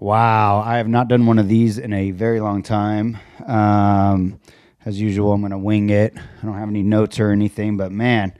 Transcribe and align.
Wow, 0.00 0.62
I 0.64 0.76
have 0.76 0.86
not 0.86 1.08
done 1.08 1.26
one 1.26 1.40
of 1.40 1.48
these 1.48 1.76
in 1.76 1.92
a 1.92 2.12
very 2.12 2.38
long 2.38 2.62
time. 2.62 3.18
Um, 3.44 4.38
as 4.84 5.00
usual, 5.00 5.32
I'm 5.32 5.40
going 5.40 5.50
to 5.50 5.58
wing 5.58 5.90
it. 5.90 6.14
I 6.16 6.46
don't 6.46 6.54
have 6.54 6.68
any 6.68 6.84
notes 6.84 7.18
or 7.18 7.32
anything, 7.32 7.76
but 7.76 7.90
man, 7.90 8.32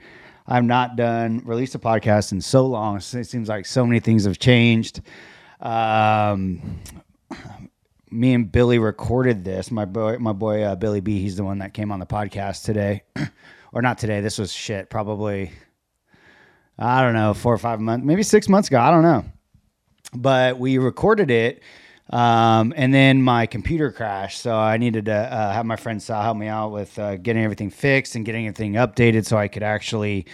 I've 0.47 0.63
not 0.63 0.95
done 0.95 1.41
released 1.43 1.75
a 1.75 1.79
podcast 1.79 2.31
in 2.31 2.39
so 2.39 2.65
long. 2.65 2.95
It 2.95 3.01
seems 3.01 3.49
like 3.49 3.65
so 3.65 3.85
many 3.85 3.99
things 3.99 4.23
have 4.23 4.39
changed. 4.39 5.01
Um, 5.59 6.79
me 8.09 8.33
and 8.33 8.49
Billy 8.49 8.79
recorded 8.79 9.43
this. 9.43 9.69
My 9.69 9.83
boy, 9.83 10.17
my 10.17 10.31
boy 10.31 10.63
uh, 10.63 10.75
Billy 10.77 11.01
B. 11.01 11.19
He's 11.19 11.35
the 11.35 11.43
one 11.43 11.59
that 11.59 11.73
came 11.73 11.91
on 11.91 11.99
the 11.99 12.05
podcast 12.05 12.63
today, 12.63 13.03
or 13.73 13.81
not 13.81 13.97
today. 13.97 14.21
This 14.21 14.37
was 14.37 14.53
shit. 14.53 14.89
Probably, 14.89 15.51
I 16.77 17.01
don't 17.01 17.15
know, 17.15 17.33
four 17.33 17.53
or 17.53 17.57
five 17.57 17.81
months, 17.81 18.05
maybe 18.05 18.23
six 18.23 18.47
months 18.47 18.69
ago. 18.69 18.79
I 18.79 18.91
don't 18.91 19.03
know 19.03 19.25
but 20.13 20.59
we 20.59 20.77
recorded 20.77 21.31
it. 21.31 21.61
Um, 22.11 22.73
and 22.75 22.91
then 22.91 23.21
my 23.21 23.45
computer 23.45 23.91
crashed, 23.91 24.41
so 24.41 24.55
I 24.55 24.77
needed 24.77 25.05
to 25.05 25.13
uh, 25.13 25.53
have 25.53 25.65
my 25.67 25.75
friend 25.75 26.01
Sal 26.01 26.23
help 26.23 26.37
me 26.37 26.47
out 26.47 26.71
with 26.71 26.97
uh, 26.97 27.17
getting 27.17 27.43
everything 27.43 27.69
fixed 27.69 28.15
and 28.15 28.25
getting 28.25 28.47
everything 28.47 28.73
updated, 28.73 29.27
so 29.27 29.37
I 29.37 29.47
could 29.47 29.61
actually 29.61 30.25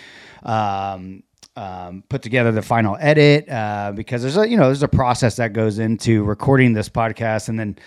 um, 0.43 1.23
um, 1.57 2.03
put 2.07 2.21
together 2.21 2.53
the 2.53 2.61
final 2.61 2.95
edit. 3.01 3.49
Uh, 3.49 3.91
because 3.93 4.21
there's 4.21 4.37
a 4.37 4.47
you 4.47 4.55
know 4.55 4.67
there's 4.67 4.83
a 4.83 4.87
process 4.87 5.35
that 5.35 5.51
goes 5.51 5.77
into 5.77 6.23
recording 6.23 6.71
this 6.71 6.87
podcast 6.87 7.49
and 7.49 7.59
then 7.59 7.77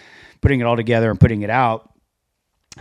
putting 0.43 0.61
it 0.61 0.65
all 0.65 0.77
together 0.77 1.11
and 1.11 1.19
putting 1.19 1.41
it 1.41 1.51
out. 1.51 1.91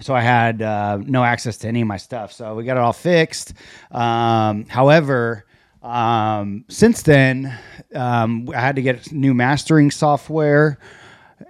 So 0.02 0.14
I 0.14 0.22
had 0.22 0.62
uh, 0.62 1.00
no 1.06 1.24
access 1.24 1.58
to 1.60 1.70
any 1.70 1.80
of 1.82 1.88
my 1.88 1.98
stuff, 1.98 2.34
so 2.34 2.54
we 2.54 2.66
got 2.66 2.76
it 2.76 2.82
all 2.82 2.92
fixed. 2.92 3.54
Um, 3.92 4.66
however, 4.66 5.47
um, 5.88 6.66
since 6.68 7.02
then, 7.02 7.58
um, 7.96 8.50
I 8.54 8.60
had 8.60 8.76
to 8.76 8.82
get 8.82 9.12
new 9.12 9.34
mastering 9.34 9.90
software, 9.90 10.80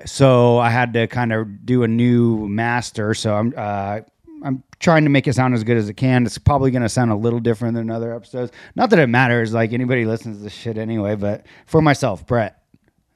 so 0.06 0.60
I 0.60 0.70
had 0.70 0.94
to 0.94 1.08
kind 1.08 1.34
of 1.34 1.66
do 1.66 1.84
a 1.84 1.88
new 1.88 2.48
master. 2.48 3.14
So 3.14 3.34
I'm 3.34 3.54
uh, 3.58 4.02
I'm 4.44 4.64
trying 4.80 5.04
to 5.06 5.10
make 5.10 5.28
it 5.28 5.34
sound 5.34 5.56
as 5.56 5.64
good 5.64 5.78
as 5.78 5.90
it 5.90 5.96
can. 5.96 6.26
It's 6.26 6.38
probably 6.38 6.70
going 6.70 6.84
to 6.84 6.90
sound 6.90 7.12
a 7.12 7.16
little 7.16 7.40
different 7.40 7.76
than 7.76 7.90
other 7.90 8.14
episodes. 8.14 8.52
Not 8.76 8.92
that 8.92 9.00
it 9.00 9.08
matters, 9.08 9.54
like 9.54 9.74
anybody 9.74 10.06
listens 10.06 10.38
to 10.38 10.44
this 10.44 10.54
shit 10.54 10.78
anyway. 10.78 11.16
But 11.16 11.46
for 11.66 11.82
myself, 11.82 12.26
Brett, 12.28 12.62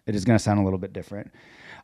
it 0.07 0.15
is 0.15 0.25
going 0.25 0.37
to 0.37 0.43
sound 0.43 0.59
a 0.59 0.63
little 0.63 0.79
bit 0.79 0.93
different. 0.93 1.31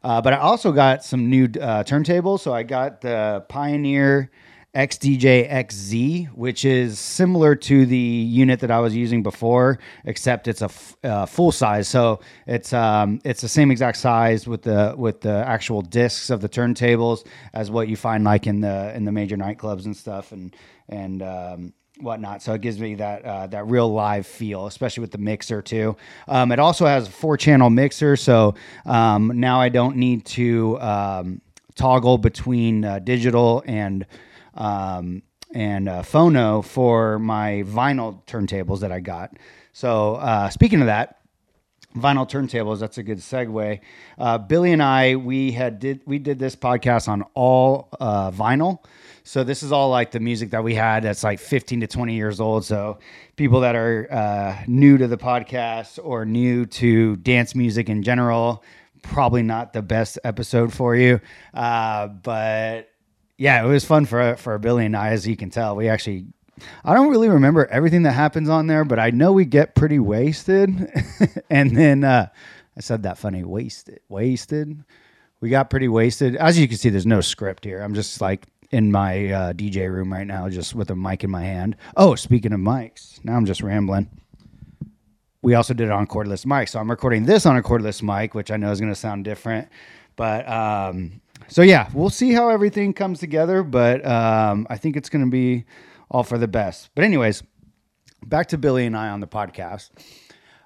Uh, 0.04 0.22
but 0.22 0.34
I 0.34 0.38
also 0.38 0.72
got 0.72 1.04
some 1.04 1.30
new 1.30 1.46
uh, 1.46 1.84
turntables. 1.84 2.40
So 2.40 2.54
I 2.54 2.64
got 2.64 3.02
the 3.02 3.46
Pioneer 3.50 4.32
XDJ 4.78 5.50
XZ, 5.52 6.28
which 6.36 6.64
is 6.64 7.00
similar 7.00 7.56
to 7.56 7.88
the 7.88 7.98
unit 7.98 8.60
that 8.60 8.70
I 8.70 8.80
was 8.80 8.96
using 8.96 9.24
before, 9.24 9.80
except 10.06 10.48
it's 10.48 10.62
a 10.62 10.66
f- 10.66 10.98
uh, 11.04 11.26
full 11.26 11.52
size. 11.52 11.88
So 11.88 12.20
it's 12.46 12.74
um, 12.74 13.20
it's 13.24 13.42
the 13.42 13.50
same 13.50 13.72
exact 13.72 13.98
size 13.98 14.48
with 14.48 14.62
the 14.62 14.94
with 14.96 15.22
the 15.22 15.44
actual 15.48 15.82
discs 15.82 16.30
of 16.30 16.42
the 16.42 16.50
turntables 16.50 17.26
as 17.54 17.72
what 17.72 17.88
you 17.88 17.96
find 17.96 18.24
like 18.24 18.46
in 18.46 18.62
the 18.62 18.96
in 18.96 19.04
the 19.04 19.12
major 19.12 19.36
nightclubs 19.36 19.86
and 19.86 19.98
stuff 19.98 20.32
and 20.32 20.56
and 20.88 21.24
um, 21.24 21.74
whatnot. 22.00 22.44
So 22.44 22.54
it 22.54 22.62
gives 22.62 22.80
me 22.80 22.94
that 22.96 23.26
uh, 23.26 23.48
that 23.48 23.66
real 23.66 23.92
live 23.92 24.28
feel, 24.28 24.68
especially 24.68 25.02
with 25.02 25.12
the 25.12 25.18
mixer 25.18 25.64
too. 25.64 25.98
Um, 26.28 26.52
it 26.52 26.60
also 26.60 26.86
has 26.86 27.08
a 27.08 27.12
four 27.12 27.36
channel 27.36 27.72
mixer, 27.72 28.16
so 28.16 28.54
um, 28.86 29.32
now 29.40 29.60
I 29.60 29.70
don't 29.70 29.98
need 29.98 30.24
to 30.26 30.80
um, 30.82 31.42
toggle 31.74 32.20
between 32.20 32.86
uh, 32.86 33.00
digital 33.00 33.64
and 33.66 34.06
um, 34.58 35.24
and 35.54 35.88
uh, 35.88 36.02
phono 36.02 36.64
for 36.64 37.20
my 37.20 37.64
vinyl 37.66 38.26
turntables 38.26 38.82
that 38.82 38.92
I 38.92 39.00
got. 39.00 39.38
So 39.74 40.16
uh, 40.16 40.50
speaking 40.50 40.82
of 40.82 40.88
that, 40.88 41.18
vinyl 41.96 42.30
turntables. 42.30 42.80
That's 42.80 42.98
a 42.98 43.04
good 43.04 43.20
segue. 43.20 43.80
Uh, 44.18 44.38
Billy 44.38 44.72
and 44.72 44.84
I, 44.84 45.16
we 45.16 45.52
had 45.52 45.80
did 45.80 46.02
we 46.06 46.20
did 46.20 46.40
this 46.40 46.56
podcast 46.56 47.08
on 47.08 47.24
all 47.34 47.90
uh, 48.00 48.32
vinyl. 48.32 48.80
So 49.24 49.44
this 49.44 49.62
is 49.62 49.72
all 49.74 49.90
like 49.90 50.12
the 50.12 50.22
music 50.22 50.52
that 50.52 50.64
we 50.64 50.74
had 50.74 51.04
that's 51.04 51.24
like 51.24 51.40
15 51.40 51.82
to 51.82 51.88
20 51.88 52.16
years 52.16 52.40
old. 52.40 52.64
So 52.64 53.00
people 53.36 53.60
that 53.62 53.76
are 53.76 54.08
uh, 54.10 54.64
new 54.68 54.98
to 54.98 55.08
the 55.08 55.18
podcast 55.18 56.00
or 56.02 56.26
new 56.26 56.66
to 56.66 57.18
dance 57.18 57.54
music 57.54 57.90
in 57.90 58.04
general, 58.04 58.64
probably 59.02 59.44
not 59.44 59.74
the 59.74 59.82
best 59.82 60.18
episode 60.24 60.74
for 60.74 60.96
you. 60.96 61.20
Uh, 61.54 62.08
but 62.08 62.90
yeah, 63.38 63.64
it 63.64 63.68
was 63.68 63.86
fun 63.86 64.06
for 64.06 64.36
for 64.36 64.58
Billy 64.58 64.86
and 64.86 64.96
I, 64.96 65.10
as 65.10 65.28
you 65.28 65.38
can 65.38 65.50
tell. 65.50 65.76
We 65.76 65.90
actually, 65.90 66.26
I 66.84 66.94
don't 66.94 67.10
really 67.10 67.30
remember 67.30 67.66
everything 67.68 68.04
that 68.04 68.14
happens 68.14 68.50
on 68.50 68.68
there, 68.68 68.84
but 68.84 69.00
I 69.00 69.12
know 69.12 69.32
we 69.32 69.46
get 69.46 69.76
pretty 69.76 70.00
wasted, 70.00 70.92
and 71.50 71.76
then 71.76 72.04
uh, 72.04 72.28
I 72.76 72.82
said 72.82 73.04
that 73.04 73.18
funny, 73.18 73.44
wasted, 73.44 74.00
wasted. 74.10 74.84
We 75.40 75.50
got 75.50 75.70
pretty 75.70 75.88
wasted. 75.88 76.36
As 76.36 76.58
you 76.58 76.68
can 76.68 76.78
see, 76.78 76.90
there's 76.90 77.06
no 77.06 77.22
script 77.22 77.64
here. 77.64 77.82
I'm 77.82 77.94
just 77.94 78.22
like 78.22 78.48
in 78.72 78.92
my 78.92 79.32
uh, 79.32 79.54
DJ 79.54 79.92
room 79.92 80.12
right 80.12 80.26
now, 80.26 80.50
just 80.50 80.74
with 80.74 80.90
a 80.90 80.96
mic 80.96 81.24
in 81.24 81.30
my 81.30 81.44
hand. 81.44 81.76
Oh, 81.96 82.16
speaking 82.16 82.54
of 82.54 82.60
mics, 82.60 83.24
now 83.24 83.36
I'm 83.36 83.46
just 83.46 83.62
rambling. 83.62 84.10
We 85.44 85.54
also 85.54 85.76
did 85.76 85.86
it 85.86 85.92
on 85.92 86.08
cordless 86.08 86.46
mic, 86.46 86.68
so 86.68 86.80
I'm 86.80 86.90
recording 86.90 87.26
this 87.26 87.46
on 87.46 87.56
a 87.56 87.62
cordless 87.62 88.02
mic, 88.02 88.34
which 88.34 88.50
I 88.50 88.58
know 88.58 88.72
is 88.72 88.80
going 88.80 88.92
to 88.92 89.00
sound 89.00 89.24
different, 89.24 89.70
but 90.16 90.50
um, 90.50 91.22
so 91.48 91.62
yeah, 91.62 91.90
we'll 91.94 92.10
see 92.10 92.32
how 92.32 92.50
everything 92.50 92.94
comes 92.94 93.20
together, 93.20 93.64
but 93.64 94.06
um, 94.06 94.68
I 94.70 94.78
think 94.78 94.96
it's 94.96 95.10
going 95.10 95.26
to 95.26 95.32
be 95.32 95.66
all 96.10 96.24
for 96.24 96.38
the 96.38 96.48
best. 96.48 96.90
But 96.96 97.04
anyways, 97.04 97.44
back 98.26 98.48
to 98.50 98.58
Billy 98.58 98.86
and 98.86 98.96
I 98.96 99.10
on 99.10 99.20
the 99.20 99.28
podcast. 99.28 99.90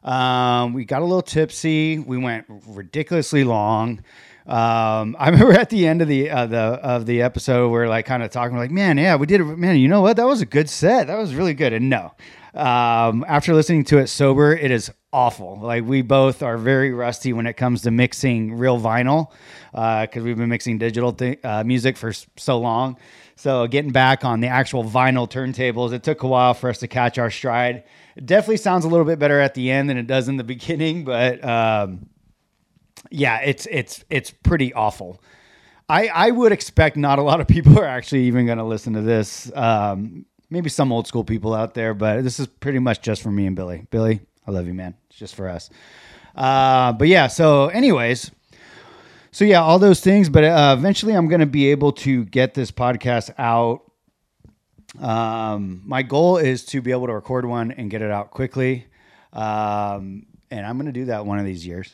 Um, 0.04 0.74
we 0.74 0.86
got 0.86 1.02
a 1.02 1.06
little 1.06 1.22
tipsy. 1.22 2.00
We 2.00 2.18
went 2.18 2.46
ridiculously 2.68 3.44
long. 3.44 4.04
Um, 4.48 5.16
I 5.20 5.30
remember 5.30 5.54
at 5.54 5.70
the 5.70 5.88
end 5.88 6.02
of 6.02 6.08
the 6.08 6.30
uh, 6.30 6.48
the 6.48 6.58
of 6.58 7.06
the 7.06 7.22
episode, 7.22 7.70
we 7.70 7.80
are 7.80 7.88
like 7.88 8.06
kind 8.06 8.24
of 8.24 8.32
talking, 8.32 8.58
like, 8.58 8.72
man, 8.72 8.98
yeah, 8.98 9.16
we 9.16 9.28
did 9.28 9.42
it. 9.42 9.46
Man, 9.46 9.78
you 9.78 9.88
know 9.88 10.02
what? 10.02 10.18
That 10.18 10.26
was 10.26 10.42
a 10.42 10.46
good 10.46 10.70
set. 10.70 11.08
That 11.08 11.18
was 11.18 11.36
really 11.36 11.54
good. 11.54 11.74
And 11.74 11.90
no, 11.90 12.14
um, 12.54 13.24
after 13.28 13.54
listening 13.54 13.84
to 13.86 14.00
it 14.00 14.08
sober, 14.08 14.56
it 14.56 14.72
is 14.72 14.92
awful. 15.14 15.60
Like 15.62 15.86
we 15.86 16.02
both 16.02 16.42
are 16.42 16.58
very 16.58 16.92
rusty 16.92 17.34
when 17.34 17.46
it 17.46 17.54
comes 17.54 17.82
to 17.84 17.92
mixing 17.92 18.58
real 18.58 18.80
vinyl 18.80 19.32
because 19.72 20.22
uh, 20.22 20.24
we've 20.24 20.38
been 20.38 20.50
mixing 20.50 20.78
digital 20.78 21.14
th- 21.14 21.40
uh, 21.44 21.64
music 21.64 21.98
for 21.98 22.14
so 22.38 22.60
long. 22.60 22.98
So 23.36 23.68
getting 23.68 23.92
back 23.92 24.24
on 24.24 24.40
the 24.40 24.48
actual 24.48 24.84
vinyl 24.84 25.30
turntables, 25.30 25.94
it 25.94 26.04
took 26.04 26.24
a 26.24 26.28
while 26.28 26.54
for 26.54 26.70
us 26.70 26.80
to 26.80 26.88
catch 26.88 27.18
our 27.18 27.32
stride. 27.32 27.84
It 28.16 28.26
definitely 28.26 28.58
sounds 28.58 28.86
a 28.86 28.88
little 28.88 29.06
bit 29.06 29.20
better 29.20 29.40
at 29.40 29.54
the 29.54 29.72
end 29.72 29.90
than 29.90 29.98
it 29.98 30.08
does 30.08 30.28
in 30.28 30.38
the 30.38 30.44
beginning, 30.56 31.04
but 31.04 31.44
um, 31.44 32.10
yeah, 33.10 33.40
it's 33.40 33.68
it's 33.70 34.04
it's 34.10 34.32
pretty 34.32 34.74
awful. 34.74 35.22
I, 35.90 36.08
I 36.08 36.32
would 36.32 36.54
expect 36.54 36.96
not 36.96 37.20
a 37.20 37.22
lot 37.22 37.42
of 37.42 37.48
people 37.48 37.78
are 37.82 37.86
actually 37.86 38.24
even 38.24 38.46
going 38.46 38.60
to 38.60 38.64
listen 38.64 38.94
to 38.94 39.02
this. 39.02 39.52
Um, 39.54 40.26
maybe 40.50 40.70
some 40.70 40.92
old 40.92 41.08
school 41.08 41.24
people 41.24 41.54
out 41.54 41.74
there, 41.74 41.94
but 41.94 42.24
this 42.24 42.40
is 42.40 42.48
pretty 42.48 42.80
much 42.80 43.02
just 43.02 43.22
for 43.22 43.32
me 43.32 43.46
and 43.46 43.56
Billy. 43.56 43.88
Billy, 43.90 44.22
I 44.48 44.52
love 44.52 44.68
you, 44.68 44.74
man. 44.74 44.96
It's 45.10 45.20
just 45.20 45.36
for 45.36 45.48
us. 45.48 45.70
Uh, 46.36 46.94
but 46.94 47.08
yeah, 47.08 47.28
so, 47.28 47.68
anyways, 47.68 48.32
so 49.32 49.46
yeah, 49.46 49.62
all 49.62 49.80
those 49.80 50.00
things. 50.00 50.30
But 50.30 50.44
uh, 50.44 50.76
eventually, 50.78 51.14
I'm 51.14 51.28
going 51.28 51.42
to 51.42 51.46
be 51.46 51.72
able 51.72 51.92
to 51.94 52.26
get 52.26 52.54
this 52.54 52.72
podcast 52.72 53.34
out. 53.38 53.82
Um, 55.00 55.82
my 55.86 56.02
goal 56.02 56.38
is 56.38 56.66
to 56.66 56.82
be 56.82 56.92
able 56.92 57.08
to 57.08 57.14
record 57.14 57.46
one 57.46 57.72
and 57.72 57.90
get 57.90 58.02
it 58.02 58.12
out 58.12 58.32
quickly. 58.32 58.88
Um, 59.34 60.26
and 60.50 60.66
I'm 60.66 60.78
going 60.78 60.88
to 60.88 60.92
do 60.92 61.06
that 61.06 61.26
one 61.26 61.40
of 61.40 61.46
these 61.46 61.66
years. 61.66 61.94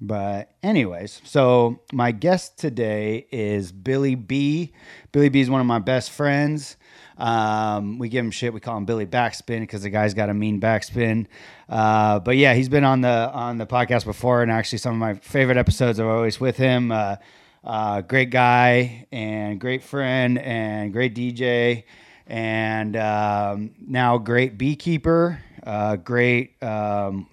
But, 0.00 0.52
anyways, 0.62 1.22
so 1.24 1.80
my 1.92 2.12
guest 2.12 2.58
today 2.58 3.26
is 3.32 3.72
Billy 3.72 4.14
B. 4.14 4.72
Billy 5.12 5.28
B 5.28 5.40
is 5.40 5.50
one 5.50 5.60
of 5.60 5.66
my 5.66 5.80
best 5.80 6.10
friends. 6.10 6.76
Um, 7.18 7.98
we 7.98 8.08
give 8.08 8.24
him 8.24 8.30
shit. 8.30 8.54
We 8.54 8.60
call 8.60 8.76
him 8.76 8.84
Billy 8.84 9.04
Backspin 9.04 9.60
because 9.60 9.82
the 9.82 9.90
guy's 9.90 10.14
got 10.14 10.30
a 10.30 10.34
mean 10.34 10.60
backspin. 10.60 11.26
Uh, 11.68 12.20
but 12.20 12.36
yeah, 12.36 12.54
he's 12.54 12.68
been 12.68 12.84
on 12.84 13.00
the 13.00 13.30
on 13.32 13.58
the 13.58 13.66
podcast 13.66 14.04
before, 14.04 14.42
and 14.42 14.50
actually 14.50 14.78
some 14.78 14.94
of 14.94 14.98
my 14.98 15.14
favorite 15.14 15.56
episodes 15.56 15.98
are 15.98 16.08
always 16.08 16.40
with 16.40 16.56
him. 16.56 16.92
Uh, 16.92 17.16
uh, 17.64 18.00
great 18.02 18.30
guy 18.30 19.06
and 19.10 19.60
great 19.60 19.82
friend 19.82 20.38
and 20.38 20.92
great 20.92 21.14
DJ, 21.14 21.84
and 22.28 22.96
um, 22.96 23.74
now 23.80 24.16
great 24.16 24.56
beekeeper. 24.56 25.42
Uh, 25.64 25.96
great. 25.96 26.62
Um, 26.62 27.28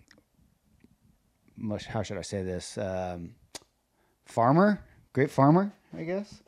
how 1.88 2.02
should 2.02 2.18
I 2.18 2.22
say 2.24 2.42
this? 2.42 2.78
Um, 2.78 3.36
farmer, 4.26 4.84
great 5.14 5.30
farmer, 5.30 5.72
I 5.96 6.04
guess 6.04 6.42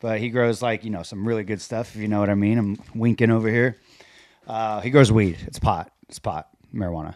but 0.00 0.20
he 0.20 0.30
grows 0.30 0.62
like 0.62 0.84
you 0.84 0.90
know 0.90 1.02
some 1.02 1.26
really 1.26 1.44
good 1.44 1.60
stuff. 1.60 1.94
If 1.94 2.00
you 2.00 2.08
know 2.08 2.20
what 2.20 2.30
I 2.30 2.34
mean. 2.34 2.58
I'm 2.58 2.78
winking 2.94 3.30
over 3.30 3.48
here. 3.48 3.76
Uh, 4.46 4.80
he 4.80 4.90
grows 4.90 5.12
weed. 5.12 5.38
It's 5.46 5.58
pot. 5.58 5.92
It's 6.08 6.18
pot. 6.18 6.48
Marijuana. 6.74 7.14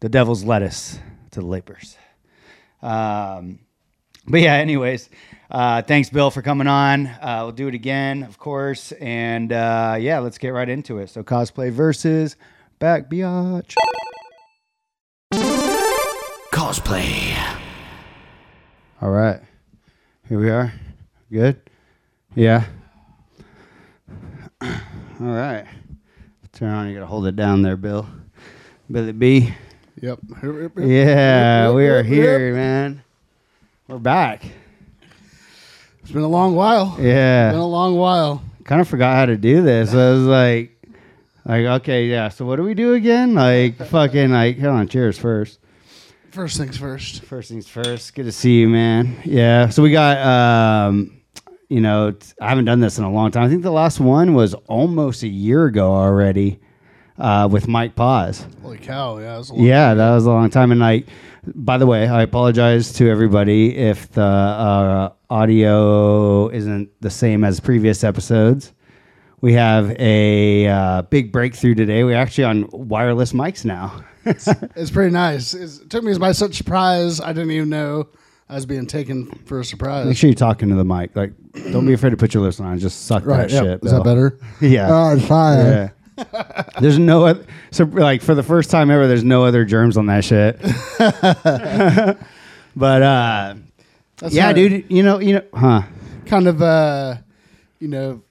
The 0.00 0.08
devil's 0.08 0.44
lettuce 0.44 0.98
to 1.32 1.40
the 1.40 1.46
lapers. 1.46 1.96
Um, 2.82 3.60
but 4.26 4.40
yeah. 4.40 4.54
Anyways, 4.54 5.08
uh, 5.50 5.82
thanks, 5.82 6.10
Bill, 6.10 6.30
for 6.30 6.42
coming 6.42 6.66
on. 6.66 7.06
Uh, 7.06 7.40
we'll 7.42 7.52
do 7.52 7.68
it 7.68 7.74
again, 7.74 8.22
of 8.22 8.38
course. 8.38 8.92
And 8.92 9.52
uh, 9.52 9.96
yeah, 10.00 10.18
let's 10.20 10.38
get 10.38 10.50
right 10.50 10.68
into 10.68 10.98
it. 10.98 11.10
So 11.10 11.22
cosplay 11.22 11.70
versus 11.70 12.36
back 12.78 13.10
biatch. 13.10 13.74
cosplay. 16.52 17.36
All 19.02 19.10
right. 19.10 19.40
Here 20.28 20.38
we 20.38 20.50
are. 20.50 20.72
Good? 21.30 21.60
Yeah. 22.34 22.64
All 24.62 24.70
right. 25.20 25.66
Turn 26.52 26.70
on. 26.74 26.88
You 26.88 26.94
got 26.94 27.00
to 27.00 27.06
hold 27.06 27.26
it 27.26 27.36
down 27.36 27.62
there, 27.62 27.76
Bill. 27.76 28.06
Billy 28.90 29.12
B. 29.12 29.54
Yep. 30.00 30.18
Yeah, 30.78 31.72
we 31.72 31.86
are 31.88 32.02
here, 32.02 32.54
man. 32.54 33.02
We're 33.86 33.98
back. 33.98 34.44
It's 36.02 36.10
been 36.10 36.22
a 36.22 36.28
long 36.28 36.56
while. 36.56 36.96
Yeah. 36.98 37.48
It's 37.50 37.54
Been 37.54 37.60
a 37.60 37.66
long 37.68 37.96
while. 37.96 38.42
kind 38.64 38.80
of 38.80 38.88
forgot 38.88 39.14
how 39.16 39.26
to 39.26 39.36
do 39.36 39.62
this. 39.62 39.90
I 39.92 40.10
was 40.10 40.22
like, 40.22 40.76
like, 41.44 41.64
okay, 41.82 42.06
yeah. 42.06 42.30
So 42.30 42.44
what 42.46 42.56
do 42.56 42.62
we 42.62 42.74
do 42.74 42.94
again? 42.94 43.34
Like, 43.34 43.76
fucking, 43.88 44.30
like, 44.30 44.58
hold 44.58 44.74
on. 44.74 44.88
Cheers 44.88 45.18
first. 45.18 45.58
First 46.30 46.56
things 46.56 46.76
first. 46.76 47.22
First 47.24 47.50
things 47.50 47.68
first. 47.68 48.14
Good 48.14 48.24
to 48.24 48.32
see 48.32 48.60
you, 48.60 48.68
man. 48.68 49.16
Yeah. 49.24 49.68
So 49.68 49.82
we 49.82 49.90
got, 49.92 50.16
um, 50.18 51.19
you 51.70 51.80
know, 51.80 52.10
t- 52.10 52.32
I 52.40 52.48
haven't 52.48 52.66
done 52.66 52.80
this 52.80 52.98
in 52.98 53.04
a 53.04 53.10
long 53.10 53.30
time. 53.30 53.44
I 53.44 53.48
think 53.48 53.62
the 53.62 53.70
last 53.70 54.00
one 54.00 54.34
was 54.34 54.54
almost 54.68 55.22
a 55.22 55.28
year 55.28 55.64
ago 55.66 55.94
already, 55.94 56.58
uh, 57.16 57.48
with 57.50 57.68
Mike 57.68 57.94
Paz. 57.94 58.44
Holy 58.60 58.76
cow! 58.76 59.18
Yeah. 59.18 59.36
It 59.36 59.38
was 59.38 59.50
a 59.50 59.54
long 59.54 59.64
Yeah, 59.64 59.94
that 59.94 60.14
was 60.14 60.26
a 60.26 60.30
long 60.30 60.50
time. 60.50 60.72
And 60.72 60.84
I, 60.84 61.04
by 61.54 61.78
the 61.78 61.86
way, 61.86 62.08
I 62.08 62.22
apologize 62.22 62.92
to 62.94 63.08
everybody 63.08 63.76
if 63.76 64.10
the 64.10 64.22
uh, 64.22 65.12
audio 65.30 66.48
isn't 66.48 66.90
the 67.00 67.10
same 67.10 67.44
as 67.44 67.60
previous 67.60 68.02
episodes. 68.02 68.72
We 69.40 69.54
have 69.54 69.94
a 69.98 70.66
uh, 70.66 71.02
big 71.02 71.32
breakthrough 71.32 71.74
today. 71.74 72.04
We're 72.04 72.16
actually 72.16 72.44
on 72.44 72.68
wireless 72.72 73.32
mics 73.32 73.64
now. 73.64 74.04
It's 74.26 74.90
pretty 74.90 75.12
nice. 75.12 75.54
It's, 75.54 75.78
it 75.78 75.88
took 75.88 76.04
me 76.04 76.16
by 76.18 76.32
such 76.32 76.54
surprise. 76.56 77.22
I 77.22 77.32
didn't 77.32 77.52
even 77.52 77.70
know 77.70 78.08
I 78.50 78.54
was 78.56 78.66
being 78.66 78.86
taken 78.86 79.26
for 79.46 79.60
a 79.60 79.64
surprise. 79.64 80.06
Make 80.06 80.16
sure 80.16 80.28
you're 80.28 80.34
talking 80.34 80.68
to 80.70 80.74
the 80.74 80.84
mic. 80.84 81.14
Like, 81.14 81.32
don't 81.70 81.86
be 81.86 81.92
afraid 81.92 82.10
to 82.10 82.16
put 82.16 82.34
your 82.34 82.42
lips 82.42 82.58
on. 82.58 82.78
Just 82.80 83.06
suck 83.06 83.24
Right. 83.24 83.48
that 83.48 83.50
Yeah. 83.52 83.60
shit. 83.62 83.84
Is 83.84 83.92
that 83.92 84.02
better? 84.02 84.38
Yeah. 84.60 84.88
Oh, 84.90 85.14
it's 85.16 85.24
fine. 85.26 85.58
Yeah. 85.66 85.88
there's 86.80 86.98
no 86.98 87.40
so 87.70 87.84
like 87.84 88.20
for 88.22 88.34
the 88.34 88.42
first 88.42 88.70
time 88.70 88.90
ever. 88.90 89.06
There's 89.06 89.24
no 89.24 89.44
other 89.44 89.64
germs 89.64 89.96
on 89.96 90.06
that 90.06 90.24
shit. 90.24 90.60
but 92.76 93.02
uh, 93.02 93.54
That's 94.18 94.34
yeah, 94.34 94.52
dude. 94.52 94.84
You 94.90 95.02
know, 95.02 95.18
you 95.20 95.34
know, 95.34 95.42
huh? 95.54 95.82
Kind 96.26 96.46
of, 96.46 96.60
uh, 96.60 97.16
you 97.78 97.88
know, 97.88 98.22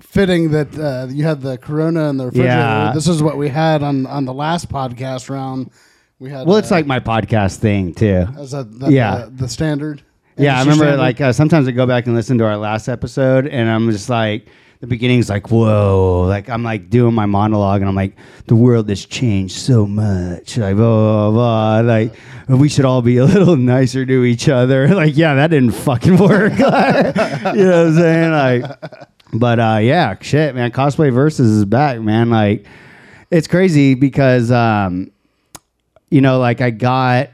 fitting 0.00 0.52
that 0.52 0.78
uh, 0.78 1.06
you 1.10 1.24
had 1.24 1.40
the 1.42 1.58
Corona 1.58 2.08
in 2.10 2.16
the 2.16 2.26
refrigerator. 2.26 2.50
Yeah. 2.54 2.92
This 2.94 3.08
is 3.08 3.22
what 3.22 3.36
we 3.36 3.48
had 3.48 3.82
on 3.82 4.06
on 4.06 4.24
the 4.24 4.34
last 4.34 4.68
podcast 4.70 5.28
round. 5.28 5.70
We 6.24 6.30
had. 6.30 6.46
Well, 6.46 6.56
it's 6.56 6.72
uh, 6.72 6.76
like 6.76 6.86
my 6.86 7.00
podcast 7.00 7.58
thing 7.58 7.92
too. 7.92 8.26
Is 8.38 8.52
that, 8.52 8.78
that 8.80 8.90
Yeah. 8.90 9.26
the, 9.26 9.42
the 9.42 9.48
standard? 9.48 10.02
Yeah, 10.38 10.56
I 10.56 10.60
remember 10.60 10.84
standard? 10.84 10.98
like 10.98 11.20
uh, 11.20 11.32
sometimes 11.34 11.68
I 11.68 11.72
go 11.72 11.86
back 11.86 12.06
and 12.06 12.14
listen 12.14 12.38
to 12.38 12.46
our 12.46 12.56
last 12.56 12.88
episode, 12.88 13.46
and 13.46 13.68
I'm 13.68 13.90
just 13.90 14.08
like, 14.08 14.48
the 14.80 14.86
beginning's 14.86 15.28
like, 15.28 15.50
whoa, 15.50 16.24
like 16.26 16.48
I'm 16.48 16.62
like 16.62 16.88
doing 16.88 17.12
my 17.14 17.26
monologue, 17.26 17.82
and 17.82 17.90
I'm 17.90 17.94
like, 17.94 18.16
the 18.46 18.56
world 18.56 18.88
has 18.88 19.04
changed 19.04 19.54
so 19.54 19.86
much, 19.86 20.56
like 20.56 20.76
blah 20.76 21.30
blah 21.30 21.30
blah, 21.30 21.92
like 21.92 22.14
we 22.48 22.70
should 22.70 22.86
all 22.86 23.02
be 23.02 23.18
a 23.18 23.26
little 23.26 23.56
nicer 23.74 24.06
to 24.06 24.24
each 24.24 24.48
other. 24.48 24.88
Like, 24.94 25.14
yeah, 25.18 25.34
that 25.34 25.48
didn't 25.48 25.72
fucking 25.72 26.16
work. 26.16 26.52
you 26.58 26.64
know 26.64 27.44
what 27.44 27.54
I'm 27.54 27.94
saying? 27.96 28.30
Like, 28.32 28.64
but 29.34 29.58
uh, 29.60 29.78
yeah, 29.82 30.16
shit, 30.22 30.54
man, 30.54 30.70
cosplay 30.70 31.12
versus 31.12 31.50
is 31.50 31.64
back, 31.66 32.00
man. 32.00 32.30
Like, 32.30 32.64
it's 33.30 33.46
crazy 33.46 33.94
because 33.94 34.50
um, 34.50 35.10
you 36.10 36.20
know, 36.20 36.38
like 36.38 36.60
I 36.60 36.70
got 36.70 37.30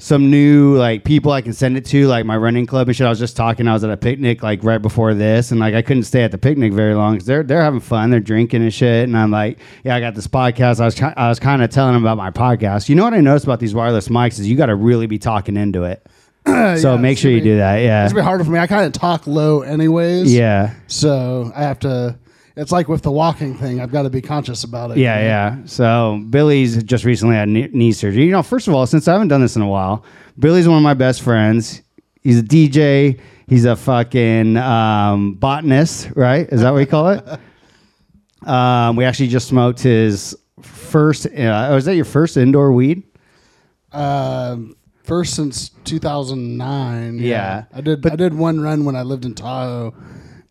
some 0.00 0.30
new 0.30 0.76
like 0.76 1.02
people 1.02 1.32
I 1.32 1.42
can 1.42 1.52
send 1.52 1.76
it 1.76 1.84
to, 1.86 2.06
like 2.06 2.24
my 2.24 2.36
running 2.36 2.66
club 2.66 2.86
and 2.88 2.96
shit. 2.96 3.04
I 3.06 3.10
was 3.10 3.18
just 3.18 3.36
talking. 3.36 3.66
I 3.66 3.72
was 3.72 3.82
at 3.82 3.90
a 3.90 3.96
picnic 3.96 4.42
like 4.44 4.62
right 4.62 4.78
before 4.80 5.12
this, 5.14 5.50
and 5.50 5.58
like 5.58 5.74
I 5.74 5.82
couldn't 5.82 6.04
stay 6.04 6.22
at 6.22 6.30
the 6.30 6.38
picnic 6.38 6.72
very 6.72 6.94
long 6.94 7.14
because 7.14 7.26
they're 7.26 7.42
they're 7.42 7.62
having 7.62 7.80
fun, 7.80 8.10
they're 8.10 8.20
drinking 8.20 8.62
and 8.62 8.72
shit. 8.72 9.04
And 9.08 9.16
I'm 9.16 9.30
like, 9.32 9.58
yeah, 9.84 9.96
I 9.96 10.00
got 10.00 10.14
this 10.14 10.28
podcast. 10.28 10.80
I 10.80 10.84
was 10.84 10.94
ki- 10.94 11.14
I 11.16 11.28
was 11.28 11.40
kind 11.40 11.62
of 11.62 11.70
telling 11.70 11.94
them 11.94 12.04
about 12.04 12.16
my 12.16 12.30
podcast. 12.30 12.88
You 12.88 12.94
know 12.94 13.04
what 13.04 13.14
I 13.14 13.20
noticed 13.20 13.44
about 13.44 13.58
these 13.60 13.74
wireless 13.74 14.08
mics 14.08 14.38
is 14.38 14.48
you 14.48 14.56
got 14.56 14.66
to 14.66 14.76
really 14.76 15.06
be 15.06 15.18
talking 15.18 15.56
into 15.56 15.82
it. 15.82 16.06
so 16.46 16.94
Yeah, 16.94 16.96
make 16.96 17.18
sure 17.18 17.30
you 17.32 17.40
do 17.40 17.56
that. 17.56 17.78
Yeah, 17.78 18.04
It's 18.04 18.12
a 18.12 18.14
bit 18.14 18.22
harder 18.24 18.44
for 18.44 18.50
me. 18.52 18.58
I 18.60 18.68
kind 18.68 18.86
of 18.86 18.92
talk 18.92 19.26
low, 19.26 19.62
anyways. 19.62 20.32
yeah. 20.32 20.74
So 20.86 21.50
I 21.56 21.62
have 21.62 21.80
to. 21.80 22.16
It's 22.58 22.72
like 22.72 22.88
with 22.88 23.02
the 23.02 23.12
walking 23.12 23.56
thing. 23.56 23.80
I've 23.80 23.92
got 23.92 24.02
to 24.02 24.10
be 24.10 24.20
conscious 24.20 24.64
about 24.64 24.90
it. 24.90 24.98
Yeah, 24.98 25.20
yeah. 25.20 25.58
So 25.64 26.24
Billy's 26.28 26.82
just 26.82 27.04
recently 27.04 27.36
had 27.36 27.48
knee 27.48 27.92
surgery. 27.92 28.24
You 28.24 28.32
know, 28.32 28.42
first 28.42 28.66
of 28.66 28.74
all, 28.74 28.84
since 28.84 29.06
I 29.06 29.12
haven't 29.12 29.28
done 29.28 29.40
this 29.40 29.54
in 29.54 29.62
a 29.62 29.68
while, 29.68 30.04
Billy's 30.40 30.66
one 30.66 30.76
of 30.76 30.82
my 30.82 30.94
best 30.94 31.22
friends. 31.22 31.82
He's 32.20 32.40
a 32.40 32.42
DJ. 32.42 33.20
He's 33.46 33.64
a 33.64 33.76
fucking 33.76 34.56
um, 34.56 35.34
botanist, 35.34 36.10
right? 36.16 36.48
Is 36.48 36.62
that 36.62 36.70
what 36.72 36.78
we 36.78 36.86
call 36.86 37.10
it? 37.10 37.24
um, 38.48 38.96
we 38.96 39.04
actually 39.04 39.28
just 39.28 39.46
smoked 39.46 39.80
his 39.80 40.36
first. 40.60 41.26
Uh, 41.26 41.70
was 41.72 41.84
that 41.84 41.94
your 41.94 42.04
first 42.04 42.36
indoor 42.36 42.72
weed? 42.72 43.04
Um, 43.92 44.74
first 45.04 45.34
since 45.34 45.68
2009. 45.84 47.18
Yeah. 47.18 47.66
I 47.72 47.80
did. 47.82 48.04
I 48.04 48.16
did 48.16 48.34
one 48.34 48.60
run 48.60 48.84
when 48.84 48.96
I 48.96 49.02
lived 49.02 49.24
in 49.24 49.34
Tahoe, 49.34 49.94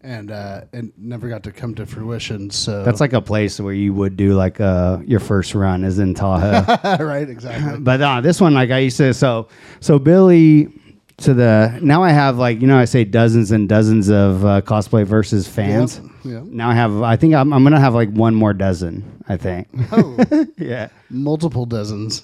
and 0.02 0.32
uh, 0.32 0.62
it 0.74 0.98
never 0.98 1.28
got 1.28 1.44
to 1.44 1.52
come 1.52 1.76
to 1.76 1.86
fruition. 1.86 2.50
So 2.50 2.84
That's 2.84 3.00
like 3.00 3.14
a 3.14 3.22
place 3.22 3.60
where 3.60 3.74
you 3.74 3.94
would 3.94 4.16
do 4.16 4.34
like 4.36 4.62
uh, 4.62 5.00
your 5.06 5.20
first 5.20 5.56
run 5.56 5.84
is 5.84 6.00
in 6.00 6.14
Tahoe. 6.14 7.04
right. 7.04 7.30
Exactly. 7.30 7.80
but 7.82 8.02
uh, 8.02 8.22
this 8.22 8.40
one, 8.40 8.54
like 8.54 8.70
I 8.72 8.80
used 8.80 8.98
to, 8.98 9.14
so 9.14 9.48
so 9.80 10.00
Billy 10.00 10.72
to 11.18 11.34
the 11.34 11.80
now 11.82 12.04
I 12.04 12.12
have 12.12 12.38
like 12.38 12.62
you 12.62 12.68
know 12.68 12.78
I 12.78 12.86
say 12.86 13.04
dozens 13.04 13.52
and 13.52 13.68
dozens 13.68 14.10
of 14.10 14.46
uh, 14.46 14.62
cosplay 14.62 15.06
versus 15.06 15.48
fans. 15.48 16.00
Yep, 16.00 16.12
yep. 16.24 16.44
Now 16.44 16.70
I 16.70 16.76
have 16.76 17.02
I 17.02 17.16
think 17.16 17.34
I'm, 17.34 17.52
I'm 17.54 17.64
gonna 17.64 17.80
have 17.80 17.96
like 17.96 18.10
one 18.12 18.36
more 18.36 18.54
dozen. 18.54 19.24
I 19.28 19.38
think. 19.38 19.68
Oh, 19.92 20.46
yeah. 20.58 20.90
multiple 21.10 21.66
dozens. 21.66 22.24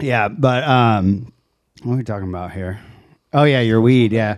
Yeah, 0.00 0.28
but 0.28 0.64
um, 0.64 1.32
what 1.82 1.94
are 1.94 1.96
we 1.96 2.04
talking 2.04 2.28
about 2.28 2.52
here? 2.52 2.80
Oh 3.32 3.44
yeah, 3.44 3.60
your 3.60 3.80
weed. 3.80 4.12
Yeah, 4.12 4.36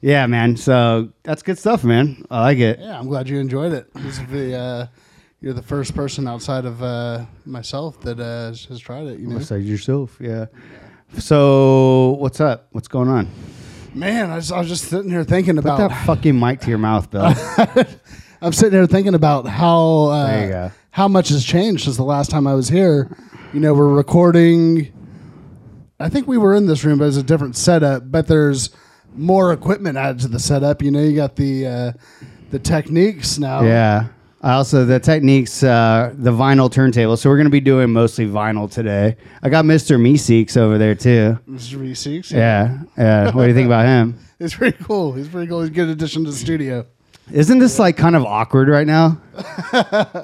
yeah, 0.00 0.26
man. 0.26 0.56
So 0.56 1.10
that's 1.22 1.42
good 1.42 1.58
stuff, 1.58 1.84
man. 1.84 2.24
I 2.30 2.40
like 2.42 2.58
it. 2.58 2.78
Yeah, 2.80 2.98
I'm 2.98 3.06
glad 3.08 3.28
you 3.28 3.38
enjoyed 3.38 3.72
it. 3.72 3.92
This 3.94 4.18
is 4.18 4.26
the. 4.26 4.54
Uh, 4.56 4.86
you're 5.40 5.52
the 5.52 5.62
first 5.62 5.94
person 5.94 6.26
outside 6.26 6.64
of 6.64 6.82
uh, 6.82 7.24
myself 7.46 8.00
that 8.00 8.18
uh, 8.18 8.48
has 8.48 8.80
tried 8.80 9.06
it. 9.06 9.20
You 9.20 9.28
know, 9.28 9.38
Besides 9.38 9.64
yourself, 9.66 10.16
yeah. 10.20 10.46
So 11.18 12.16
what's 12.18 12.40
up? 12.40 12.66
What's 12.72 12.88
going 12.88 13.08
on? 13.08 13.28
man, 13.94 14.30
I, 14.30 14.36
was- 14.36 14.52
I 14.52 14.58
was 14.58 14.68
just 14.68 14.84
sitting 14.84 15.10
here 15.10 15.24
thinking 15.24 15.56
Put 15.56 15.64
about. 15.64 15.78
that 15.90 16.06
fucking 16.06 16.38
mic 16.38 16.60
to 16.60 16.68
your 16.68 16.78
mouth, 16.78 17.10
Bill. 17.10 17.22
I'm 18.42 18.52
sitting 18.52 18.72
here 18.78 18.86
thinking 18.86 19.14
about 19.14 19.46
how 19.48 20.04
uh, 20.10 20.26
There 20.26 20.44
you 20.44 20.50
go. 20.52 20.70
how 20.90 21.08
much 21.08 21.30
has 21.30 21.44
changed 21.44 21.84
since 21.84 21.96
the 21.96 22.04
last 22.04 22.30
time 22.30 22.46
I 22.46 22.54
was 22.54 22.68
here. 22.68 23.08
You 23.52 23.60
know, 23.60 23.74
we're 23.74 23.88
recording. 23.94 24.92
I 25.98 26.08
think 26.08 26.28
we 26.28 26.36
were 26.38 26.54
in 26.54 26.66
this 26.66 26.84
room, 26.84 26.98
but 26.98 27.06
it's 27.08 27.16
a 27.16 27.22
different 27.22 27.56
setup. 27.56 28.10
But 28.10 28.26
there's 28.28 28.70
more 29.14 29.52
equipment 29.52 29.96
added 29.96 30.20
to 30.22 30.28
the 30.28 30.38
setup. 30.38 30.82
You 30.82 30.90
know, 30.90 31.02
you 31.02 31.16
got 31.16 31.36
the 31.36 31.66
uh, 31.66 31.92
the 32.50 32.58
Technics 32.58 33.38
now. 33.38 33.62
Yeah. 33.62 34.08
Also 34.40 34.84
the 34.84 35.00
Technics, 35.00 35.64
uh, 35.64 36.14
the 36.16 36.30
vinyl 36.30 36.70
turntable. 36.70 37.16
So 37.16 37.28
we're 37.28 37.38
gonna 37.38 37.50
be 37.50 37.60
doing 37.60 37.92
mostly 37.92 38.26
vinyl 38.26 38.70
today. 38.70 39.16
I 39.42 39.48
got 39.48 39.64
Mr. 39.64 39.98
Meeseeks 39.98 40.56
over 40.56 40.78
there 40.78 40.94
too. 40.94 41.38
Mr. 41.48 41.78
V6. 41.78 42.30
Yeah. 42.30 42.78
Yeah. 42.96 43.24
What 43.32 43.42
do 43.42 43.48
you 43.48 43.54
think 43.54 43.66
about 43.66 43.86
him? 43.86 44.18
It's 44.40 44.54
pretty 44.54 44.78
cool. 44.84 45.14
He's 45.14 45.26
pretty 45.26 45.48
cool. 45.48 45.62
He's 45.62 45.70
a 45.70 45.72
good 45.72 45.88
addition 45.88 46.24
to 46.24 46.30
the 46.30 46.36
studio. 46.36 46.86
Isn't 47.32 47.58
this 47.58 47.80
like 47.80 47.96
kind 47.96 48.14
of 48.14 48.24
awkward 48.24 48.68
right 48.68 48.86
now? 48.86 49.20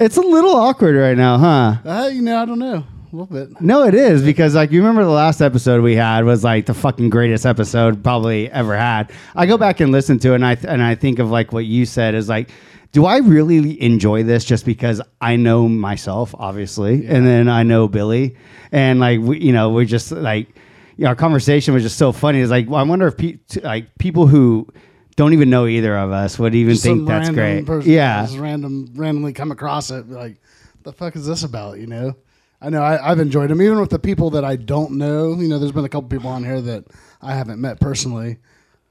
it's 0.00 0.16
a 0.16 0.20
little 0.20 0.54
awkward 0.54 0.94
right 0.94 1.16
now, 1.16 1.36
huh? 1.36 1.74
Uh, 1.84 2.06
you 2.12 2.22
know, 2.22 2.40
I 2.40 2.44
don't 2.44 2.60
know. 2.60 2.84
A 3.14 3.16
little 3.16 3.46
bit. 3.46 3.60
No, 3.60 3.84
it 3.84 3.94
is 3.94 4.24
because 4.24 4.56
like 4.56 4.72
you 4.72 4.80
remember 4.80 5.04
the 5.04 5.10
last 5.10 5.40
episode 5.40 5.82
we 5.82 5.94
had 5.94 6.24
was 6.24 6.42
like 6.42 6.66
the 6.66 6.74
fucking 6.74 7.10
greatest 7.10 7.46
episode 7.46 8.02
probably 8.02 8.50
ever 8.50 8.76
had. 8.76 9.12
I 9.36 9.46
go 9.46 9.56
back 9.56 9.78
and 9.78 9.92
listen 9.92 10.18
to 10.18 10.32
it 10.32 10.34
and 10.36 10.44
I 10.44 10.56
and 10.66 10.82
I 10.82 10.96
think 10.96 11.20
of 11.20 11.30
like 11.30 11.52
what 11.52 11.64
you 11.64 11.86
said 11.86 12.16
is 12.16 12.28
like, 12.28 12.50
do 12.90 13.04
I 13.06 13.18
really 13.18 13.80
enjoy 13.80 14.24
this 14.24 14.44
just 14.44 14.66
because 14.66 15.00
I 15.20 15.36
know 15.36 15.68
myself, 15.68 16.34
obviously, 16.36 17.06
and 17.06 17.24
then 17.24 17.48
I 17.48 17.62
know 17.62 17.86
Billy, 17.86 18.36
and 18.72 18.98
like 18.98 19.20
we, 19.20 19.38
you 19.40 19.52
know, 19.52 19.70
we're 19.70 19.84
just 19.84 20.10
like, 20.10 20.48
you 20.96 21.04
know, 21.04 21.10
our 21.10 21.14
conversation 21.14 21.72
was 21.72 21.84
just 21.84 21.96
so 21.98 22.10
funny. 22.10 22.40
It's 22.40 22.50
like, 22.50 22.68
well, 22.68 22.80
I 22.80 22.82
wonder 22.82 23.06
if 23.06 23.16
pe- 23.16 23.38
t- 23.48 23.60
like 23.60 23.96
people 24.00 24.26
who 24.26 24.66
don't 25.14 25.34
even 25.34 25.50
know 25.50 25.68
either 25.68 25.96
of 25.96 26.10
us 26.10 26.36
would 26.40 26.56
even 26.56 26.74
think 26.74 26.98
Some 26.98 27.04
that's 27.04 27.30
great. 27.30 27.64
yeah, 27.86 28.24
just 28.26 28.38
random, 28.38 28.90
randomly 28.96 29.32
come 29.32 29.52
across 29.52 29.92
it. 29.92 30.10
Like, 30.10 30.40
the 30.82 30.92
fuck 30.92 31.14
is 31.14 31.26
this 31.26 31.44
about? 31.44 31.78
You 31.78 31.86
know, 31.86 32.16
I 32.64 32.70
know 32.70 32.82
I, 32.82 33.10
I've 33.10 33.18
enjoyed 33.18 33.50
them, 33.50 33.60
even 33.60 33.78
with 33.78 33.90
the 33.90 33.98
people 33.98 34.30
that 34.30 34.44
I 34.44 34.56
don't 34.56 34.92
know. 34.92 35.34
You 35.34 35.48
know, 35.48 35.58
there's 35.58 35.72
been 35.72 35.84
a 35.84 35.88
couple 35.88 36.08
people 36.08 36.30
on 36.30 36.44
here 36.44 36.60
that 36.62 36.84
I 37.20 37.34
haven't 37.34 37.60
met 37.60 37.80
personally, 37.80 38.38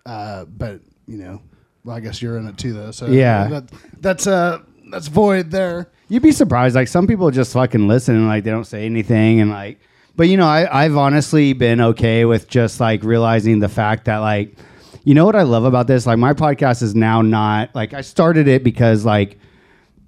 uh, 0.06 0.46
but 0.46 0.82
you 1.08 1.18
know, 1.18 1.42
well, 1.84 1.96
I 1.96 2.00
guess 2.00 2.22
you're 2.22 2.38
in 2.38 2.48
it 2.48 2.58
too, 2.58 2.74
though. 2.74 2.92
So 2.92 3.08
Yeah. 3.08 3.48
that, 3.48 3.72
that's 4.00 4.27
uh, 4.27 4.60
that's 4.92 5.08
void 5.08 5.51
there. 5.51 5.89
You'd 6.08 6.24
be 6.24 6.32
surprised. 6.32 6.75
Like 6.75 6.88
some 6.88 7.08
people 7.08 7.32
just 7.32 7.53
fucking 7.53 7.88
listen 7.88 8.15
and 8.15 8.27
like 8.27 8.44
they 8.44 8.51
don't 8.51 8.65
say 8.65 8.86
anything 8.86 9.42
and 9.42 9.50
like 9.50 9.80
but 10.15 10.27
you 10.30 10.38
know, 10.38 10.46
I, 10.46 10.84
I've 10.84 10.96
honestly 10.96 11.53
been 11.53 11.82
okay 11.82 12.25
with 12.25 12.48
just 12.48 12.80
like 12.80 13.03
realizing 13.03 13.60
the 13.60 13.70
fact 13.70 14.06
that 14.06 14.18
like, 14.18 14.56
you 15.03 15.15
know 15.15 15.25
what 15.25 15.36
I 15.36 15.42
love 15.42 15.65
about 15.65 15.88
this? 15.88 16.06
Like 16.06 16.20
my 16.20 16.34
podcast 16.34 16.84
is 16.84 16.94
now 16.94 17.22
not 17.22 17.74
like 17.74 17.94
I 17.94 18.01
started 18.01 18.48
it 18.48 18.63
because 18.63 19.06
like 19.06 19.39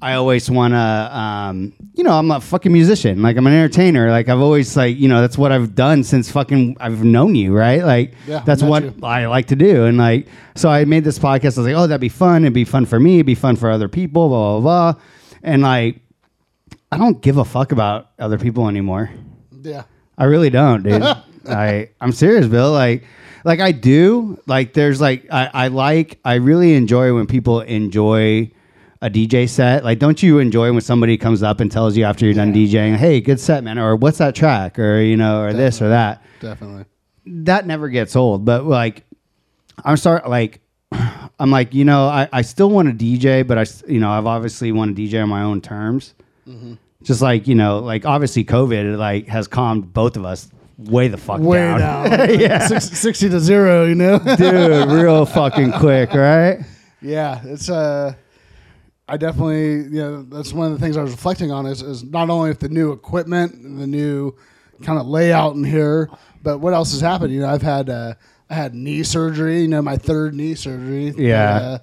I 0.06 0.14
always 0.14 0.52
want 0.52 0.76
to, 0.76 1.18
um, 1.18 1.74
you 1.96 2.04
know, 2.04 2.12
I'm 2.12 2.30
a 2.30 2.40
fucking 2.40 2.72
musician. 2.72 3.24
Like 3.24 3.38
I'm 3.38 3.48
an 3.48 3.54
entertainer. 3.54 4.12
Like 4.12 4.30
I've 4.30 4.40
always 4.40 4.78
like, 4.78 4.98
you 4.98 5.08
know, 5.08 5.20
that's 5.20 5.36
what 5.36 5.52
I've 5.52 5.74
done 5.74 6.04
since 6.04 6.30
fucking 6.30 6.78
I've 6.80 7.04
known 7.04 7.34
you, 7.34 7.58
right? 7.58 7.84
Like 7.84 8.14
Yeah, 8.28 8.44
that's 8.46 8.62
what 8.62 8.84
you. 8.84 8.94
I 9.02 9.26
like 9.26 9.48
to 9.48 9.56
do. 9.56 9.86
And 9.86 9.98
like, 9.98 10.28
so 10.54 10.70
I 10.70 10.86
made 10.86 11.06
this 11.06 11.18
podcast. 11.18 11.58
I 11.58 11.62
was 11.62 11.66
like, 11.66 11.76
oh, 11.76 11.88
that'd 11.88 12.00
be 12.00 12.10
fun. 12.10 12.44
It'd 12.44 12.54
be 12.54 12.66
fun 12.66 12.86
for 12.86 13.00
me. 13.00 13.16
It'd 13.16 13.26
be 13.26 13.34
fun 13.34 13.56
for 13.56 13.72
other 13.72 13.88
people. 13.88 14.30
Blah 14.30 14.60
blah 14.60 14.92
blah. 14.94 15.02
And 15.42 15.64
like, 15.64 16.02
I 16.92 17.00
don't 17.00 17.20
give 17.20 17.38
a 17.38 17.46
fuck 17.46 17.72
about 17.72 18.12
other 18.20 18.38
people 18.38 18.68
anymore. 18.68 19.10
Yeah. 19.64 19.86
I 20.20 20.26
really 20.26 20.52
don't, 20.52 20.84
dude. 20.84 21.02
I 21.50 21.90
I'm 22.00 22.12
serious, 22.12 22.46
Bill. 22.46 22.72
Like 22.72 23.06
like 23.44 23.60
I 23.60 23.72
do. 23.72 24.40
Like 24.46 24.74
there's 24.74 25.02
like 25.02 25.26
I, 25.32 25.50
I 25.52 25.68
like 25.70 26.20
I 26.24 26.36
really 26.36 26.76
enjoy 26.76 27.12
when 27.16 27.26
people 27.26 27.62
enjoy 27.62 28.52
a 29.06 29.10
DJ 29.10 29.48
set. 29.48 29.84
Like 29.84 30.00
don't 30.00 30.22
you 30.24 30.40
enjoy 30.40 30.72
when 30.72 30.82
somebody 30.82 31.18
comes 31.18 31.44
up 31.44 31.60
and 31.60 31.72
tells 31.72 31.96
you 31.96 32.04
after 32.06 32.26
you're 32.26 32.34
done 32.34 32.54
DJing, 32.54 32.96
"Hey, 32.96 33.22
good 33.22 33.40
set, 33.40 33.64
man," 33.64 33.78
or 33.78 33.96
"What's 33.96 34.18
that 34.18 34.34
track?" 34.36 34.80
or 34.80 35.00
you 35.00 35.16
know, 35.16 35.42
or 35.42 35.54
this 35.54 35.82
or 35.82 35.90
that. 35.90 36.24
Definitely. 36.40 36.86
That 37.28 37.68
never 37.68 37.90
gets 37.90 38.16
old. 38.16 38.46
But 38.46 38.66
like 38.66 39.04
I'm 39.84 39.96
start 39.98 40.28
like 40.28 40.60
I'm 41.40 41.52
like, 41.52 41.74
you 41.74 41.86
know, 41.86 42.08
I, 42.08 42.28
I 42.32 42.42
still 42.42 42.70
want 42.70 42.88
to 42.98 43.06
DJ, 43.06 43.46
but 43.46 43.58
I, 43.58 43.66
you 43.88 44.00
know, 44.00 44.10
I've 44.10 44.26
obviously 44.26 44.72
want 44.72 44.96
to 44.96 45.02
DJ 45.02 45.22
on 45.22 45.30
my 45.30 45.44
own 45.44 45.62
terms. 45.62 46.14
Mm-hmm. 46.48 46.76
Just 47.04 47.22
like, 47.22 47.48
you 47.48 47.56
know, 47.56 47.80
like 47.80 48.06
obviously 48.06 48.44
COVID 48.44 48.98
like 48.98 49.28
has 49.28 49.48
calmed 49.48 49.94
both 49.94 50.18
of 50.18 50.26
us 50.26 50.50
way 50.78 51.08
the 51.08 51.18
fuck 51.18 51.40
Way 51.42 51.60
down. 51.60 51.80
down. 52.10 52.40
yeah. 52.40 52.68
Six, 52.68 52.86
60 52.86 53.30
to 53.30 53.40
zero, 53.40 53.86
you 53.86 53.96
know? 53.96 54.18
Dude, 54.20 54.90
real 54.90 55.26
fucking 55.38 55.74
quick, 55.74 56.14
right? 56.14 56.60
Yeah, 57.02 57.42
it's 57.44 57.70
uh 57.70 58.16
I 59.08 59.18
definitely 59.18 59.74
you 59.96 60.02
know 60.02 60.24
that's 60.24 60.52
one 60.54 60.72
of 60.72 60.74
the 60.80 60.84
things 60.84 60.98
I 60.98 61.02
was 61.04 61.12
reflecting 61.12 61.52
on 61.52 61.66
is, 61.68 61.82
is 61.82 62.04
not 62.04 62.30
only 62.30 62.50
with 62.50 62.60
the 62.60 62.70
new 62.70 62.92
equipment 62.92 63.54
and 63.54 63.80
the 63.80 63.88
new 63.88 64.36
kind 64.84 65.00
of 65.00 65.06
layout 65.08 65.56
in 65.56 65.64
here, 65.64 66.10
but 66.44 66.58
what 66.60 66.74
else 66.74 66.92
has 66.92 67.02
happened? 67.02 67.32
You 67.34 67.42
know, 67.42 67.50
I've 67.50 67.62
had 67.62 67.90
uh 67.90 68.16
I 68.50 68.54
had 68.54 68.74
knee 68.76 69.04
surgery, 69.04 69.62
you 69.62 69.68
know, 69.68 69.82
my 69.82 69.98
third 69.98 70.34
knee 70.36 70.56
surgery. 70.56 71.14
Yeah. 71.18 71.78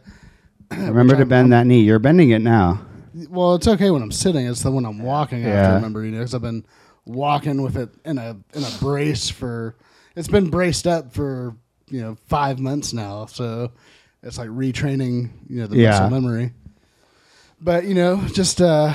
Uh, 0.71 0.77
Remember 0.77 1.15
to 1.15 1.21
I'm- 1.21 1.29
bend 1.29 1.53
that 1.53 1.67
knee. 1.67 1.81
You're 1.83 1.99
bending 1.99 2.31
it 2.31 2.41
now. 2.41 2.81
well, 3.29 3.55
it's 3.55 3.69
okay 3.69 3.91
when 3.91 4.03
I'm 4.03 4.13
sitting. 4.13 4.47
It's 4.47 4.63
the 4.63 4.71
when 4.71 4.87
I'm 4.87 5.01
walking. 5.03 5.45
I 5.45 5.49
have 5.49 5.65
to 5.67 5.69
Yeah. 5.71 5.75
remember, 5.75 6.05
you 6.05 6.13
know, 6.13 6.19
because 6.19 6.35
I've 6.35 6.43
been 6.43 6.65
walking 7.05 7.63
with 7.63 7.77
it 7.77 7.91
in 8.05 8.19
a 8.19 8.37
in 8.55 8.63
a 8.65 8.71
brace 8.81 9.29
for. 9.29 9.77
It's 10.17 10.29
been 10.29 10.51
braced 10.51 10.87
up 10.87 11.13
for 11.13 11.55
you 11.89 12.01
know 12.01 12.17
five 12.27 12.59
months 12.59 12.93
now, 12.93 13.27
so 13.27 13.71
it's 14.23 14.39
like 14.39 14.49
retraining 14.49 15.31
you 15.49 15.61
know 15.61 15.67
the 15.67 15.77
Yeah. 15.79 15.91
muscle 15.91 16.11
memory. 16.11 16.53
But 17.63 17.85
you 17.85 17.95
know, 17.95 18.17
just 18.33 18.61
uh, 18.61 18.93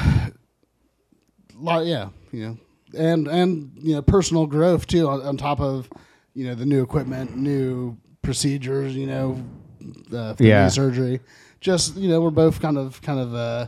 lot 1.56 1.86
yeah, 1.86 2.10
you 2.32 2.46
know, 2.46 2.58
and 2.98 3.28
and 3.28 3.72
you 3.82 3.96
know 3.96 4.02
personal 4.02 4.46
growth 4.46 4.88
too 4.88 5.08
on, 5.08 5.22
on 5.22 5.38
top 5.38 5.60
of 5.62 5.90
you 6.34 6.46
know 6.46 6.56
the 6.56 6.66
new 6.66 6.84
equipment, 6.84 7.38
new 7.38 7.98
procedures, 8.22 8.96
you 8.96 9.08
know, 9.08 9.42
uh, 10.14 10.36
Yeah. 10.40 10.68
surgery. 10.68 11.22
Just 11.62 11.96
you 11.96 12.10
know, 12.10 12.20
we're 12.22 12.30
both 12.30 12.60
kind 12.60 12.78
of 12.78 13.02
kind 13.02 13.20
of 13.20 13.34
uh, 13.34 13.68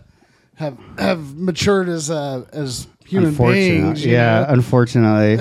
have 0.56 0.77
have 0.98 1.34
matured 1.36 1.88
as 1.88 2.12
uh, 2.12 2.46
as 2.51 2.88
human 3.06 3.34
beings. 3.34 4.06
Yeah, 4.06 4.41
know? 4.41 4.46
unfortunately. 4.50 5.38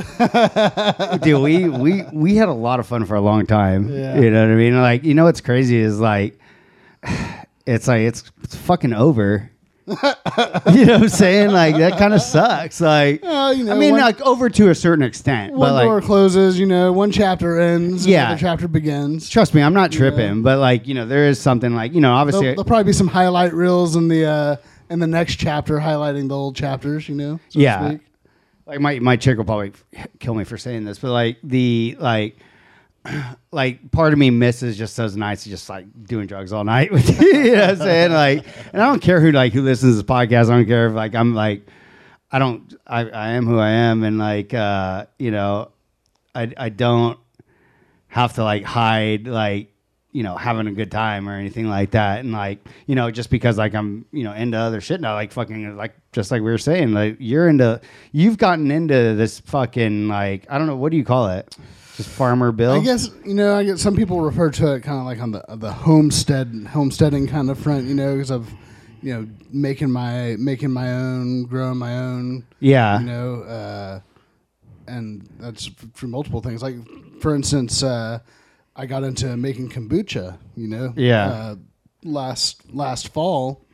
Dude, 1.23 1.43
we, 1.43 1.69
we 1.69 2.05
we 2.13 2.37
had 2.37 2.49
a 2.49 2.53
lot 2.55 2.79
of 2.81 2.87
fun 2.87 3.05
for 3.05 3.17
a 3.17 3.21
long 3.21 3.45
time. 3.45 3.89
Yeah. 3.89 4.19
You 4.21 4.31
know 4.31 4.41
what 4.43 4.53
I 4.53 4.55
mean? 4.55 4.81
Like, 4.81 5.05
you 5.05 5.15
know 5.15 5.25
what's 5.25 5.41
crazy 5.41 5.77
is 5.79 5.99
like 6.01 6.39
it's 7.69 7.87
like 7.89 8.01
it's 8.03 8.25
it's 8.43 8.55
fucking 8.57 8.93
over. 8.93 9.51
you 9.89 9.95
know 9.95 10.95
what 10.95 11.03
I'm 11.03 11.09
saying? 11.09 11.51
Like 11.51 11.77
that 11.77 11.99
kind 11.99 12.13
of 12.13 12.21
sucks. 12.21 12.79
Like 12.81 13.23
Well, 13.23 13.55
you 13.55 13.65
know, 13.65 13.75
I 13.75 13.79
mean, 13.79 13.93
one- 13.93 14.01
like 14.03 14.21
over 14.21 14.51
to 14.51 14.69
a 14.69 14.75
certain 14.75 15.03
extent, 15.03 15.55
One 15.55 15.71
but 15.73 15.83
door 15.83 15.95
like 15.97 16.05
closes, 16.05 16.59
you 16.59 16.67
know, 16.67 16.93
one 16.93 17.11
chapter 17.11 17.59
ends, 17.59 18.07
Yeah. 18.07 18.27
another 18.27 18.39
chapter 18.41 18.69
begins. 18.69 19.31
trust 19.31 19.55
me, 19.55 19.63
I'm 19.63 19.73
not 19.73 19.91
tripping. 19.91 20.43
But 20.43 20.59
like 20.59 20.87
you 20.87 20.93
know, 20.95 21.07
there 21.07 21.27
is 21.27 21.41
something 21.41 21.75
like 21.75 21.95
you 21.95 22.01
know, 22.03 22.13
obviously, 22.13 22.41
There'll, 22.43 22.57
there'll 22.57 22.65
probably 22.67 22.85
be 22.85 22.93
some 22.93 23.09
highlight 23.09 23.55
reels 23.55 23.97
in 23.97 24.09
the 24.09 24.27
uh, 24.27 24.57
in 24.91 24.99
the 24.99 25.07
next 25.07 25.37
chapter 25.37 25.79
highlighting 25.79 26.29
the 26.29 26.37
old 26.37 26.55
chapters, 26.55 27.09
you 27.09 27.15
know. 27.15 27.41
so 27.49 27.59
to 27.59 27.63
Yeah. 27.63 27.89
speak. 27.89 28.01
like 28.67 28.81
my 28.81 28.99
my 28.99 29.17
chick 29.17 29.39
will 29.39 29.47
probably 29.47 29.73
kill 30.19 30.35
me 30.35 30.45
for 30.45 30.59
saying 30.59 30.85
this, 30.85 30.99
but 30.99 31.13
like 31.13 31.39
the 31.43 31.97
like 31.99 32.37
like 33.53 33.91
part 33.91 34.13
of 34.13 34.19
me 34.19 34.31
misses 34.31 34.77
just 34.77 34.97
those 34.97 35.17
nights 35.17 35.47
of 35.47 35.51
just 35.51 35.69
like 35.69 35.87
doing 36.05 36.27
drugs 36.27 36.53
all 36.53 36.65
night 36.65 36.91
you 37.21 37.53
know 37.53 37.61
what 37.61 37.71
I'm 37.71 37.77
saying? 37.77 38.13
Like 38.13 38.45
and 38.73 38.83
I 38.83 38.87
don't 38.87 39.01
care 39.01 39.21
who 39.21 39.33
like 39.33 39.53
who 39.53 39.63
listens 39.63 39.95
to 39.95 40.03
this 40.03 40.11
podcast. 40.11 40.51
I 40.51 40.57
don't 40.57 40.67
care 40.67 40.87
if 40.89 40.95
like 40.95 41.15
I'm 41.15 41.35
like 41.35 41.67
I 42.31 42.39
don't 42.39 42.75
I, 42.87 43.09
I 43.09 43.29
am 43.31 43.47
who 43.47 43.59
I 43.59 43.71
am 43.71 44.05
and 44.05 44.19
like 44.19 44.53
uh, 44.53 45.07
you 45.19 45.31
know, 45.31 45.71
I 46.35 46.53
I 46.57 46.69
don't 46.69 47.19
have 48.09 48.35
to 48.35 48.45
like 48.45 48.65
hide 48.65 49.27
like 49.27 49.73
you 50.13 50.23
know 50.23 50.37
having 50.37 50.67
a 50.67 50.73
good 50.73 50.91
time 50.91 51.29
or 51.29 51.35
anything 51.35 51.69
like 51.69 51.91
that 51.91 52.21
and 52.21 52.33
like 52.33 52.59
you 52.87 52.95
know 52.95 53.11
just 53.11 53.31
because 53.31 53.59
like 53.59 53.75
i'm 53.75 54.07
you 54.11 54.25
know 54.25 54.33
into 54.33 54.57
other 54.57 54.81
shit 54.81 55.01
now 55.01 55.15
like 55.15 55.31
fucking 55.31 55.77
like 55.77 55.95
just 56.13 56.31
like 56.31 56.41
we 56.41 56.51
were 56.51 56.59
saying 56.59 56.93
like 56.93 57.17
you're 57.21 57.49
into 57.49 57.81
you've 58.13 58.39
gotten 58.39 58.71
into 58.71 59.15
this 59.15 59.41
fucking 59.41 60.09
like 60.09 60.47
i 60.49 60.57
don't 60.57 60.67
know 60.67 60.77
what 60.77 60.91
do 60.91 60.97
you 60.97 61.05
call 61.05 61.29
it 61.29 61.57
just 61.99 62.09
farmer 62.09 62.51
bill 62.53 62.73
I 62.73 62.81
guess 62.81 63.11
you 63.27 63.35
know. 63.35 63.55
I 63.57 63.65
get 63.65 63.79
some 63.79 63.95
people 63.95 64.21
refer 64.23 64.51
to 64.53 64.75
it 64.77 64.81
kind 64.83 64.99
of 64.99 65.05
like 65.05 65.21
on 65.21 65.33
the 65.33 65.45
the 65.57 65.73
homestead 65.73 66.69
homesteading 66.73 67.27
kind 67.27 67.51
of 67.51 67.59
front, 67.59 67.85
you 67.87 67.95
know, 67.95 68.15
because 68.15 68.31
of 68.31 68.51
you 69.03 69.13
know 69.15 69.29
making 69.53 69.91
my 69.91 70.37
making 70.39 70.71
my 70.73 70.93
own, 70.95 71.45
growing 71.45 71.77
my 71.77 71.99
own, 71.99 72.47
yeah 72.61 72.99
you 73.01 73.07
know, 73.07 73.43
uh, 73.43 74.01
and 74.87 75.29
that's 75.39 75.71
for 75.95 76.07
multiple 76.07 76.41
things. 76.41 76.63
Like 76.63 76.77
for 77.21 77.35
instance, 77.35 77.83
uh, 77.83 78.21
I 78.77 78.87
got 78.87 79.03
into 79.05 79.37
making 79.37 79.69
kombucha, 79.71 80.39
you 80.57 80.69
know, 80.69 80.93
Yeah. 80.97 81.27
uh, 81.27 81.57
last 82.05 82.63
last 82.73 83.09
fall. 83.13 83.65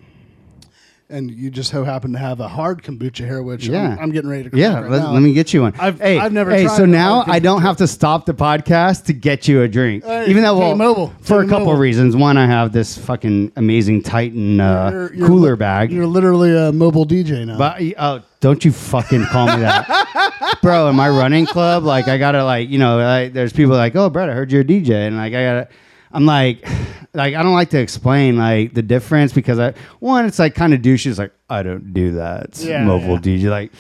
And 1.15 1.31
you 1.31 1.49
just 1.51 1.71
so 1.71 1.85
happen 1.85 2.13
to 2.13 2.19
have 2.19 2.41
a 2.41 2.49
hard 2.49 2.83
kombucha 2.83 3.19
here, 3.25 3.41
which 3.43 3.67
Yeah. 3.69 3.91
I'm, 3.93 3.99
I'm 4.01 4.11
getting 4.11 4.29
ready 4.31 4.51
to. 4.51 4.57
yeah 4.57 4.81
right 4.81 4.91
let, 4.91 5.11
let 5.13 5.23
me 5.23 5.33
get 5.33 5.55
you 5.55 5.63
one 5.63 5.73
I've- 5.79 5.99
hey, 6.03 6.19
I've 6.19 6.33
never 6.33 6.51
hey 6.51 6.67
so 6.67 6.85
now 6.87 7.23
i 7.29 7.39
don't 7.39 7.63
have 7.63 7.77
to 7.77 7.87
stop 7.87 8.27
the 8.27 8.35
podcast 8.35 9.05
to 9.05 9.13
get 9.13 9.47
you 9.47 9.63
a 9.63 9.69
drink 9.69 10.05
Hey, 10.05 10.27
even 10.27 10.43
though 10.43 10.59
well, 10.59 10.73
T-Mobile, 10.73 11.13
for 11.21 11.39
a 11.41 11.45
couple 11.45 11.67
T-Mobile. 11.67 11.77
reasons 11.77 12.17
one 12.17 12.37
i 12.37 12.47
have 12.47 12.73
this 12.73 12.99
fucking 12.99 13.53
amazing 13.55 14.03
titan 14.03 14.59
uh, 14.61 14.91
You're- 14.93 15.17
you're 15.17 15.27
cooler 15.29 15.51
li- 15.51 15.57
bag 15.57 15.93
You're 15.93 16.07
literally 16.07 16.57
a 16.57 16.73
mobile 16.73 17.07
DJ 17.07 17.47
now. 17.47 17.59
But 17.59 17.81
oh, 17.99 18.23
don't 18.41 18.65
you 18.65 18.73
fucking 18.73 19.25
call 19.27 19.47
me 19.47 19.61
that, 19.63 20.59
bro? 20.63 20.89
In 20.89 20.97
my 20.97 21.09
running 21.09 21.47
club, 21.47 21.85
like 21.85 22.09
I 22.09 22.19
gotta 22.19 22.45
like 22.45 22.69
you 22.69 22.79
know, 22.79 22.99
like, 22.99 23.33
there's 23.33 23.53
people 23.55 23.75
like, 23.75 23.95
oh, 23.97 24.11
Brett, 24.11 24.29
I 24.29 24.35
heard 24.35 24.53
you're 24.53 24.61
a 24.63 24.65
DJ, 24.65 25.07
and 25.07 25.17
like 25.17 25.33
I 25.33 25.43
gotta, 25.45 25.69
I'm 26.15 26.25
like, 26.27 26.67
like 27.15 27.35
I 27.35 27.43
don't 27.43 27.53
like 27.55 27.71
to 27.71 27.79
explain 27.79 28.39
like 28.39 28.73
the 28.75 28.83
difference 28.83 29.33
because 29.33 29.59
I 29.59 29.75
one, 30.01 30.25
it's 30.25 30.39
like 30.39 30.55
kind 30.55 30.73
of 30.73 30.81
douchey. 30.81 31.07
It's 31.07 31.19
like 31.19 31.33
I 31.51 31.63
don't 31.63 31.93
do 31.93 32.13
that 32.13 32.59
Yeah, 32.59 32.85
mobile 32.85 33.15
yeah. 33.15 33.39
DJ. 33.39 33.51
Like 33.51 33.73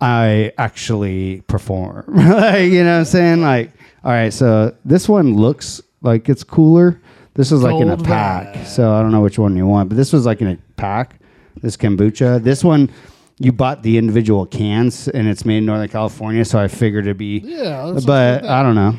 I 0.00 0.52
actually 0.58 1.42
perform. 1.46 2.04
like 2.08 2.72
you 2.72 2.82
know 2.82 2.92
what 2.94 2.98
I'm 3.00 3.04
saying? 3.04 3.40
Like 3.42 3.70
all 4.02 4.10
right, 4.12 4.32
so 4.32 4.74
this 4.84 5.08
one 5.08 5.34
looks 5.34 5.80
like 6.02 6.28
it's 6.28 6.44
cooler. 6.44 7.00
This 7.34 7.50
is 7.50 7.62
like 7.62 7.80
in 7.80 7.88
a 7.90 7.96
pack, 7.96 8.66
so 8.66 8.92
I 8.92 9.02
don't 9.02 9.10
know 9.10 9.20
which 9.22 9.38
one 9.38 9.56
you 9.56 9.66
want, 9.66 9.88
but 9.88 9.96
this 9.96 10.12
was 10.12 10.24
like 10.26 10.40
in 10.40 10.48
a 10.48 10.58
pack. 10.76 11.16
This 11.62 11.76
kombucha. 11.76 12.42
This 12.42 12.62
one, 12.62 12.90
you 13.38 13.50
bought 13.50 13.82
the 13.82 13.96
individual 13.96 14.44
cans, 14.46 15.08
and 15.08 15.26
it's 15.26 15.44
made 15.44 15.58
in 15.58 15.66
Northern 15.66 15.88
California, 15.88 16.44
so 16.44 16.58
I 16.60 16.68
figured 16.68 17.06
it'd 17.06 17.16
be. 17.16 17.38
Yeah, 17.38 17.98
but 18.06 18.44
I 18.44 18.62
don't 18.62 18.74
know. 18.74 18.96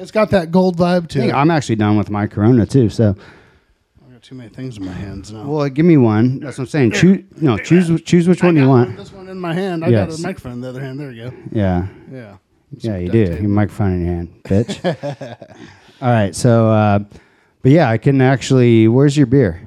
It's 0.00 0.10
got 0.10 0.30
that 0.30 0.50
gold 0.50 0.76
vibe 0.76 1.04
I 1.04 1.06
to 1.06 1.20
it. 1.28 1.32
I'm 1.32 1.50
actually 1.50 1.76
done 1.76 1.96
with 1.96 2.10
my 2.10 2.26
Corona 2.26 2.66
too. 2.66 2.88
So, 2.90 3.14
I 4.08 4.12
got 4.12 4.22
too 4.22 4.34
many 4.34 4.48
things 4.50 4.76
in 4.76 4.84
my 4.84 4.92
hands 4.92 5.30
now. 5.32 5.44
well, 5.46 5.68
give 5.68 5.84
me 5.86 5.96
one. 5.96 6.40
That's 6.40 6.58
what 6.58 6.64
I'm 6.64 6.68
saying. 6.68 6.90
Choose, 6.92 7.24
no, 7.40 7.58
choose, 7.58 8.00
choose 8.02 8.26
which 8.28 8.42
one 8.42 8.56
you 8.56 8.68
want. 8.68 8.96
This 8.96 9.12
one 9.12 9.28
in 9.28 9.38
my 9.38 9.54
hand. 9.54 9.84
I 9.84 9.88
Yes. 9.88 10.10
got 10.10 10.18
a 10.18 10.22
microphone 10.22 10.52
in 10.54 10.60
the 10.60 10.68
other 10.68 10.80
hand. 10.80 10.98
There 11.00 11.10
you 11.12 11.30
go. 11.30 11.36
Yeah, 11.52 11.86
Yeah. 12.12 12.36
yeah, 12.78 12.96
you 12.96 13.08
do. 13.10 13.18
Your 13.40 13.48
microphone 13.48 13.92
in 13.94 14.04
your 14.04 14.14
hand, 14.14 14.40
bitch. 14.44 15.56
All 16.02 16.08
right, 16.10 16.34
so, 16.34 16.68
uh, 16.70 16.98
but 17.62 17.72
yeah, 17.72 17.90
I 17.90 17.98
can 17.98 18.20
actually. 18.20 18.88
Where's 18.88 19.16
your 19.16 19.26
beer? 19.26 19.60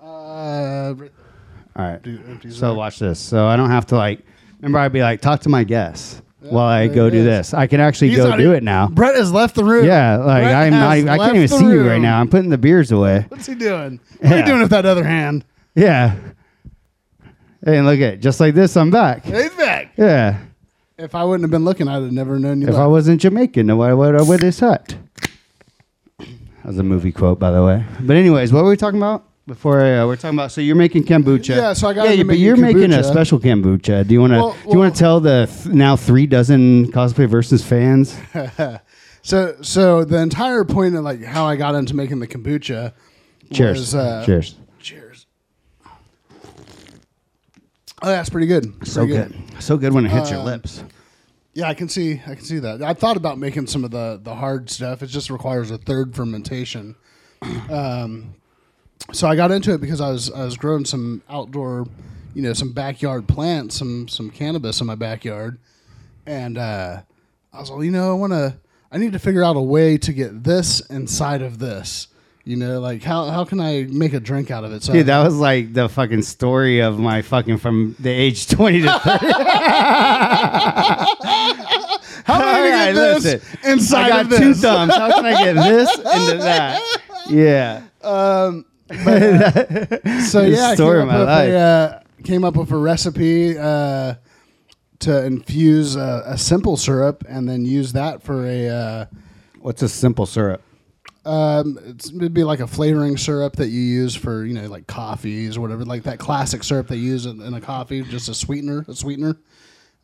Uh, 0.00 0.94
All 0.94 0.96
right. 1.76 2.02
do 2.02 2.18
empties 2.28 2.56
So 2.56 2.68
there. 2.68 2.74
watch 2.74 2.98
this. 2.98 3.20
So 3.20 3.46
I 3.46 3.56
don't 3.56 3.70
have 3.70 3.86
to 3.86 3.96
like. 3.96 4.20
Remember, 4.60 4.78
I'd 4.78 4.92
be 4.92 5.02
like, 5.02 5.20
talk 5.20 5.40
to 5.42 5.48
my 5.48 5.62
guests 5.62 6.20
while 6.40 6.66
I 6.66 6.86
there 6.86 6.94
go 6.94 7.10
do 7.10 7.18
is. 7.18 7.24
this. 7.24 7.54
I 7.54 7.66
can 7.66 7.80
actually 7.80 8.08
He's 8.10 8.18
go 8.18 8.30
not 8.30 8.36
do 8.38 8.44
even- 8.44 8.56
it 8.56 8.62
now. 8.62 8.88
Brett 8.88 9.14
has 9.16 9.32
left 9.32 9.54
the 9.54 9.64
room. 9.64 9.84
Yeah, 9.86 10.16
like 10.18 10.42
Brett 10.44 10.54
I'm 10.54 10.70
not. 10.72 10.96
has 10.96 11.06
I 11.06 11.16
can't 11.18 11.30
even 11.36 11.40
the 11.42 11.48
see 11.48 11.64
you 11.64 11.80
right 11.82 11.92
room. 11.94 12.02
now. 12.02 12.20
I'm 12.20 12.28
putting 12.28 12.50
the 12.50 12.58
beers 12.58 12.92
away. 12.92 13.26
What's 13.28 13.46
he 13.46 13.54
doing? 13.54 14.00
What 14.20 14.30
are 14.32 14.34
Yeah. 14.34 14.40
you 14.40 14.46
doing 14.46 14.60
with 14.60 14.70
that 14.70 14.86
other 14.86 15.04
hand? 15.04 15.44
Yeah. 15.74 16.14
Hey, 17.64 17.76
and 17.78 17.86
look 17.86 17.96
at 18.00 18.14
it. 18.14 18.20
just 18.20 18.38
like 18.40 18.54
this. 18.54 18.76
I'm 18.76 18.90
back. 18.90 19.24
He's 19.24 19.50
back. 19.54 19.92
Yeah. 19.96 20.38
If 20.96 21.14
I 21.14 21.24
wouldn't 21.24 21.42
have 21.44 21.50
been 21.50 21.64
looking, 21.64 21.86
I'd 21.88 22.02
have 22.02 22.12
never 22.12 22.38
known 22.38 22.60
you. 22.62 22.68
If 22.68 22.74
I 22.74 22.78
left. 22.80 22.90
wasn't 22.90 23.20
Jamaican, 23.20 23.76
why 23.76 23.92
would 23.92 24.14
I 24.16 24.22
wear 24.22 24.38
this 24.38 24.60
hat? 24.60 24.96
That 26.18 26.28
was 26.64 26.78
a 26.78 26.82
movie 26.82 27.12
quote, 27.12 27.38
by 27.38 27.50
the 27.50 27.64
way. 27.64 27.84
But 28.00 28.16
anyways, 28.16 28.52
what 28.52 28.64
were 28.64 28.70
we 28.70 28.76
talking 28.76 28.98
about 28.98 29.24
before? 29.48 29.80
Uh, 29.80 30.06
we're 30.06 30.14
talking 30.14 30.38
about. 30.38 30.52
So 30.52 30.60
you're 30.60 30.76
making 30.76 31.04
kombucha. 31.04 31.56
Yeah, 31.56 31.72
so 31.72 31.88
I 31.88 31.94
got 31.94 32.04
Yeah, 32.04 32.12
into 32.12 32.24
but 32.26 32.38
you're 32.38 32.56
making 32.56 32.92
a 32.92 33.02
special 33.02 33.40
kombucha. 33.40 34.06
Do 34.06 34.14
you 34.14 34.20
want 34.20 34.32
to? 34.34 34.38
Well- 34.38 34.56
do 34.64 34.70
you 34.70 34.78
want 34.78 34.94
to 34.94 34.98
tell 34.98 35.18
the 35.18 35.48
th- 35.52 35.74
now 35.74 35.96
three 35.96 36.26
dozen 36.26 36.92
cosplay 36.92 37.28
versus 37.28 37.64
fans? 37.64 38.16
So, 39.20 39.56
so 39.60 40.04
the 40.04 40.16
entire 40.22 40.64
point 40.64 40.94
of 40.94 41.04
like 41.04 41.22
how 41.22 41.44
I 41.44 41.56
got 41.56 41.74
into 41.74 41.94
making 41.94 42.20
the 42.20 42.26
kombucha. 42.26 42.94
Cheers. 43.52 43.78
Was, 43.78 43.94
uh, 43.94 44.22
Cheers. 44.24 44.54
Cheers. 44.80 45.26
Oh, 48.00 48.06
that's 48.08 48.30
pretty 48.30 48.46
good. 48.46 48.86
So 48.86 49.04
Pretty 49.04 49.12
good. 49.14 49.62
So 49.62 49.76
good 49.76 49.92
when 49.92 50.06
it 50.06 50.10
hits 50.12 50.30
your 50.30 50.38
Um, 50.40 50.46
lips. 50.46 50.82
Yeah, 51.52 51.68
I 51.68 51.74
can 51.74 51.88
see. 51.90 52.22
I 52.26 52.36
can 52.36 52.44
see 52.44 52.58
that. 52.60 52.80
I 52.82 52.94
thought 52.94 53.16
about 53.18 53.38
making 53.38 53.66
some 53.66 53.84
of 53.84 53.90
the 53.90 54.18
the 54.22 54.34
hard 54.36 54.70
stuff. 54.70 55.02
It 55.02 55.08
just 55.08 55.28
requires 55.30 55.70
a 55.70 55.76
third 55.78 56.14
fermentation. 56.14 56.94
Um, 57.68 58.34
so 59.12 59.26
I 59.28 59.36
got 59.36 59.50
into 59.50 59.72
it 59.74 59.80
because 59.80 60.00
I 60.00 60.10
was 60.10 60.30
I 60.30 60.44
was 60.44 60.56
growing 60.56 60.84
some 60.84 61.22
outdoor, 61.28 61.86
you 62.34 62.42
know, 62.42 62.52
some 62.52 62.72
backyard 62.72 63.26
plants, 63.28 63.76
some 63.76 64.08
some 64.08 64.30
cannabis 64.30 64.80
in 64.80 64.86
my 64.86 64.94
backyard, 64.94 65.58
and 66.26 66.58
uh, 66.58 67.00
I 67.52 67.60
was 67.60 67.70
like, 67.70 67.84
you 67.84 67.90
know, 67.90 68.10
I 68.10 68.14
want 68.14 68.32
to. 68.32 68.56
I 68.90 68.96
need 68.96 69.12
to 69.12 69.18
figure 69.18 69.44
out 69.44 69.54
a 69.56 69.60
way 69.60 69.98
to 69.98 70.12
get 70.14 70.44
this 70.44 70.80
inside 70.88 71.42
of 71.42 71.58
this. 71.58 72.08
You 72.44 72.56
know, 72.56 72.80
like 72.80 73.02
how 73.02 73.26
how 73.26 73.44
can 73.44 73.60
I 73.60 73.86
make 73.90 74.14
a 74.14 74.20
drink 74.20 74.50
out 74.50 74.64
of 74.64 74.72
it? 74.72 74.82
So 74.82 74.94
Dude, 74.94 75.04
that 75.06 75.22
was 75.22 75.36
like 75.36 75.74
the 75.74 75.86
fucking 75.90 76.22
story 76.22 76.80
of 76.80 76.98
my 76.98 77.20
fucking 77.20 77.58
from 77.58 77.94
the 77.98 78.08
age 78.08 78.48
20 78.48 78.80
to 78.80 78.88
30. 78.88 79.26
how 82.24 82.40
am 82.40 82.48
I 82.48 82.70
get 82.70 82.94
this 82.94 83.24
listen. 83.24 83.70
inside 83.70 84.04
I 84.04 84.08
got 84.08 84.20
of 84.22 84.30
this? 84.30 84.40
two 84.40 84.54
thumbs. 84.54 84.94
How 84.94 85.10
can 85.14 85.26
I 85.26 85.44
get 85.44 85.54
this 85.56 85.94
into 85.98 86.38
that? 86.38 86.82
Yeah. 87.28 87.82
Um, 88.00 88.64
but, 88.88 89.22
uh, 89.22 90.20
so 90.22 90.42
yeah, 90.42 90.68
I 90.68 90.74
story 90.74 91.00
came 91.00 91.08
of 91.08 91.14
up, 91.14 91.14
my 91.14 91.18
with 91.20 91.28
life. 91.28 91.48
a, 91.50 91.56
uh, 91.58 92.00
came 92.24 92.44
up 92.44 92.56
with 92.56 92.70
a 92.70 92.76
recipe 92.76 93.56
uh, 93.58 94.14
to 95.00 95.24
infuse 95.24 95.94
a, 95.96 96.22
a 96.26 96.38
simple 96.38 96.76
syrup 96.76 97.24
and 97.28 97.48
then 97.48 97.64
use 97.64 97.92
that 97.92 98.22
for 98.22 98.46
a. 98.46 98.68
Uh, 98.68 99.06
What's 99.60 99.82
a 99.82 99.88
simple 99.88 100.26
syrup? 100.26 100.62
um, 101.24 101.78
it's, 101.84 102.08
it'd 102.10 102.32
be 102.32 102.44
like 102.44 102.60
a 102.60 102.66
flavoring 102.66 103.18
syrup 103.18 103.56
that 103.56 103.68
you 103.68 103.80
use 103.82 104.14
for 104.14 104.44
you 104.46 104.54
know 104.54 104.66
like 104.66 104.86
coffees 104.86 105.56
or 105.58 105.60
whatever, 105.60 105.84
like 105.84 106.04
that 106.04 106.18
classic 106.18 106.64
syrup 106.64 106.88
they 106.88 106.96
use 106.96 107.26
in, 107.26 107.42
in 107.42 107.52
a 107.54 107.60
coffee, 107.60 108.02
just 108.02 108.28
a 108.30 108.34
sweetener, 108.34 108.84
a 108.88 108.94
sweetener. 108.94 109.36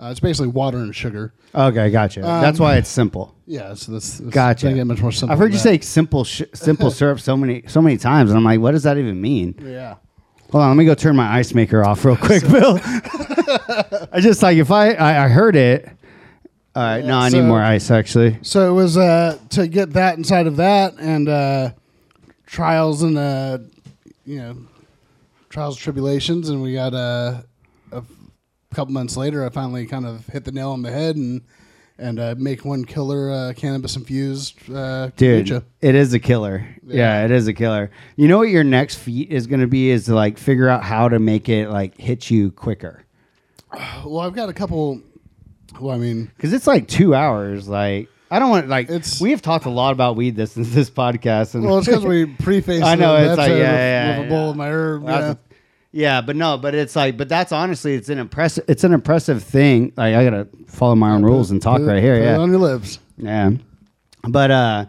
Uh, 0.00 0.08
it's 0.10 0.20
basically 0.20 0.48
water 0.48 0.78
and 0.78 0.94
sugar. 0.94 1.32
Okay, 1.54 1.90
gotcha. 1.90 2.20
That's 2.20 2.58
why 2.58 2.76
it's 2.76 2.88
simple. 2.88 3.34
Yeah, 3.46 3.74
so 3.74 3.92
that's, 3.92 4.18
that's 4.18 4.34
Gotcha. 4.34 4.66
They 4.66 4.74
get 4.74 4.86
much 4.86 5.00
more 5.00 5.12
simple. 5.12 5.32
I've 5.32 5.38
heard 5.38 5.52
you 5.52 5.58
that. 5.58 5.62
say 5.62 5.78
simple 5.80 6.24
sh- 6.24 6.42
simple 6.52 6.90
syrup 6.90 7.20
so 7.20 7.36
many 7.36 7.62
so 7.68 7.80
many 7.80 7.96
times, 7.96 8.30
and 8.30 8.36
I'm 8.36 8.44
like, 8.44 8.58
what 8.60 8.72
does 8.72 8.82
that 8.82 8.98
even 8.98 9.20
mean? 9.20 9.54
Yeah. 9.62 9.96
Hold 10.50 10.62
on, 10.64 10.70
let 10.70 10.76
me 10.76 10.84
go 10.84 10.94
turn 10.94 11.16
my 11.16 11.38
ice 11.38 11.54
maker 11.54 11.84
off 11.84 12.04
real 12.04 12.16
quick, 12.16 12.42
Bill. 12.42 12.78
I 14.12 14.18
just 14.20 14.42
like 14.42 14.56
if 14.56 14.70
I 14.70 14.92
I, 14.94 15.24
I 15.24 15.28
heard 15.28 15.56
it. 15.56 15.88
All 16.76 16.82
right, 16.82 17.04
no, 17.04 17.18
I 17.18 17.28
need 17.28 17.42
more 17.42 17.62
ice 17.62 17.90
actually. 17.90 18.38
So 18.42 18.68
it 18.68 18.74
was 18.74 18.96
uh, 18.96 19.38
to 19.50 19.68
get 19.68 19.92
that 19.92 20.18
inside 20.18 20.48
of 20.48 20.56
that 20.56 20.94
and 20.98 21.28
uh, 21.28 21.70
trials 22.46 23.02
and 23.02 23.16
uh, 23.16 23.58
you 24.24 24.38
know 24.38 24.56
trials 25.50 25.76
tribulations, 25.76 26.48
and 26.48 26.62
we 26.62 26.72
got 26.74 26.94
uh, 26.94 27.42
a 27.42 27.44
couple 28.74 28.92
months 28.92 29.16
later. 29.16 29.44
I 29.44 29.48
finally 29.50 29.86
kind 29.86 30.06
of 30.06 30.26
hit 30.26 30.44
the 30.44 30.52
nail 30.52 30.70
on 30.70 30.82
the 30.82 30.90
head 30.90 31.16
and 31.16 31.42
and 31.96 32.18
uh, 32.18 32.34
make 32.36 32.64
one 32.64 32.84
killer 32.84 33.30
uh, 33.30 33.52
cannabis 33.56 33.94
infused 33.94 34.58
uh, 34.68 35.10
Dude, 35.16 35.46
kombucha. 35.46 35.62
it 35.80 35.94
is 35.94 36.12
a 36.12 36.18
killer. 36.18 36.66
Yeah. 36.84 37.24
it 37.24 37.30
is 37.30 37.46
a 37.46 37.52
killer. 37.52 37.90
You 38.16 38.26
know 38.26 38.38
what 38.38 38.48
your 38.48 38.64
next 38.64 38.96
feat 38.96 39.30
is 39.30 39.46
going 39.46 39.60
to 39.60 39.68
be 39.68 39.90
is 39.90 40.06
to 40.06 40.14
like 40.16 40.36
figure 40.36 40.68
out 40.68 40.82
how 40.82 41.08
to 41.08 41.20
make 41.20 41.48
it 41.48 41.70
like 41.70 41.96
hit 41.96 42.30
you 42.30 42.50
quicker. 42.50 43.04
Well, 44.04 44.18
I've 44.20 44.34
got 44.34 44.48
a 44.48 44.52
couple. 44.52 45.00
Well, 45.80 45.94
I 45.94 45.98
mean, 45.98 46.30
Because 46.36 46.52
it's 46.52 46.66
like 46.66 46.86
two 46.88 47.14
hours. 47.14 47.68
Like 47.68 48.08
I 48.30 48.38
don't 48.40 48.50
want 48.50 48.68
like 48.68 48.88
It's- 48.90 49.20
we 49.20 49.30
have 49.30 49.42
talked 49.42 49.64
a 49.66 49.70
lot 49.70 49.92
about 49.92 50.16
weed 50.16 50.34
this 50.36 50.54
this 50.56 50.90
podcast. 50.90 51.54
And 51.54 51.64
well, 51.64 51.78
it's 51.78 51.86
because 51.86 52.04
we 52.04 52.26
preface. 52.42 52.82
I 52.82 52.96
know, 52.96 53.16
it's 53.16 53.38
like, 53.38 53.50
yeah, 53.50 53.54
with, 53.54 53.60
yeah, 53.62 54.08
with 54.08 54.18
a 54.18 54.22
yeah. 54.22 54.28
bowl 54.28 54.50
of 54.50 54.56
my 54.56 54.68
herb. 54.70 55.06
That's 55.06 55.38
Yeah. 55.50 55.53
Yeah, 55.96 56.22
but 56.22 56.34
no, 56.34 56.58
but 56.58 56.74
it's 56.74 56.96
like, 56.96 57.16
but 57.16 57.28
that's 57.28 57.52
honestly, 57.52 57.94
it's 57.94 58.08
an 58.08 58.18
impressive, 58.18 58.64
it's 58.66 58.82
an 58.82 58.92
impressive 58.92 59.44
thing. 59.44 59.92
Like 59.96 60.16
I 60.16 60.24
gotta 60.24 60.48
follow 60.66 60.96
my 60.96 61.12
own 61.12 61.22
rules 61.22 61.52
and 61.52 61.62
talk 61.62 61.78
Put 61.78 61.86
right 61.86 62.02
here. 62.02 62.20
Yeah, 62.20 62.36
on 62.38 62.50
your 62.50 62.58
lips. 62.58 62.98
Yeah. 63.16 63.52
But 64.28 64.50
uh 64.50 64.86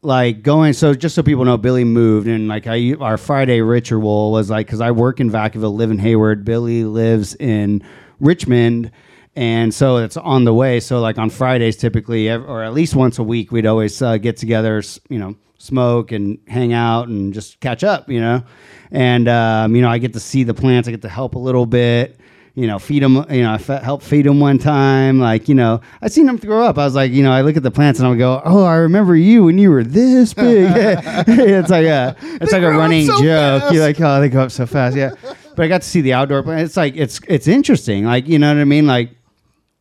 like 0.00 0.42
going 0.42 0.72
so 0.72 0.94
just 0.94 1.14
so 1.14 1.22
people 1.22 1.44
know 1.44 1.58
Billy 1.58 1.84
moved 1.84 2.26
and 2.26 2.48
like 2.48 2.66
I 2.66 2.94
our 2.98 3.18
Friday 3.18 3.60
ritual 3.60 4.32
was 4.32 4.48
like 4.48 4.68
cuz 4.68 4.80
I 4.80 4.90
work 4.90 5.20
in 5.20 5.30
Vacaville, 5.30 5.74
live 5.74 5.90
in 5.90 5.98
Hayward, 5.98 6.46
Billy 6.46 6.84
lives 6.84 7.34
in 7.34 7.82
Richmond 8.20 8.90
and 9.36 9.74
so 9.74 9.98
it's 9.98 10.16
on 10.16 10.44
the 10.44 10.54
way 10.54 10.80
so 10.80 10.98
like 11.00 11.18
on 11.18 11.28
Fridays 11.28 11.76
typically 11.76 12.30
or 12.30 12.62
at 12.62 12.72
least 12.72 12.96
once 12.96 13.18
a 13.18 13.22
week 13.22 13.52
we'd 13.52 13.66
always 13.66 14.00
uh, 14.00 14.16
get 14.16 14.38
together, 14.38 14.82
you 15.10 15.18
know, 15.18 15.36
smoke 15.64 16.12
and 16.12 16.38
hang 16.46 16.72
out 16.72 17.08
and 17.08 17.32
just 17.32 17.60
catch 17.60 17.82
up, 17.82 18.08
you 18.08 18.20
know. 18.20 18.42
And 18.90 19.28
um, 19.28 19.74
you 19.74 19.82
know, 19.82 19.88
I 19.88 19.98
get 19.98 20.12
to 20.12 20.20
see 20.20 20.44
the 20.44 20.54
plants, 20.54 20.88
I 20.88 20.92
get 20.92 21.02
to 21.02 21.08
help 21.08 21.34
a 21.34 21.38
little 21.38 21.66
bit 21.66 22.20
you 22.54 22.68
know, 22.68 22.78
feed 22.78 23.02
them, 23.02 23.16
you 23.30 23.42
know, 23.42 23.52
I 23.52 23.58
fe- 23.58 23.80
helped 23.82 24.04
feed 24.04 24.26
them 24.26 24.38
one 24.38 24.58
time. 24.58 25.18
Like, 25.18 25.48
you 25.48 25.56
know, 25.56 25.80
I 26.00 26.08
seen 26.08 26.26
them 26.26 26.36
grow 26.36 26.64
up. 26.64 26.78
I 26.78 26.84
was 26.84 26.94
like, 26.94 27.10
you 27.10 27.22
know, 27.22 27.32
I 27.32 27.40
look 27.40 27.56
at 27.56 27.64
the 27.64 27.70
plants 27.70 27.98
and 27.98 28.06
I 28.06 28.10
would 28.10 28.18
go, 28.18 28.40
oh, 28.44 28.64
I 28.64 28.76
remember 28.76 29.16
you 29.16 29.44
when 29.44 29.58
you 29.58 29.70
were 29.70 29.82
this 29.82 30.34
big. 30.34 30.70
it's 30.74 31.70
like 31.70 31.86
a, 31.86 32.16
it's 32.40 32.52
like 32.52 32.62
a 32.62 32.70
running 32.70 33.06
so 33.06 33.20
joke. 33.20 33.62
fast. 33.62 33.74
You're 33.74 33.82
like, 33.82 34.00
oh, 34.00 34.20
they 34.20 34.28
go 34.28 34.42
up 34.42 34.52
so 34.52 34.66
fast. 34.66 34.96
Yeah. 34.96 35.14
But 35.56 35.64
I 35.64 35.68
got 35.68 35.82
to 35.82 35.88
see 35.88 36.00
the 36.00 36.12
outdoor 36.12 36.44
plants. 36.44 36.70
It's 36.70 36.76
like, 36.76 36.94
it's, 36.96 37.20
it's 37.26 37.48
interesting. 37.48 38.04
Like, 38.04 38.28
you 38.28 38.38
know 38.38 38.54
what 38.54 38.60
I 38.60 38.64
mean? 38.64 38.86
Like, 38.86 39.10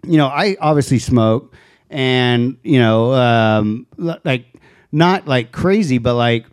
you 0.03 0.17
know, 0.17 0.27
I 0.27 0.57
obviously 0.59 0.97
smoke 0.97 1.53
and, 1.91 2.57
you 2.63 2.79
know, 2.79 3.13
um, 3.13 3.85
like 3.97 4.47
not 4.93 5.27
like 5.27 5.51
crazy, 5.51 5.97
but 5.97 6.15
like, 6.15 6.45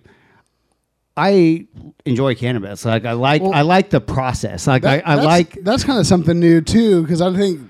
I 1.16 1.66
enjoy 2.06 2.34
cannabis. 2.34 2.84
Like 2.84 3.04
I 3.04 3.12
like 3.12 3.42
Well, 3.42 3.52
I 3.52 3.62
like 3.62 3.90
the 3.90 4.00
process. 4.00 4.66
Like 4.66 4.82
That- 4.82 5.06
I, 5.06 5.12
I 5.12 5.16
that's- 5.16 5.26
like 5.26 5.58
that's 5.62 5.84
kind 5.84 5.98
of 5.98 6.06
something 6.06 6.38
new 6.38 6.60
too 6.60 7.02
because 7.02 7.20
I 7.20 7.32
think 7.36 7.60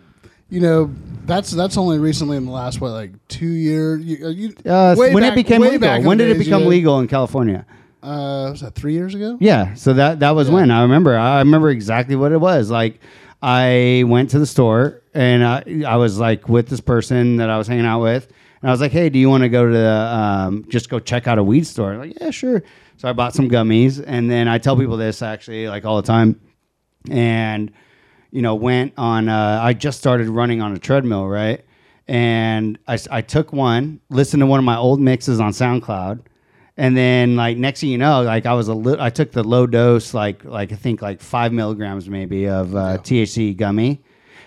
you 0.48 0.60
know 0.60 0.90
that's 1.26 1.50
that's 1.50 1.76
only 1.76 1.98
recently 1.98 2.36
in 2.36 2.44
the 2.46 2.52
last 2.52 2.80
what 2.80 2.90
like 2.92 3.10
two 3.28 3.46
year 3.46 3.96
you, 3.96 4.26
uh, 4.26 4.28
you, 4.30 4.54
Uh, 4.64 4.94
when 4.96 5.14
back- 5.14 5.32
it 5.32 5.34
became 5.34 5.62
legal. 5.62 6.02
When 6.02 6.18
did 6.18 6.30
it 6.30 6.38
become 6.38 6.66
legal 6.66 7.00
in 7.00 7.08
California? 7.08 7.66
Uh, 8.02 8.48
was 8.50 8.60
that 8.62 8.74
three 8.74 8.94
years 8.94 9.14
ago? 9.14 9.36
Yeah, 9.40 9.74
so 9.74 9.92
that 9.94 10.20
that 10.20 10.34
was 10.34 10.48
Yeah. 10.48 10.54
when 10.54 10.70
I 10.70 10.82
remember. 10.82 11.16
I 11.18 11.38
remember 11.40 11.70
exactly 11.70 12.16
what 12.16 12.32
it 12.32 12.40
was. 12.40 12.70
Like 12.70 13.00
I 13.42 14.04
went 14.06 14.30
to 14.30 14.38
the 14.38 14.46
store 14.46 15.02
and 15.14 15.44
I, 15.44 15.82
I 15.86 15.96
was 15.96 16.18
like 16.18 16.48
with 16.48 16.68
this 16.68 16.80
person 16.80 17.36
that 17.38 17.50
I 17.50 17.58
was 17.58 17.66
hanging 17.68 17.84
out 17.86 18.00
with, 18.00 18.28
and 18.62 18.68
I 18.68 18.72
was 18.72 18.80
like, 18.80 18.92
"Hey, 18.92 19.08
do 19.08 19.18
you 19.18 19.30
want 19.30 19.42
to 19.42 19.48
go 19.48 19.66
to 19.66 19.72
the 19.72 19.90
um, 19.90 20.66
just 20.68 20.88
go 20.90 20.98
check 20.98 21.26
out 21.26 21.38
a 21.38 21.42
weed 21.42 21.66
store?" 21.66 21.96
Like, 21.96 22.18
yeah, 22.20 22.30
sure. 22.30 22.62
So 22.96 23.08
I 23.08 23.12
bought 23.12 23.34
some 23.34 23.48
gummies, 23.48 24.02
and 24.06 24.30
then 24.30 24.48
I 24.48 24.58
tell 24.58 24.76
people 24.76 24.96
this 24.96 25.22
actually 25.22 25.68
like 25.68 25.84
all 25.84 25.96
the 25.96 26.06
time, 26.06 26.40
and 27.10 27.72
you 28.30 28.42
know 28.42 28.54
went 28.54 28.92
on. 28.96 29.28
Uh, 29.28 29.60
I 29.62 29.72
just 29.72 29.98
started 29.98 30.28
running 30.28 30.60
on 30.60 30.72
a 30.74 30.78
treadmill, 30.78 31.26
right? 31.26 31.64
And 32.06 32.78
I, 32.88 32.98
I 33.10 33.22
took 33.22 33.52
one, 33.52 34.00
listened 34.10 34.40
to 34.40 34.46
one 34.46 34.58
of 34.58 34.64
my 34.64 34.76
old 34.76 35.00
mixes 35.00 35.38
on 35.38 35.52
SoundCloud, 35.52 36.20
and 36.76 36.96
then 36.96 37.36
like 37.36 37.56
next 37.56 37.80
thing 37.80 37.90
you 37.90 37.98
know, 37.98 38.22
like 38.22 38.46
I 38.46 38.54
was 38.54 38.68
a 38.68 38.74
little, 38.74 39.02
I 39.02 39.10
took 39.10 39.32
the 39.32 39.44
low 39.44 39.66
dose, 39.66 40.12
like 40.12 40.44
like 40.44 40.72
I 40.72 40.76
think 40.76 41.00
like 41.00 41.20
five 41.20 41.52
milligrams 41.52 42.08
maybe 42.08 42.48
of 42.48 42.74
uh, 42.74 42.98
THC 42.98 43.56
gummy, 43.56 44.02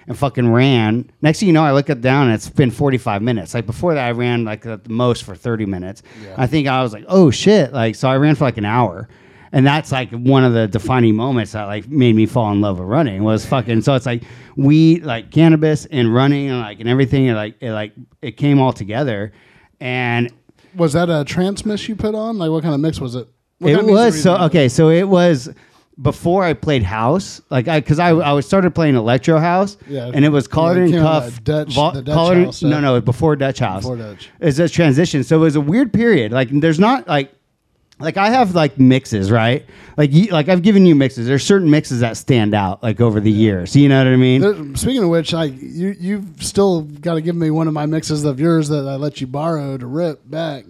and 0.08 0.18
fucking 0.18 0.52
ran. 0.52 1.10
Next 1.22 1.40
thing 1.40 1.48
you 1.48 1.54
know, 1.54 1.64
I 1.64 1.72
look 1.72 1.90
it 1.90 2.02
down 2.02 2.28
and 2.28 2.36
it's 2.36 2.50
been 2.50 2.72
forty 2.72 2.98
five 2.98 3.22
minutes. 3.22 3.54
Like 3.54 3.66
before 3.66 3.94
that, 3.94 4.06
I 4.06 4.12
ran 4.12 4.44
like 4.44 4.66
at 4.66 4.84
the 4.84 4.90
most 4.90 5.24
for 5.24 5.36
thirty 5.36 5.66
minutes. 5.66 6.04
I 6.38 6.48
think 6.48 6.68
I 6.68 6.84
was 6.84 6.94
like, 6.94 7.06
oh 7.08 7.32
shit, 7.32 7.74
like 7.74 7.96
so 7.96 8.10
I 8.10 8.18
ran 8.18 8.36
for 8.36 8.44
like 8.44 8.58
an 8.58 8.66
hour. 8.66 9.08
And 9.56 9.68
that's 9.68 9.92
like 9.92 10.10
one 10.10 10.44
of 10.44 10.54
the 10.54 10.68
defining 10.68 11.16
moments 11.16 11.52
that 11.52 11.66
like 11.66 11.88
made 11.88 12.16
me 12.16 12.26
fall 12.26 12.52
in 12.52 12.60
love 12.60 12.80
with 12.80 12.88
running 12.88 13.24
was 13.24 13.46
fucking. 13.46 13.82
So 13.82 13.94
it's 13.94 14.08
like 14.08 14.24
weed, 14.56 15.04
like 15.04 15.30
cannabis 15.30 15.86
and 15.86 16.12
running 16.12 16.50
and 16.50 16.60
like 16.60 16.80
and 16.80 16.90
everything. 16.90 17.28
And 17.28 17.38
like 17.38 17.62
it 17.62 17.72
like 17.72 17.94
it 18.24 18.32
came 18.32 18.60
all 18.60 18.74
together, 18.74 19.32
and 19.80 20.34
Was 20.76 20.94
that 20.94 21.10
a 21.10 21.24
trance 21.24 21.66
mix 21.66 21.88
you 21.88 21.96
put 21.96 22.16
on? 22.16 22.40
Like 22.40 22.50
what 22.50 22.64
kind 22.64 22.74
of 22.74 22.82
mix 22.82 23.00
was 23.00 23.14
it? 23.14 23.28
What 23.60 23.70
it 23.70 23.76
kind 23.76 23.88
of 23.88 23.94
music 23.94 24.14
was 24.14 24.24
so 24.24 24.38
okay. 24.46 24.68
So 24.70 24.90
it 24.90 25.08
was 25.08 25.54
before 26.02 26.44
I 26.44 26.54
played 26.54 26.84
house, 26.84 27.42
like 27.50 27.68
I 27.68 27.80
because 27.80 28.00
I 28.00 28.12
I 28.16 28.40
started 28.40 28.74
playing 28.74 28.96
electro 28.96 29.38
house, 29.40 29.78
Yeah. 29.88 30.10
and 30.14 30.26
it 30.26 30.30
was 30.30 30.48
collared 30.48 30.90
Yeah, 30.90 30.98
and 30.98 31.06
cuff, 31.06 31.44
Dutch- 31.44 31.74
vo- 31.76 31.92
the 31.92 32.02
Dutch 32.02 32.36
house 32.46 32.64
no, 32.64 32.80
no, 32.80 33.00
before 33.02 33.36
Dutch 33.36 33.60
house. 33.60 33.84
Before 33.84 33.98
Dutch. 33.98 34.30
It's 34.40 34.58
a 34.60 34.68
transition, 34.68 35.24
so 35.24 35.38
it 35.38 35.40
was 35.42 35.56
a 35.56 35.62
weird 35.62 35.94
period. 35.94 36.32
Like 36.32 36.50
there's 36.52 36.80
not 36.80 37.08
like 37.08 37.32
like 38.00 38.18
I 38.18 38.32
have 38.32 38.56
like 38.56 38.80
mixes, 38.80 39.30
right? 39.32 39.66
Like 39.96 40.12
you, 40.12 40.26
like 40.32 40.50
I've 40.50 40.64
given 40.64 40.86
you 40.88 40.96
mixes. 40.96 41.28
There's 41.28 41.44
certain 41.44 41.70
mixes 41.70 42.00
that 42.00 42.18
stand 42.18 42.56
out 42.56 42.82
like 42.82 43.00
over 43.00 43.20
the 43.20 43.32
years. 43.32 43.76
You 43.76 43.88
know 43.88 44.00
what 44.00 44.08
I 44.08 44.16
mean? 44.16 44.42
There- 44.42 44.76
Speaking 44.76 45.04
of 45.04 45.10
which, 45.10 45.32
like 45.32 45.54
you, 45.62 45.96
you've 46.00 46.44
still 46.44 46.82
got 46.82 47.14
to 47.14 47.22
give 47.22 47.36
me 47.36 47.52
one 47.52 47.68
of 47.68 47.74
my 47.76 47.86
mixes 47.86 48.26
of 48.26 48.40
yours 48.40 48.68
that 48.70 48.88
I 48.88 48.96
let 48.96 49.22
you 49.22 49.28
borrow 49.28 49.78
to 49.78 49.86
rip 49.86 50.28
back. 50.30 50.66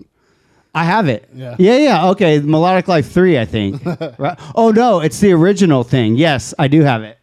I 0.76 0.84
have 0.86 1.08
it. 1.08 1.30
Yeah. 1.34 1.56
Yeah, 1.60 1.78
yeah. 1.78 2.10
Okay. 2.10 2.40
Melodic 2.40 2.88
Life 2.88 3.12
3, 3.12 3.38
I 3.38 3.46
think. 3.46 3.86
right? 4.18 4.40
Oh, 4.56 4.72
no. 4.72 5.02
It's 5.02 5.20
the 5.20 5.32
original 5.34 5.84
thing. 5.84 6.16
Yes, 6.16 6.54
I 6.58 6.68
do 6.68 6.82
have 6.82 7.04
it. 7.04 7.20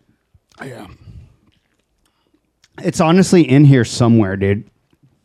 Yeah. 0.64 0.86
It's 2.82 3.00
honestly 3.00 3.42
in 3.48 3.64
here 3.64 3.84
somewhere, 3.84 4.36
dude. 4.36 4.70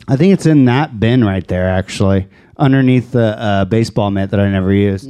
I 0.08 0.16
think 0.18 0.34
it's 0.34 0.46
in 0.46 0.66
that 0.66 1.00
bin 1.00 1.24
right 1.24 1.48
there, 1.48 1.70
actually, 1.70 2.28
underneath 2.58 3.12
the 3.12 3.40
uh, 3.40 3.66
baseball 3.66 4.12
mitt 4.12 4.32
that 4.32 4.40
I 4.40 4.50
never 4.50 4.74
used. 4.74 5.10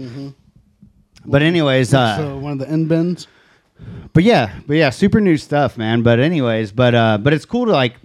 But, 1.26 1.42
anyways, 1.42 1.94
uh, 1.94 2.18
so 2.18 2.38
one 2.38 2.54
of 2.54 2.60
the 2.60 2.70
end 2.70 2.88
bins. 2.90 3.28
but 4.14 4.24
yeah, 4.24 4.60
but 4.68 4.76
yeah, 4.76 4.90
super 4.90 5.20
new 5.20 5.38
stuff, 5.38 5.78
man. 5.78 6.02
But 6.04 6.20
anyways, 6.20 6.72
but 6.72 6.94
uh, 6.96 7.18
but 7.18 7.34
it's 7.34 7.46
cool 7.46 7.66
to 7.66 7.72
like, 7.72 7.96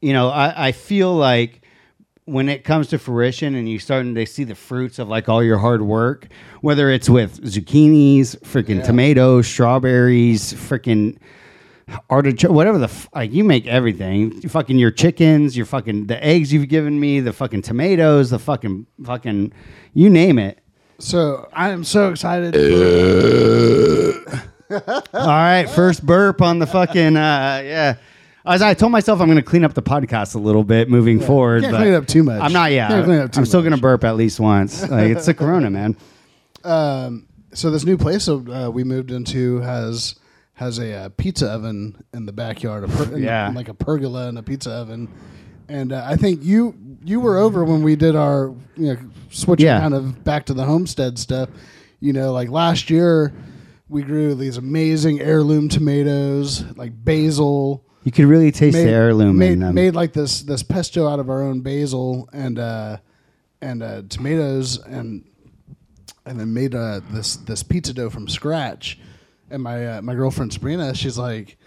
you 0.00 0.12
know, 0.12 0.28
I, 0.28 0.68
I 0.68 0.72
feel 0.72 1.14
like 1.14 1.62
when 2.26 2.48
it 2.48 2.64
comes 2.64 2.88
to 2.88 2.98
fruition 2.98 3.54
and 3.54 3.68
you 3.68 3.78
starting 3.78 4.14
to 4.14 4.26
see 4.26 4.44
the 4.44 4.54
fruits 4.54 4.98
of 4.98 5.08
like 5.08 5.28
all 5.28 5.42
your 5.42 5.58
hard 5.58 5.80
work, 5.82 6.26
whether 6.60 6.90
it's 6.90 7.08
with 7.08 7.40
zucchinis, 7.42 8.36
freaking 8.40 8.76
Yeah. 8.78 8.82
tomatoes, 8.82 9.46
strawberries, 9.46 10.52
freaking 10.52 11.16
artichoke, 12.10 12.50
whatever 12.50 12.78
the 12.78 12.84
f- 12.86 13.08
like, 13.14 13.32
you 13.32 13.44
make 13.44 13.66
everything. 13.68 14.32
You 14.42 14.48
fucking 14.48 14.76
your 14.76 14.90
chickens, 14.90 15.56
your 15.56 15.66
fucking 15.66 16.08
the 16.08 16.22
eggs 16.24 16.52
you've 16.52 16.68
given 16.68 16.98
me, 16.98 17.20
the 17.20 17.32
fucking 17.32 17.62
tomatoes, 17.62 18.30
the 18.30 18.40
fucking 18.40 18.86
fucking 19.04 19.52
you 19.94 20.10
name 20.10 20.38
it. 20.40 20.58
So 20.98 21.48
I 21.52 21.68
am 21.70 21.84
so 21.84 22.10
excited. 22.10 22.56
All 24.70 25.02
right, 25.14 25.66
first 25.66 26.04
burp 26.04 26.42
on 26.42 26.58
the 26.58 26.66
fucking 26.66 27.16
uh, 27.16 27.62
yeah. 27.64 27.94
As 28.46 28.62
I 28.62 28.74
told 28.74 28.92
myself, 28.92 29.20
I'm 29.20 29.26
going 29.26 29.36
to 29.36 29.42
clean 29.42 29.64
up 29.64 29.74
the 29.74 29.82
podcast 29.82 30.34
a 30.34 30.38
little 30.38 30.62
bit 30.64 30.88
moving 30.88 31.18
forward. 31.20 31.62
Can't 31.62 31.74
clean 31.76 31.88
it 31.88 31.94
up 31.96 32.06
too 32.06 32.22
much. 32.22 32.40
I'm 32.40 32.52
not. 32.52 32.70
yet. 32.70 32.88
Can't 32.88 33.04
clean 33.04 33.18
it 33.18 33.22
up 33.24 33.32
too 33.32 33.40
I'm 33.40 33.46
still 33.46 33.60
going 33.62 33.74
to 33.74 33.80
burp 33.80 34.04
at 34.04 34.16
least 34.16 34.38
once. 34.40 34.82
Like 34.88 35.10
it's 35.10 35.26
the 35.26 35.34
Corona, 35.34 35.68
man. 35.70 35.96
Um, 36.64 37.26
so 37.52 37.70
this 37.70 37.84
new 37.84 37.96
place 37.96 38.28
uh, 38.28 38.70
we 38.72 38.84
moved 38.84 39.10
into 39.10 39.60
has 39.60 40.14
has 40.54 40.78
a 40.78 40.92
uh, 40.94 41.08
pizza 41.10 41.48
oven 41.50 42.02
in 42.14 42.24
the 42.26 42.32
backyard, 42.32 42.84
a 42.84 42.88
per- 42.88 43.18
Yeah. 43.18 43.50
like 43.54 43.68
a 43.68 43.74
pergola 43.74 44.28
and 44.28 44.38
a 44.38 44.42
pizza 44.42 44.70
oven. 44.70 45.08
And 45.68 45.92
uh, 45.92 46.02
I 46.06 46.16
think 46.16 46.42
you 46.44 46.74
you 47.04 47.20
were 47.20 47.36
over 47.38 47.64
when 47.64 47.82
we 47.82 47.96
did 47.96 48.14
our 48.16 48.54
you 48.76 48.94
know 48.94 48.96
switching 49.30 49.66
Yeah. 49.66 49.80
kind 49.80 49.94
of 49.94 50.22
back 50.24 50.46
to 50.46 50.54
the 50.54 50.64
homestead 50.64 51.18
stuff. 51.18 51.48
You 52.00 52.12
know, 52.12 52.32
like 52.32 52.48
last 52.48 52.90
year 52.90 53.32
we 53.88 54.02
grew 54.02 54.34
these 54.34 54.56
amazing 54.56 55.20
heirloom 55.20 55.68
tomatoes, 55.68 56.64
like 56.76 56.92
basil. 57.04 57.82
You 58.06 58.12
could 58.12 58.26
really 58.26 58.52
taste 58.52 58.76
the 58.76 58.88
heirloom 58.88 59.36
made, 59.36 59.54
in 59.54 59.58
them. 59.58 59.74
made 59.74 59.96
like 59.96 60.12
this 60.12 60.42
this 60.42 60.62
pesto 60.62 61.08
out 61.08 61.18
of 61.18 61.28
our 61.28 61.42
own 61.42 61.62
basil 61.62 62.28
and 62.32 62.56
uh, 62.56 62.98
and 63.60 63.82
uh, 63.82 64.02
tomatoes 64.08 64.78
and 64.78 65.24
and 66.24 66.38
then 66.38 66.54
made 66.54 66.76
uh, 66.76 67.00
this 67.10 67.34
this 67.34 67.64
pizza 67.64 67.92
dough 67.92 68.08
from 68.08 68.28
scratch. 68.28 69.00
And 69.50 69.60
my 69.60 69.96
uh, 69.96 70.02
my 70.02 70.14
girlfriend 70.14 70.52
Sabrina, 70.52 70.94
she's 70.94 71.18
like, 71.18 71.58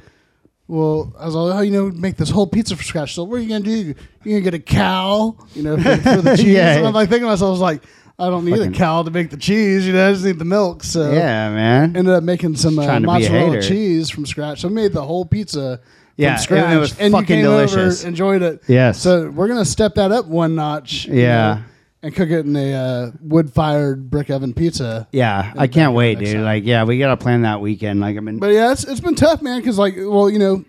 "Well, 0.69 1.13
I 1.19 1.25
was 1.25 1.35
like, 1.35 1.55
oh, 1.57 1.59
you 1.59 1.71
know, 1.71 1.91
make 1.91 2.15
this 2.15 2.29
whole 2.29 2.47
pizza 2.47 2.77
from 2.77 2.85
scratch. 2.85 3.15
So 3.15 3.25
what 3.25 3.35
are 3.35 3.39
you 3.39 3.49
gonna 3.49 3.65
do? 3.65 3.93
You're 4.23 4.39
gonna 4.39 4.39
get 4.39 4.53
a 4.53 4.59
cow, 4.59 5.35
you 5.55 5.63
know, 5.63 5.75
for, 5.75 5.97
for 5.97 6.21
the 6.21 6.35
cheese?" 6.37 6.45
Yeah. 6.45 6.77
And 6.77 6.87
I'm 6.87 6.93
like 6.93 7.09
thinking 7.09 7.25
to 7.25 7.31
myself, 7.31 7.49
I 7.49 7.51
was 7.51 7.59
like, 7.59 7.83
"I 8.17 8.29
don't 8.29 8.45
need 8.45 8.59
a 8.59 8.71
cow 8.71 9.03
to 9.03 9.11
make 9.11 9.29
the 9.29 9.35
cheese. 9.35 9.85
You 9.85 9.91
know, 9.91 10.07
I 10.07 10.13
just 10.13 10.23
need 10.23 10.39
the 10.39 10.45
milk." 10.45 10.85
So 10.85 11.11
yeah, 11.11 11.49
man. 11.49 11.97
ended 11.97 12.13
up 12.13 12.23
making 12.23 12.55
some 12.55 12.79
uh, 12.79 12.85
Trying 12.85 13.01
to 13.01 13.07
be 13.09 13.11
a 13.11 13.19
mozzarella 13.19 13.61
cheese 13.61 14.09
from 14.09 14.25
scratch. 14.25 14.61
So 14.61 14.69
I 14.69 14.71
made 14.71 14.93
the 14.93 15.03
whole 15.03 15.25
pizza 15.25 15.81
Yeah, 16.21 16.35
from 16.35 16.35
it- 16.35 16.43
scratch. 16.43 16.73
it 16.75 16.79
was 16.79 16.99
and 16.99 17.11
fucking 17.13 17.37
you 17.39 17.43
came 17.45 17.51
delicious. 17.51 18.01
Over, 18.01 18.07
enjoyed 18.09 18.41
it. 18.41 18.61
Yes. 18.67 19.01
So 19.01 19.29
we're 19.29 19.47
gonna 19.47 19.65
step 19.65 19.95
that 19.95 20.11
up 20.11 20.25
one 20.27 20.55
notch. 20.55 21.05
you 21.05 21.21
Yeah. 21.21 21.53
know, 21.55 21.61
and 22.03 22.15
cook 22.15 22.29
it 22.29 22.45
in 22.45 22.55
a 22.55 22.73
uh, 22.73 23.11
wood-fired 23.21 24.09
brick 24.09 24.29
oven 24.29 24.53
pizza. 24.53 25.07
yeah, 25.11 25.53
I 25.57 25.67
can't 25.67 25.93
wait, 25.93 26.17
dude. 26.19 26.33
time. 26.33 26.43
Like, 26.43 26.63
yeah, 26.65 26.83
we 26.85 26.97
got 26.97 27.09
to 27.09 27.17
plan 27.17 27.41
that 27.41 27.59
weekend. 27.59 27.99
Like, 27.99 28.15
I 28.15 28.21
mean, 28.21 28.39
But 28.39 28.53
yeah, 28.53 28.71
it's 28.71 28.85
it's 28.85 29.01
been 29.01 29.15
tough, 29.15 29.41
man. 29.41 29.59
Because 29.59 29.77
like, 29.77 29.95
well, 29.97 30.29
you 30.29 30.39
know, 30.39 30.63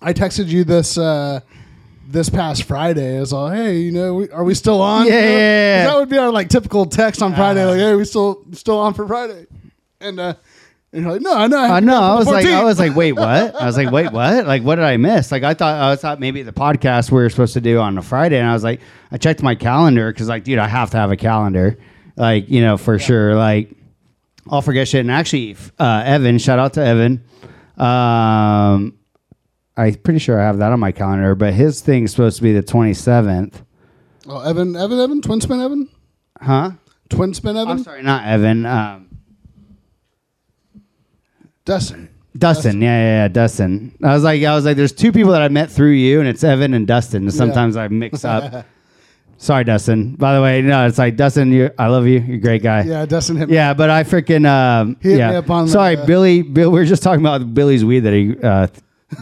I 0.00 0.12
texted 0.12 0.46
you 0.48 0.64
this. 0.64 0.96
Uh, 0.98 1.40
this 2.08 2.28
past 2.28 2.64
Friday, 2.64 3.16
I 3.18 3.20
was 3.20 3.32
like, 3.32 3.54
"Hey, 3.56 3.78
you 3.78 3.92
know, 3.92 4.14
we, 4.14 4.30
are 4.30 4.42
we 4.42 4.54
still 4.54 4.80
on?" 4.82 5.06
Yeah, 5.06 5.12
You 5.14 5.20
know? 5.20 5.26
yeah, 5.28 5.36
yeah. 5.38 5.84
That 5.86 5.96
would 5.96 6.08
be 6.08 6.18
our 6.18 6.32
like 6.32 6.48
typical 6.48 6.84
text 6.86 7.22
on 7.22 7.34
Friday, 7.36 7.64
like, 7.64 7.78
"Hey, 7.78 7.94
we 7.94 8.04
still 8.04 8.44
still 8.52 8.78
on 8.78 8.94
for 8.94 9.06
Friday?" 9.06 9.46
And 10.00 10.18
uh, 10.18 10.34
and 10.92 11.02
you're 11.02 11.12
like, 11.12 11.20
"No, 11.22 11.32
I 11.34 11.46
know." 11.46 11.58
I 11.58 11.80
know. 11.80 12.00
I 12.00 12.14
was 12.16 12.26
like, 12.26 12.46
I 12.46 12.64
was 12.64 12.78
like, 12.78 12.94
wait, 12.96 13.12
what? 13.12 13.54
I 13.54 13.64
was 13.66 13.76
like, 13.76 13.90
wait, 13.90 14.10
what? 14.12 14.46
Like, 14.46 14.62
what 14.62 14.76
did 14.76 14.84
I 14.84 14.96
miss? 14.96 15.30
Like, 15.30 15.42
I 15.44 15.54
thought, 15.54 15.80
I 15.80 15.94
thought 15.96 16.18
maybe 16.20 16.42
the 16.42 16.52
podcast 16.52 17.10
we 17.10 17.22
were 17.22 17.30
supposed 17.30 17.54
to 17.54 17.60
do 17.60 17.78
on 17.78 17.96
a 17.98 18.02
Friday, 18.02 18.38
and 18.38 18.48
I 18.48 18.52
was 18.52 18.64
like, 18.64 18.80
I 19.12 19.16
checked 19.18 19.42
my 19.42 19.54
calendar 19.54 20.12
because, 20.12 20.28
like, 20.28 20.44
dude, 20.44 20.58
I 20.58 20.66
have 20.66 20.90
to 20.90 20.96
have 20.96 21.10
a 21.12 21.16
calendar, 21.16 21.78
like, 22.16 22.48
you 22.48 22.60
know, 22.60 22.76
for 22.76 22.98
sure. 22.98 23.34
Like, 23.36 23.70
I'll 24.48 24.62
forget 24.62 24.88
shit. 24.88 25.00
And 25.02 25.10
actually, 25.10 25.56
uh, 25.78 26.02
Evan, 26.04 26.38
shout 26.38 26.58
out 26.58 26.72
to 26.74 26.84
Evan. 26.84 27.22
Um, 27.76 28.96
I'm 29.76 29.94
pretty 30.02 30.18
sure 30.18 30.40
I 30.40 30.44
have 30.44 30.58
that 30.58 30.72
on 30.72 30.80
my 30.80 30.92
calendar, 30.92 31.34
but 31.34 31.54
his 31.54 31.80
thing 31.80 32.04
is 32.04 32.10
supposed 32.10 32.36
to 32.38 32.42
be 32.42 32.52
the 32.52 32.62
27th. 32.62 33.62
Oh, 34.26 34.40
Evan, 34.40 34.76
Evan, 34.76 34.98
Evan, 34.98 35.22
twin 35.22 35.40
spin, 35.40 35.60
Evan, 35.60 35.88
Huh? 36.40 36.72
twin 37.08 37.32
spin, 37.34 37.56
Evan, 37.56 37.68
I'm 37.78 37.82
sorry, 37.82 38.02
not 38.02 38.26
Evan. 38.26 38.66
Um, 38.66 39.09
Dustin. 41.70 42.08
Dustin, 42.36 42.82
yeah, 42.82 42.88
yeah, 42.88 43.22
yeah, 43.22 43.28
Dustin. 43.28 43.96
I 44.02 44.12
was 44.12 44.24
like, 44.24 44.42
I 44.42 44.54
was 44.56 44.64
like, 44.64 44.76
there's 44.76 44.92
two 44.92 45.12
people 45.12 45.30
that 45.32 45.42
I 45.42 45.48
met 45.48 45.70
through 45.70 45.92
you, 45.92 46.18
and 46.18 46.28
it's 46.28 46.42
Evan 46.42 46.74
and 46.74 46.84
Dustin. 46.84 47.22
And 47.22 47.32
sometimes 47.32 47.76
I 47.76 47.86
mix 47.86 48.24
up. 48.24 48.66
Sorry, 49.38 49.62
Dustin. 49.62 50.16
By 50.16 50.34
the 50.34 50.42
way, 50.42 50.62
no, 50.62 50.86
it's 50.86 50.98
like 50.98 51.16
Dustin. 51.16 51.52
You, 51.52 51.70
I 51.78 51.86
love 51.86 52.06
you. 52.08 52.18
You're 52.20 52.36
a 52.36 52.40
great 52.40 52.62
guy. 52.64 52.82
Yeah, 52.82 53.06
Dustin 53.06 53.36
hit 53.36 53.48
me. 53.48 53.54
Yeah, 53.54 53.72
but 53.72 53.88
I 53.88 54.02
freaking 54.02 54.46
um, 54.46 54.96
He 55.00 55.10
hit 55.10 55.18
yeah. 55.18 55.30
me 55.30 55.36
up 55.36 55.48
on 55.48 55.66
the- 55.66 55.70
Sorry, 55.70 55.94
Billy. 55.96 56.42
Bill, 56.42 56.70
we 56.72 56.80
were 56.80 56.84
just 56.84 57.04
talking 57.04 57.20
about 57.20 57.54
Billy's 57.54 57.84
weed 57.84 58.00
that 58.00 58.12
he 58.12 58.36
uh, 58.42 58.66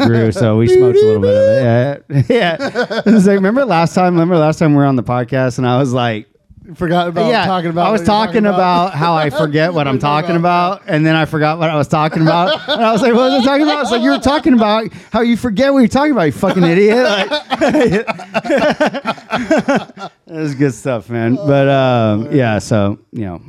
grew, 0.07 0.33
so 0.33 0.57
we 0.57 0.69
smoked 0.77 0.97
a 0.97 1.01
little 1.05 1.21
bit 1.21 1.37
of 1.37 2.09
it. 2.09 2.27
Yeah, 2.31 2.57
yeah. 2.59 3.03
It 3.05 3.13
was 3.13 3.27
like, 3.27 3.35
remember 3.35 3.65
last 3.67 3.95
time? 3.95 4.15
Remember 4.15 4.39
last 4.39 4.59
time 4.59 4.73
we 4.73 4.79
were 4.79 4.87
on 4.87 4.97
the 4.97 5.05
podcast, 5.05 5.59
and 5.59 5.67
I 5.67 5.79
was 5.79 5.93
like, 5.93 6.27
Forgot 6.75 7.09
about 7.09 7.29
yeah, 7.31 7.47
talking 7.47 7.71
about. 7.71 7.87
I 7.87 7.91
was 7.91 8.03
you're 8.03 8.07
talking 8.07 8.45
about. 8.45 8.93
how 8.93 9.15
I 9.15 9.31
forget 9.45 9.73
what 9.73 9.89
I'm 9.89 9.99
talking 9.99 10.37
about, 10.37 10.83
and 10.87 11.05
then 11.07 11.17
I 11.17 11.25
forgot 11.25 11.59
what 11.59 11.71
I 11.71 11.77
was 11.77 11.89
talking 11.89 12.21
about, 12.21 12.69
and 12.69 12.85
I 12.85 12.93
was 12.93 13.01
like, 13.01 13.15
"What 13.15 13.33
was 13.33 13.43
I 13.43 13.45
talking 13.45 13.63
about?" 13.63 13.83
It's 13.83 13.91
like 13.91 14.03
you 14.03 14.11
were 14.11 14.19
talking 14.19 14.53
about 14.53 14.93
how 15.11 15.23
you 15.23 15.39
forget 15.39 15.73
what 15.73 15.79
you're 15.79 15.89
talking 15.89 16.13
about, 16.13 16.25
you 16.25 16.33
fucking 16.33 16.63
idiot. 16.63 17.05
Like, 17.05 17.29
that 19.19 20.13
was 20.27 20.55
good 20.55 20.75
stuff, 20.75 21.09
man. 21.09 21.37
But 21.37 21.69
um, 21.69 22.33
yeah, 22.33 22.59
so 22.59 22.99
you 23.13 23.25
know, 23.25 23.41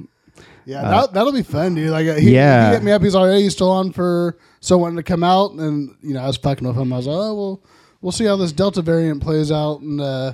Yeah, 0.65 0.84
that, 0.84 1.13
that'll 1.13 1.34
be 1.34 1.43
fun, 1.43 1.75
dude. 1.75 1.89
Like, 1.89 2.08
uh, 2.08 2.15
he, 2.15 2.34
Yeah. 2.36 2.69
he 2.69 2.75
hit 2.75 2.84
me 2.84 2.91
up. 2.91 3.01
He's 3.01 3.15
like, 3.15 3.32
"Hey, 3.32 3.41
you 3.41 3.49
still 3.49 3.71
on 3.71 3.91
for 3.91 4.38
someone 4.62 4.95
to 4.95 5.03
come 5.03 5.23
out?" 5.23 5.51
And 5.53 5.95
you 6.01 6.13
know, 6.13 6.21
I 6.21 6.27
was 6.27 6.38
fucking 6.38 6.65
with 6.67 6.77
him. 6.77 6.93
I 6.93 6.97
was 6.97 7.08
like, 7.08 7.17
"Oh, 7.17 7.34
well, 7.36 7.63
we'll 8.01 8.12
see 8.12 8.25
how 8.25 8.36
this 8.38 8.51
Delta 8.51 8.82
variant 8.82 9.21
plays 9.21 9.51
out," 9.51 9.82
and 9.82 9.99
uh, 9.99 10.34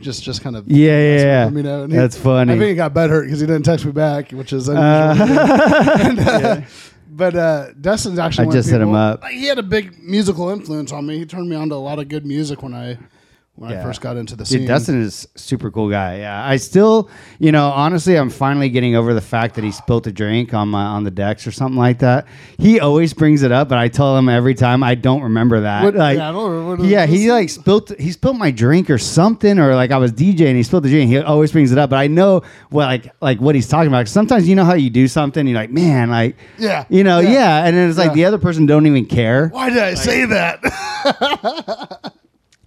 just 0.00 0.22
just 0.22 0.42
kind 0.42 0.56
of 0.56 0.66
yeah, 0.68 0.90
with 0.96 1.20
yeah, 1.22 1.46
him, 1.46 1.56
you 1.56 1.62
know. 1.62 1.82
And 1.84 1.92
he- 1.92 1.98
that's 1.98 2.16
funny. 2.16 2.52
I 2.52 2.58
think 2.58 2.68
he 2.70 2.74
got 2.74 2.92
butthurt 2.94 3.24
because 3.24 3.40
he 3.40 3.46
didn't 3.46 3.64
text 3.64 3.84
me 3.84 3.92
back, 3.92 4.30
which 4.32 4.52
is 4.52 4.68
unusual. 4.68 5.38
Uh, 5.38 5.98
And, 6.00 6.18
uh, 6.20 6.60
But 7.08 7.34
uh, 7.34 7.72
Dustin's 7.80 8.18
actually. 8.18 8.48
I 8.48 8.50
just 8.50 8.68
hit 8.68 8.80
him 8.80 8.92
up. 8.92 9.24
He 9.24 9.46
had 9.46 9.58
a 9.58 9.62
big 9.62 9.98
musical 10.02 10.50
influence 10.50 10.92
on 10.92 11.06
me. 11.06 11.16
He 11.18 11.24
turned 11.24 11.48
me 11.48 11.56
on 11.56 11.70
to 11.70 11.74
a 11.74 11.76
lot 11.76 11.98
of 11.98 12.08
good 12.08 12.26
music 12.26 12.62
when 12.62 12.74
I 12.74 12.98
when 13.56 13.72
I 13.72 13.82
first 13.82 14.00
got 14.00 14.16
into 14.16 14.36
the 14.36 14.44
scene. 14.46 14.60
Dude, 14.60 14.68
Dustin 14.68 15.00
is 15.00 15.26
a 15.34 15.38
super 15.38 15.70
cool 15.70 15.88
guy. 15.90 16.18
Yeah, 16.18 16.46
I 16.46 16.56
still, 16.56 17.08
you 17.38 17.52
know, 17.52 17.68
honestly, 17.70 18.16
I'm 18.16 18.30
finally 18.30 18.68
getting 18.68 18.94
over 18.96 19.14
the 19.14 19.20
fact 19.20 19.54
that 19.56 19.64
he 19.64 19.72
spilt 19.72 20.06
a 20.06 20.12
drink 20.12 20.52
on 20.54 20.68
my 20.68 20.84
on 20.84 21.04
the 21.04 21.10
decks 21.10 21.46
or 21.46 21.50
something 21.52 21.78
like 21.78 21.98
that. 22.00 22.26
He 22.58 22.80
always 22.80 23.14
brings 23.14 23.42
it 23.42 23.52
up, 23.52 23.68
but 23.68 23.78
I 23.78 23.88
tell 23.88 24.16
him 24.16 24.28
every 24.28 24.54
time 24.54 24.82
I 24.82 24.94
don't 24.94 25.22
remember 25.22 25.60
that. 25.62 25.82
What- 25.84 25.94
like, 25.94 26.18
yeah, 26.18 26.28
I 26.28 26.32
don't 26.32 26.50
remember 26.50 26.84
yeah, 26.84 27.06
he 27.06 27.30
like 27.32 27.48
spilt 27.48 27.92
he 27.98 28.12
spilt 28.12 28.36
my 28.36 28.50
drink 28.50 28.90
or 28.90 28.98
something, 28.98 29.58
or 29.58 29.74
like 29.74 29.90
I 29.90 29.96
was 29.98 30.12
DJing, 30.12 30.54
he 30.56 30.62
spilled 30.62 30.84
the 30.84 30.90
drink. 30.90 31.08
He 31.10 31.18
always 31.18 31.50
brings 31.50 31.72
it 31.72 31.78
up, 31.78 31.90
but 31.90 31.96
I 31.96 32.06
know 32.08 32.42
what 32.70 32.84
like 32.86 33.10
like 33.22 33.40
what 33.40 33.54
he's 33.54 33.68
talking 33.68 33.88
about. 33.88 34.06
Sometimes 34.08 34.46
you 34.48 34.54
know 34.54 34.64
how 34.64 34.74
you 34.74 34.90
do 34.90 35.08
something, 35.08 35.46
you're 35.46 35.56
like, 35.58 35.70
man, 35.70 36.10
like, 36.10 36.36
Yeah, 36.58 36.84
you 36.90 37.04
know, 37.04 37.20
yeah. 37.20 37.30
yeah, 37.30 37.64
and 37.66 37.76
then 37.76 37.88
it's 37.88 37.98
like 37.98 38.08
Yeah. 38.08 38.14
the 38.14 38.24
other 38.26 38.38
person 38.38 38.66
don't 38.66 38.86
even 38.86 39.06
care. 39.06 39.48
Why 39.48 39.70
did 39.70 39.78
I 39.82 39.94
say 39.94 40.26
that? 40.26 42.12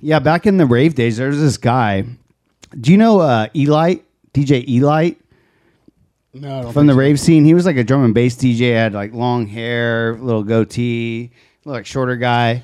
Yeah, 0.02 0.20
back 0.20 0.46
in 0.46 0.58
the 0.58 0.66
rave 0.66 0.96
days, 0.96 1.18
there 1.18 1.28
was 1.28 1.40
this 1.42 1.58
guy. 1.58 2.06
Do 2.80 2.92
you 2.92 2.98
know 2.98 3.20
uh, 3.20 3.48
Elite? 3.54 4.06
DJ 4.34 4.68
Elite 4.68 5.20
no, 6.34 6.60
I 6.60 6.62
don't 6.62 6.74
from 6.74 6.86
the 6.86 6.92
think 6.94 6.98
so. 6.98 7.00
rave 7.00 7.20
scene. 7.20 7.44
He 7.46 7.54
was 7.56 7.66
like 7.66 7.78
a 7.78 7.84
drum 7.84 8.06
and 8.06 8.14
bass 8.14 8.36
DJ. 8.36 8.74
Had 8.74 8.94
like 8.94 9.14
long 9.14 9.48
hair, 9.48 10.16
little 10.22 10.44
goatee, 10.44 11.32
looked 11.66 11.76
like 11.76 11.86
shorter 11.86 12.16
guy. 12.16 12.64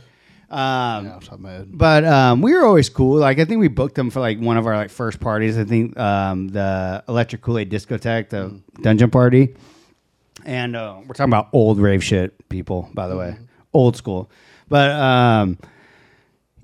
Um, 0.50 1.06
Yeah, 1.06 1.16
off 1.16 1.22
the 1.22 1.26
top 1.26 1.34
of 1.34 1.40
my 1.42 1.52
head. 1.54 1.70
but 1.76 2.06
um, 2.06 2.42
we 2.42 2.54
were 2.54 2.64
always 2.64 2.88
cool. 2.90 3.18
Like 3.18 3.40
I 3.40 3.46
think 3.46 3.60
we 3.60 3.68
booked 3.68 3.96
them 3.96 4.12
for 4.12 4.20
like 4.20 4.40
one 4.40 4.58
of 4.58 4.68
our 4.68 4.78
like 4.78 4.92
first 4.92 5.20
parties. 5.20 5.58
I 5.58 5.64
think 5.64 5.98
um, 5.98 6.50
the 6.50 7.04
Electric 7.10 7.42
Kool 7.42 7.58
Aid 7.58 7.72
Discotheque, 7.72 8.30
the 8.30 8.62
dungeon 8.82 9.10
party, 9.10 9.56
and 10.46 10.76
uh, 10.76 10.98
we're 11.02 11.16
talking 11.16 11.32
about 11.34 11.50
old 11.52 11.80
rave 11.80 12.04
shit, 12.04 12.48
people. 12.50 12.90
By 12.94 13.08
the 13.08 13.18
way, 13.18 13.36
old 13.74 13.98
school. 13.98 14.30
But 14.70 14.92
um, 14.92 15.58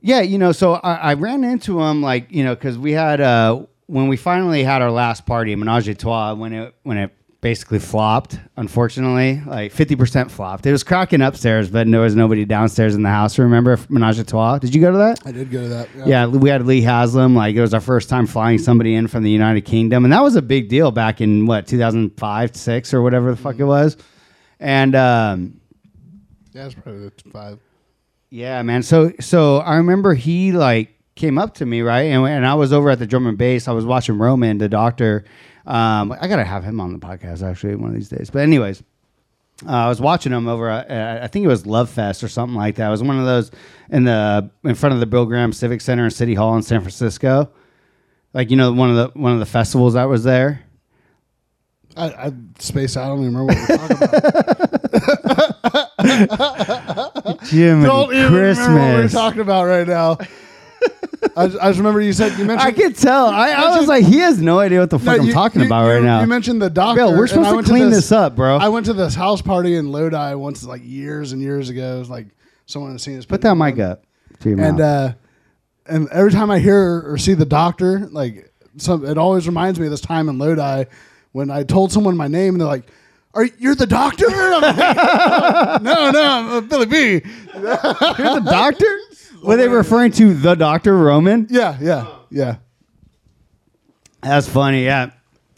yeah, 0.02 0.22
you 0.22 0.38
know, 0.38 0.52
so 0.52 0.74
I, 0.74 0.96
I 0.96 1.14
ran 1.14 1.44
into 1.44 1.82
him 1.82 2.02
like 2.02 2.32
you 2.32 2.44
know 2.44 2.56
because 2.56 2.78
we 2.78 2.92
had 2.92 3.22
uh, 3.22 3.64
when 3.88 4.08
we 4.08 4.18
finally 4.18 4.64
had 4.64 4.82
our 4.82 4.92
last 4.92 5.26
party, 5.26 5.56
Menage 5.56 5.88
a 5.88 5.96
Trois, 5.96 6.34
when 6.34 6.54
it 6.54 6.76
when 6.84 6.98
it 6.98 7.12
basically 7.42 7.80
flopped. 7.80 8.40
Unfortunately, 8.58 9.42
like 9.46 9.72
fifty 9.72 9.96
percent 9.96 10.32
flopped. 10.32 10.66
It 10.66 10.72
was 10.72 10.84
cracking 10.84 11.22
upstairs, 11.22 11.70
but 11.70 11.90
there 11.90 12.02
was 12.02 12.16
nobody 12.16 12.46
downstairs 12.46 12.96
in 12.96 13.04
the 13.04 13.10
house. 13.10 13.38
Remember 13.38 13.78
Menage 13.90 14.20
a 14.20 14.24
Trois? 14.24 14.58
Did 14.60 14.74
you 14.74 14.82
go 14.82 14.92
to 14.92 14.98
that? 14.98 15.20
I 15.26 15.32
did 15.32 15.52
go 15.52 15.62
to 15.62 15.68
that. 15.70 15.90
Yeah, 16.06 16.26
we 16.26 16.50
had 16.50 16.66
Lee 16.66 16.82
Haslam. 16.82 17.36
Like 17.36 17.56
it 17.56 17.62
was 17.62 17.74
our 17.74 17.82
first 17.82 18.10
time 18.10 18.26
flying 18.26 18.58
somebody 18.58 18.96
in 18.96 19.08
from 19.08 19.24
the 19.24 19.32
United 19.32 19.62
Kingdom, 19.62 20.04
and 20.04 20.14
that 20.14 20.24
was 20.24 20.36
a 20.36 20.42
big 20.42 20.68
deal 20.68 20.92
back 20.92 21.22
in 21.22 21.46
what 21.46 21.68
2005, 21.68 22.56
six, 22.56 22.94
or 22.94 23.02
whatever 23.04 23.30
the 23.32 23.38
fuck 23.38 23.60
it 23.60 23.66
was. 23.66 23.98
And 24.60 24.96
um, 24.96 25.60
Yeah, 26.54 26.66
it's 26.66 26.76
probably 26.76 27.10
the 27.10 27.30
five. 27.32 27.60
Yeah, 28.32 28.62
man. 28.64 28.82
So 28.82 29.12
so 29.20 29.58
I 29.58 29.76
remember 29.76 30.14
he 30.14 30.54
like 30.54 30.98
came 31.16 31.38
up 31.38 31.54
to 31.56 31.66
me 31.66 31.82
right, 31.82 32.04
and, 32.04 32.26
and 32.26 32.48
I 32.48 32.56
was 32.56 32.74
over 32.74 32.90
at 32.90 32.98
the 32.98 33.06
drum 33.06 33.28
and 33.28 33.38
bass. 33.38 33.68
I 33.68 33.74
was 33.74 33.86
watching 33.86 34.18
Roman, 34.18 34.58
the 34.58 34.70
doctor. 34.70 35.26
Um, 35.68 36.12
I 36.20 36.28
gotta 36.28 36.46
have 36.46 36.64
him 36.64 36.80
on 36.80 36.94
the 36.94 37.00
podcast 37.00 37.48
actually 37.48 37.76
one 37.76 37.90
of 37.90 37.96
these 37.96 38.10
days. 38.10 38.32
But 38.32 38.40
anyways. 38.40 38.82
Uh, 39.64 39.74
I 39.74 39.90
was 39.90 40.02
watching 40.02 40.32
him 40.32 40.48
over. 40.48 40.72
Uh, 40.72 41.20
I 41.22 41.28
think 41.28 41.46
it 41.46 41.48
was 41.48 41.68
Love 41.68 41.88
Fest 41.88 42.24
or 42.24 42.28
something 42.28 42.56
like 42.56 42.78
that. 42.78 42.88
It 42.88 42.90
was 42.90 43.04
one 43.04 43.20
of 43.20 43.26
those 43.26 43.52
in 43.92 44.06
the 44.06 44.50
in 44.64 44.74
front 44.74 44.96
of 44.96 45.00
the 45.00 45.06
Bill 45.06 45.28
Graham 45.28 45.54
Civic 45.54 45.82
Center 45.82 46.04
in 46.04 46.10
City 46.10 46.34
Hall 46.34 46.56
in 46.56 46.64
San 46.64 46.80
Francisco. 46.82 47.48
Like 48.34 48.50
you 48.50 48.58
know, 48.58 48.72
one 48.72 48.90
of 48.90 48.96
the 48.96 49.20
one 49.20 49.34
of 49.34 49.40
the 49.40 49.46
festivals 49.46 49.94
that 49.94 50.06
was 50.06 50.24
there. 50.24 50.64
I, 51.96 52.06
I 52.08 52.34
spaced 52.58 52.98
out. 52.98 53.04
I 53.04 53.08
don't 53.10 53.20
even 53.20 53.38
remember 53.38 53.54
what 53.54 53.70
we're 53.70 53.78
talking 53.78 53.98
about. 56.24 57.18
Jim 57.46 57.84
don't 57.84 58.14
even 58.14 58.34
remember 58.34 58.62
what 58.62 58.80
we're 58.80 58.94
Christmas. 59.02 59.14
talking 59.14 59.42
about 59.42 59.66
right 59.66 59.88
now. 59.88 60.18
I, 61.38 61.48
just- 61.48 61.60
I 61.62 61.68
just 61.70 61.78
remember 61.78 62.02
you 62.02 62.14
said 62.14 62.38
you 62.40 62.46
mentioned. 62.46 62.68
I 62.68 62.72
could 62.72 62.96
tell. 62.98 63.28
I, 63.28 63.52
I 63.52 63.78
was 63.78 63.88
like, 63.88 64.04
he 64.04 64.18
has 64.18 64.42
no 64.42 64.60
idea 64.60 64.80
what 64.80 64.90
the 64.90 64.98
fuck 65.00 65.20
I'm 65.20 65.28
you- 65.28 65.34
talking 65.34 65.62
you- 65.62 65.68
about 65.68 65.86
you- 65.88 65.94
right 65.94 66.04
now. 66.04 66.22
You 66.22 66.28
mentioned 66.28 66.62
the 66.62 66.70
doctor. 66.70 67.02
Bill, 67.02 67.12
we're 67.12 67.22
and 67.22 67.30
supposed 67.30 67.48
I 67.48 67.50
to 67.52 67.56
went 67.58 67.68
clean 67.68 67.90
this 67.90 68.12
up, 68.12 68.36
bro. 68.36 68.58
I 68.58 68.70
went 68.70 68.86
to 68.88 68.94
this 68.94 69.14
house 69.16 69.42
party 69.42 69.76
in 69.76 69.92
Lodi 69.92 70.36
once, 70.36 70.64
like 70.64 70.82
years 70.84 71.32
and 71.32 71.42
years 71.42 71.70
ago. 71.70 71.96
It 71.98 72.00
was 72.00 72.10
like 72.10 72.28
someone 72.66 72.92
had 72.92 73.02
seen 73.02 73.18
us. 73.20 73.26
Put 73.26 73.42
that 73.42 73.56
mic 73.56 73.78
up 73.80 74.04
to 74.40 74.50
your 74.50 74.60
And 74.60 74.78
mouth. 74.80 75.12
uh, 75.12 75.14
and 75.88 76.10
every 76.12 76.32
time 76.32 76.50
I 76.52 76.60
hear 76.60 77.04
or 77.06 77.18
see 77.18 77.34
the 77.36 77.46
doctor, 77.46 78.08
like 78.12 78.52
some, 78.78 79.06
it 79.06 79.18
always 79.18 79.46
reminds 79.48 79.80
me 79.80 79.86
of 79.88 79.92
this 79.92 80.02
time 80.02 80.28
in 80.30 80.38
Lodi 80.40 80.86
when 81.34 81.52
I 81.52 81.64
told 81.64 81.92
someone 81.92 82.18
my 82.18 82.28
name 82.28 82.56
and 82.56 82.62
they're 82.62 82.68
like, 82.68 82.88
"Are 83.34 83.46
you're 83.58 83.76
the 83.76 83.88
doctor?" 83.88 84.28
Like, 84.28 85.82
no, 85.82 86.12
no, 86.12 86.24
I'm 86.24 86.50
uh, 86.50 86.62
Billy 86.62 86.86
B. 86.86 86.98
You're 87.54 87.62
the 87.62 88.44
doctor? 88.46 88.98
Were 89.44 89.58
they 89.58 89.68
referring 89.68 90.12
to 90.14 90.34
the 90.34 90.56
doctor 90.56 90.96
Roman? 90.96 91.48
Yeah, 91.50 91.78
yeah, 91.82 92.16
yeah. 92.30 92.58
That's 94.22 94.48
funny. 94.48 94.86
Yeah, 94.86 95.10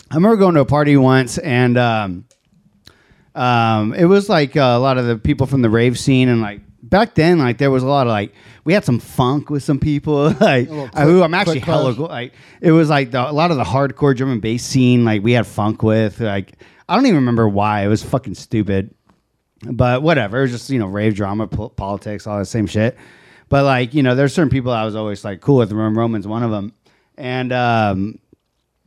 I 0.10 0.16
remember 0.16 0.38
going 0.38 0.56
to 0.56 0.62
a 0.62 0.66
party 0.66 0.96
once, 0.96 1.38
and 1.38 1.78
um, 1.78 2.26
um, 3.36 3.94
it 3.94 4.06
was 4.06 4.30
like 4.30 4.56
uh, 4.56 4.62
a 4.62 4.80
lot 4.80 4.98
of 4.98 5.06
the 5.06 5.18
people 5.18 5.48
from 5.48 5.62
the 5.62 5.70
rave 5.70 6.00
scene, 6.00 6.30
and 6.30 6.40
like 6.40 6.62
back 6.82 7.16
then, 7.16 7.40
like 7.40 7.58
there 7.58 7.72
was 7.72 7.84
a 7.84 7.88
lot 7.88 8.08
of 8.08 8.12
like 8.12 8.34
we 8.64 8.74
had 8.74 8.86
some 8.86 9.00
funk 9.00 9.50
with 9.50 9.64
some 9.64 9.80
people, 9.80 10.30
like 10.40 10.68
who 10.68 11.24
I'm 11.24 11.34
actually 11.34 11.60
hella 11.60 11.90
Like 11.92 12.34
it 12.62 12.72
was 12.72 12.90
like 12.90 13.12
the, 13.12 13.30
a 13.30 13.34
lot 13.34 13.52
of 13.52 13.58
the 13.58 13.64
hardcore 13.64 14.16
drum 14.16 14.32
and 14.32 14.42
bass 14.42 14.64
scene, 14.64 15.04
like 15.04 15.24
we 15.24 15.34
had 15.34 15.48
funk 15.48 15.84
with. 15.84 16.20
Like 16.22 16.54
I 16.88 16.96
don't 16.96 17.06
even 17.06 17.18
remember 17.18 17.48
why. 17.48 17.84
It 17.84 17.88
was 17.88 18.04
fucking 18.04 18.36
stupid, 18.36 18.94
but 19.64 20.02
whatever. 20.02 20.40
It 20.40 20.42
was 20.44 20.52
just 20.52 20.70
you 20.70 20.80
know 20.80 20.88
rave 20.88 21.16
drama, 21.16 21.48
po- 21.48 21.70
politics, 21.70 22.28
all 22.28 22.38
that 22.40 22.46
same 22.46 22.68
shit. 22.68 22.98
But 23.50 23.66
like 23.66 23.94
you 23.94 24.04
know, 24.04 24.16
there's 24.16 24.34
certain 24.34 24.50
people 24.50 24.72
I 24.72 24.86
was 24.86 24.96
always 24.96 25.24
like 25.24 25.42
cool 25.42 25.58
with. 25.58 25.72
Rom- 25.72 25.98
Roman's 25.98 26.28
one 26.28 26.44
of 26.44 26.52
them, 26.52 26.74
and 27.18 27.52
um, 27.54 28.20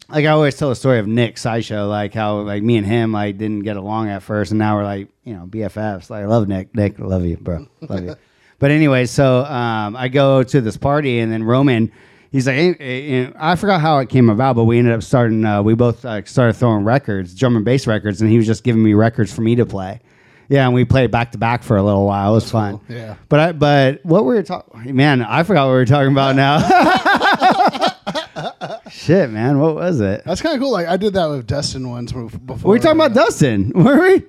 like 0.09 0.25
I 0.25 0.29
always 0.29 0.57
tell 0.57 0.69
the 0.69 0.77
story 0.77 0.99
of 0.99 1.07
Nick 1.07 1.39
Sideshow, 1.39 1.87
like 1.87 2.15
how 2.15 2.41
like 2.41 2.63
me 2.63 2.77
and 2.77 2.87
him 2.87 3.13
like 3.13 3.39
didn't 3.39 3.61
get 3.61 3.77
along 3.77 4.09
at 4.09 4.23
first, 4.23 4.51
and 4.53 4.59
now 4.59 4.77
we're 4.77 4.85
like 4.85 5.09
you 5.25 5.35
know 5.35 5.47
BFFs. 5.47 6.11
Like 6.11 6.23
I 6.23 6.27
love 6.27 6.49
Nick, 6.49 6.75
Nick, 6.75 6.99
love 6.99 7.25
you, 7.25 7.37
bro, 7.37 7.67
love 7.83 8.05
you. 8.05 8.17
But 8.59 8.71
anyway, 8.71 9.05
so 9.05 9.45
um, 9.45 9.95
I 9.97 10.09
go 10.09 10.43
to 10.43 10.61
this 10.63 10.79
party, 10.79 11.19
and 11.19 11.31
then 11.31 11.45
Roman, 11.45 11.93
he's 12.37 12.47
like, 12.47 12.57
hey, 12.57 12.75
hey, 12.79 13.11
you 13.11 13.33
I 13.39 13.57
forgot 13.57 13.81
how 13.81 13.99
it 13.99 14.11
came 14.11 14.29
about, 14.29 14.57
but 14.57 14.65
we 14.65 14.79
ended 14.79 14.93
up 14.93 15.03
starting. 15.03 15.45
Uh, 15.45 15.63
we 15.63 15.75
both 15.75 16.05
uh, 16.05 16.23
started 16.25 16.55
throwing 16.55 16.85
records, 16.85 17.35
drum 17.35 17.57
and 17.57 17.65
bass 17.65 17.87
records, 17.87 18.21
and 18.21 18.31
he 18.31 18.37
was 18.37 18.47
just 18.47 18.63
giving 18.63 18.83
me 18.83 18.95
records 18.95 19.33
for 19.33 19.41
me 19.41 19.55
to 19.57 19.65
play. 19.65 20.01
Yeah, 20.49 20.67
and 20.67 20.75
we 20.75 20.85
played 20.85 21.11
back 21.11 21.33
to 21.33 21.39
back 21.39 21.63
for 21.63 21.77
a 21.77 21.83
little 21.83 22.07
while. 22.07 22.33
It 22.33 22.35
was 22.35 22.51
fun. 22.51 22.79
cool. 22.79 22.97
Yeah. 22.97 23.17
But 23.29 23.41
I 23.41 23.53
but 23.53 24.05
what 24.05 24.27
we 24.27 24.35
were 24.35 24.43
talking, 24.43 24.95
man, 24.95 25.23
I 25.23 25.43
forgot 25.43 25.67
what 25.67 25.73
we 25.73 25.79
were 25.79 25.87
talking 25.87 26.13
about 26.13 26.37
now. 26.37 26.61
Shit, 28.91 29.31
man, 29.31 29.59
what 29.59 29.75
was 29.75 30.01
it? 30.01 30.23
That's 30.25 30.43
kind 30.43 30.55
of 30.55 30.61
cool. 30.61 30.73
Like 30.73 30.87
I 30.87 30.97
did 30.97 31.15
that 31.15 31.27
with 31.27 31.47
Dustin 31.47 31.89
once 31.89 32.13
before. 32.13 32.69
Were 32.69 32.75
we 32.75 32.81
talking 32.81 33.01
about 33.01 33.15
Dustin? 33.15 33.73
Were 33.75 34.01
we? 34.01 34.23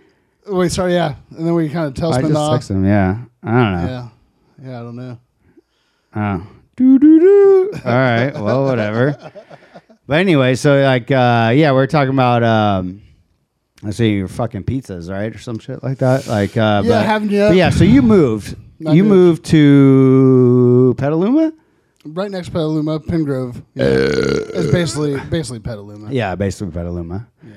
Wait, 0.47 0.71
sorry, 0.71 0.93
yeah. 0.93 1.15
And 1.35 1.45
then 1.45 1.53
we 1.53 1.69
kind 1.69 1.95
of 1.95 2.03
I 2.03 2.21
just 2.21 2.33
off. 2.33 2.61
texted 2.61 2.69
him. 2.71 2.85
Yeah, 2.85 3.17
I 3.43 3.51
don't 3.51 3.73
know. 3.73 3.87
Yeah, 3.87 4.09
yeah. 4.63 4.79
I 4.79 4.81
don't 4.81 4.95
know. 4.95 5.19
Oh. 6.15 6.47
Doo 6.77 6.99
doo 6.99 7.19
doo. 7.19 7.71
All 7.83 7.91
right. 7.91 8.31
Well, 8.33 8.63
whatever. 8.63 9.17
But 10.05 10.19
anyway, 10.19 10.55
so 10.55 10.79
like, 10.81 11.11
uh, 11.11 11.51
yeah, 11.53 11.71
we're 11.73 11.87
talking 11.87 12.13
about, 12.13 12.43
um, 12.43 13.01
let's 13.81 13.97
see, 13.97 14.13
your 14.13 14.27
fucking 14.27 14.63
pizzas, 14.63 15.11
right, 15.11 15.35
or 15.35 15.39
some 15.39 15.59
shit 15.59 15.83
like 15.83 15.97
that. 15.97 16.27
Like, 16.27 16.55
uh, 16.55 16.81
Yeah, 16.85 16.89
but, 16.99 17.05
having 17.05 17.29
you 17.31 17.39
but 17.47 17.55
yeah. 17.55 17.71
So 17.71 17.83
you 17.83 18.01
moved. 18.01 18.55
I 18.87 18.93
you 18.93 19.03
moved. 19.03 19.41
moved 19.41 19.45
to 19.47 20.95
Petaluma. 20.97 21.51
Right 22.05 22.29
next 22.31 22.47
to 22.47 22.51
Petaluma, 22.53 22.99
Penngrove. 22.99 23.55
Yeah. 23.73 23.85
it's 23.85 24.71
basically 24.71 25.19
basically 25.29 25.59
Petaluma. 25.59 26.11
Yeah, 26.13 26.35
basically 26.35 26.71
Petaluma. 26.71 27.27
Yeah. 27.43 27.53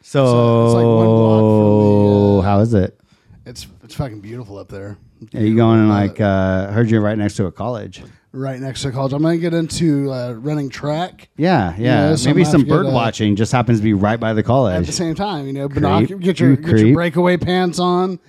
So, 0.00 0.26
So 0.26 0.64
it's 0.64 0.74
like 0.74 0.84
one 0.86 1.06
block 1.06 1.40
from 1.40 1.78
the, 1.78 2.38
uh, 2.38 2.42
how 2.42 2.60
is 2.60 2.74
it? 2.74 2.98
It's 3.44 3.66
it's 3.84 3.94
fucking 3.94 4.20
beautiful 4.20 4.56
up 4.58 4.68
there. 4.68 4.96
Are 5.34 5.40
you 5.40 5.54
going 5.54 5.88
like? 5.90 6.20
Uh, 6.20 6.72
heard 6.72 6.90
you're 6.90 7.02
right 7.02 7.18
next 7.18 7.36
to 7.36 7.44
a 7.46 7.52
college. 7.52 8.02
Right 8.32 8.60
next 8.60 8.82
to 8.82 8.92
college. 8.92 9.12
I'm 9.12 9.22
gonna 9.22 9.38
get 9.38 9.54
into 9.54 10.12
uh, 10.12 10.32
running 10.34 10.68
track 10.68 11.30
Yeah, 11.36 11.74
yeah. 11.76 12.10
Yeah, 12.10 12.14
so 12.14 12.28
Maybe 12.28 12.44
some 12.44 12.60
to 12.60 12.66
get, 12.66 12.72
bird 12.72 12.86
uh, 12.86 12.90
watching 12.90 13.34
just 13.34 13.50
happens 13.50 13.78
to 13.80 13.82
be 13.82 13.92
right 13.92 14.20
by 14.20 14.34
the 14.34 14.42
college. 14.44 14.76
at 14.76 14.86
the 14.86 14.92
same 14.92 15.16
time. 15.16 15.46
You 15.48 15.52
know, 15.52 15.68
binoc- 15.68 16.20
get 16.20 16.38
your 16.38 16.50
You 16.50 16.56
get 16.56 16.78
your 16.78 16.94
breakaway 16.94 17.38
pants 17.38 17.80
on, 17.80 18.20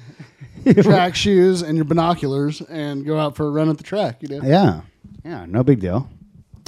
track 0.82 1.16
shoes, 1.16 1.62
and 1.62 1.76
your 1.76 1.86
binoculars, 1.86 2.62
and 2.62 3.06
go 3.06 3.20
out 3.20 3.36
for 3.36 3.46
a 3.46 3.52
run 3.52 3.70
at 3.70 3.78
the 3.78 3.84
track. 3.84 4.24
You 4.24 4.40
know, 4.40 4.44
yeah, 4.44 4.82
yeah. 5.24 5.46
No 5.46 5.64
big 5.64 5.80
deal. 5.80 6.10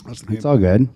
That's 0.05 0.21
It's 0.29 0.45
all 0.45 0.59
good. 0.59 0.87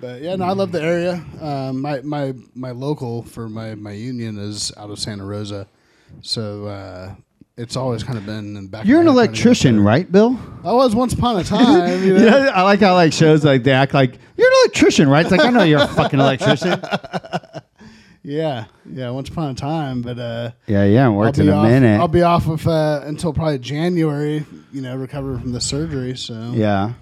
But 0.00 0.20
yeah, 0.20 0.34
no, 0.36 0.46
I 0.46 0.52
love 0.52 0.72
the 0.72 0.82
area. 0.82 1.24
Um, 1.40 1.80
my 1.80 2.00
my 2.00 2.34
my 2.54 2.72
local 2.72 3.22
for 3.22 3.48
my 3.48 3.76
my 3.76 3.92
union 3.92 4.36
is 4.38 4.72
out 4.76 4.90
of 4.90 4.98
Santa 4.98 5.24
Rosa, 5.24 5.68
so 6.22 6.66
uh, 6.66 7.14
it's 7.58 7.76
always 7.76 8.04
kind 8.04 8.16
of 8.16 8.24
been 8.24 8.38
in 8.38 8.54
the 8.54 8.62
back. 8.62 8.86
You're 8.86 9.00
an 9.00 9.06
my 9.06 9.10
head 9.10 9.16
trying 9.16 9.28
electrician, 9.28 9.80
right, 9.80 10.10
Bill? 10.10 10.38
I 10.64 10.72
was 10.72 10.94
once 10.94 11.12
upon 11.12 11.38
a 11.38 11.44
time. 11.44 12.04
You 12.04 12.14
know? 12.18 12.24
Yeah, 12.24 12.50
I 12.54 12.62
like 12.62 12.80
how 12.80 12.94
like 12.94 13.12
shows 13.12 13.44
like 13.44 13.64
they 13.64 13.72
act 13.72 13.92
like 13.94 14.18
you're 14.36 14.46
an 14.46 14.54
electrician, 14.64 15.08
right? 15.08 15.22
It's 15.26 15.32
like 15.32 15.40
I 15.40 15.50
know 15.50 15.64
you're 15.64 15.82
a 15.82 15.88
fucking 15.88 16.20
electrician. 16.20 16.80
yeah, 18.22 18.66
yeah. 18.88 19.10
Once 19.10 19.28
upon 19.28 19.50
a 19.50 19.54
time, 19.54 20.02
but 20.02 20.18
uh, 20.18 20.50
Yeah, 20.66 20.84
yeah. 20.84 21.04
I'll 21.06 21.14
Worked 21.14 21.38
be 21.38 21.42
in 21.42 21.48
a 21.48 21.56
off, 21.56 21.66
minute. 21.66 22.00
I'll 22.00 22.08
be 22.08 22.22
off 22.22 22.46
of 22.46 22.66
uh, 22.66 23.02
until 23.04 23.32
probably 23.32 23.58
January. 23.58 24.46
You 24.72 24.82
know, 24.82 24.96
recover 24.96 25.38
from 25.38 25.52
the 25.52 25.60
surgery. 25.60 26.16
So 26.16 26.52
yeah, 26.54 26.92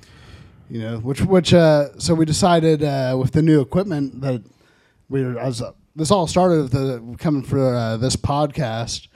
you 0.71 0.81
know, 0.81 0.99
which 0.99 1.21
which 1.21 1.53
uh, 1.53 1.99
so 1.99 2.15
we 2.15 2.25
decided 2.25 2.83
uh, 2.83 3.17
with 3.21 3.33
the 3.33 3.43
new 3.43 3.61
equipment 3.61 4.23
that 4.23 4.43
we 5.09 5.23
were 5.23 5.39
as 5.39 5.63
this 5.95 6.11
all 6.11 6.27
started 6.27 6.63
with 6.63 6.73
the 6.73 7.17
coming 7.19 7.43
for 7.43 7.75
uh, 7.75 7.97
this 7.99 8.17
podcast. 8.17 9.09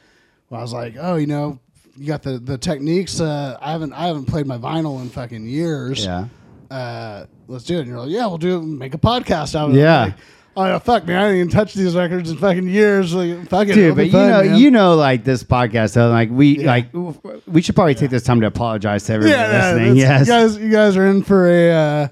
I 0.53 0.61
was 0.63 0.73
like, 0.73 0.97
oh, 0.99 1.17
you 1.17 1.27
know, 1.27 1.59
you 1.97 2.07
got 2.07 2.23
the 2.23 2.39
the 2.39 2.59
Technics. 2.59 3.21
Uh, 3.21 3.57
I 3.61 3.73
haven't 3.73 3.93
I 3.93 4.07
haven't 4.07 4.27
played 4.27 4.47
my 4.47 4.59
vinyl 4.59 5.01
in 5.01 5.09
fucking 5.11 5.47
years. 5.47 6.05
yeah. 6.05 6.27
Uh, 6.71 7.27
let's 7.49 7.65
do 7.65 7.77
it. 7.77 7.81
And 7.81 7.89
you're 7.89 7.99
like, 7.99 8.11
yeah, 8.11 8.27
we'll 8.27 8.39
do 8.39 8.59
it. 8.59 8.63
Make 8.63 8.95
a 8.95 8.99
podcast 8.99 9.55
out 9.57 9.71
of 9.71 9.77
Yeah. 9.77 10.03
it. 10.03 10.07
Like, 10.07 10.15
oh 10.57 10.65
yeah, 10.67 10.79
fuck 10.79 11.05
me. 11.07 11.15
I 11.15 11.23
didn't 11.23 11.37
even 11.37 11.49
touch 11.51 11.75
these 11.75 11.97
records 11.97 12.31
in 12.31 12.37
fucking 12.37 12.69
years. 12.69 13.13
Like, 13.13 13.49
fuck 13.49 13.67
it. 13.69 13.75
Dude, 13.75 13.97
but 13.97 14.07
you 14.07 14.13
fun, 14.13 14.31
know, 14.31 14.43
man. 14.45 14.57
you 14.59 14.71
know, 14.71 14.95
like 14.95 15.25
this 15.25 15.43
podcast, 15.43 15.95
though, 15.95 16.11
like 16.11 16.31
we, 16.31 16.59
Yeah. 16.61 16.67
like 16.67 16.87
we 17.47 17.61
should 17.63 17.75
probably 17.75 17.95
take 17.97 18.11
this 18.11 18.23
time 18.23 18.41
to 18.41 18.47
apologize 18.47 19.05
to 19.05 19.15
everybody 19.15 19.37
yeah, 19.41 19.51
yeah, 19.53 19.73
listening. 19.75 19.97
Yes, 19.97 20.21
you 20.21 20.27
guys, 20.33 20.59
you 20.59 20.71
guys 20.71 20.97
are 20.97 21.07
in 21.09 21.23
for 21.25 21.49
a 21.49 21.73
uh, 21.73 22.09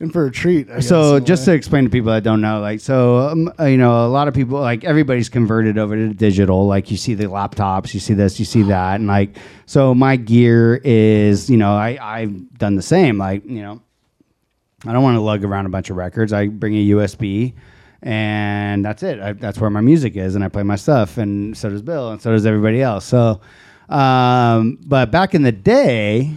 in 0.00 0.10
for 0.10 0.26
a 0.26 0.30
treat. 0.30 0.70
I 0.70 0.80
so 0.80 1.16
a 1.16 1.20
just 1.20 1.44
to 1.46 1.52
explain 1.52 1.84
to 1.84 1.90
people 1.90 2.12
that 2.12 2.22
don't 2.22 2.40
know, 2.40 2.60
like, 2.60 2.80
so 2.80 3.18
um, 3.18 3.52
you 3.60 3.76
know, 3.76 4.06
a 4.06 4.08
lot 4.08 4.28
of 4.28 4.34
people, 4.34 4.60
like, 4.60 4.84
everybody's 4.84 5.28
converted 5.28 5.76
over 5.78 5.96
to 5.96 6.14
digital. 6.14 6.66
Like, 6.66 6.90
you 6.90 6.96
see 6.96 7.14
the 7.14 7.24
laptops, 7.24 7.94
you 7.94 8.00
see 8.00 8.14
this, 8.14 8.38
you 8.38 8.44
see 8.44 8.62
that, 8.64 8.96
and 8.96 9.06
like, 9.06 9.36
so 9.66 9.94
my 9.94 10.16
gear 10.16 10.80
is, 10.84 11.50
you 11.50 11.56
know, 11.56 11.72
I 11.72 11.98
I've 12.00 12.58
done 12.58 12.76
the 12.76 12.82
same. 12.82 13.18
Like, 13.18 13.44
you 13.44 13.62
know, 13.62 13.82
I 14.86 14.92
don't 14.92 15.02
want 15.02 15.16
to 15.16 15.20
lug 15.20 15.44
around 15.44 15.66
a 15.66 15.70
bunch 15.70 15.90
of 15.90 15.96
records. 15.96 16.32
I 16.32 16.46
bring 16.46 16.74
a 16.74 16.88
USB, 16.90 17.54
and 18.02 18.84
that's 18.84 19.02
it. 19.02 19.20
I, 19.20 19.32
that's 19.32 19.58
where 19.58 19.70
my 19.70 19.80
music 19.80 20.16
is, 20.16 20.36
and 20.36 20.44
I 20.44 20.48
play 20.48 20.62
my 20.62 20.76
stuff, 20.76 21.18
and 21.18 21.56
so 21.56 21.70
does 21.70 21.82
Bill, 21.82 22.12
and 22.12 22.22
so 22.22 22.30
does 22.30 22.46
everybody 22.46 22.82
else. 22.82 23.04
So, 23.04 23.40
um, 23.88 24.78
but 24.86 25.10
back 25.10 25.34
in 25.34 25.42
the 25.42 25.52
day, 25.52 26.34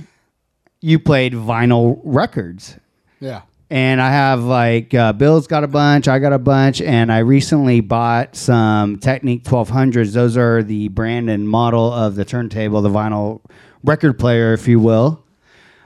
you 0.79 0.97
played 0.97 1.33
vinyl 1.33 2.01
records 2.03 2.79
yeah, 3.21 3.41
and 3.71 4.01
I 4.01 4.09
have 4.11 4.43
like 4.43 4.93
uh, 4.93 5.13
Bill's 5.13 5.47
got 5.47 5.63
a 5.63 5.67
bunch, 5.67 6.09
I 6.09 6.19
got 6.19 6.33
a 6.33 6.37
bunch, 6.37 6.81
and 6.81 7.09
I 7.09 7.19
recently 7.19 7.79
bought 7.79 8.35
some 8.35 8.99
Technics 8.99 9.47
1200s. 9.47 10.11
Those 10.11 10.35
are 10.35 10.61
the 10.61 10.89
brand 10.89 11.29
and 11.29 11.47
model 11.47 11.91
of 11.91 12.15
the 12.15 12.25
turntable, 12.25 12.81
the 12.81 12.89
vinyl 12.89 13.39
record 13.85 14.19
player, 14.19 14.53
if 14.53 14.67
you 14.67 14.81
will, 14.81 15.23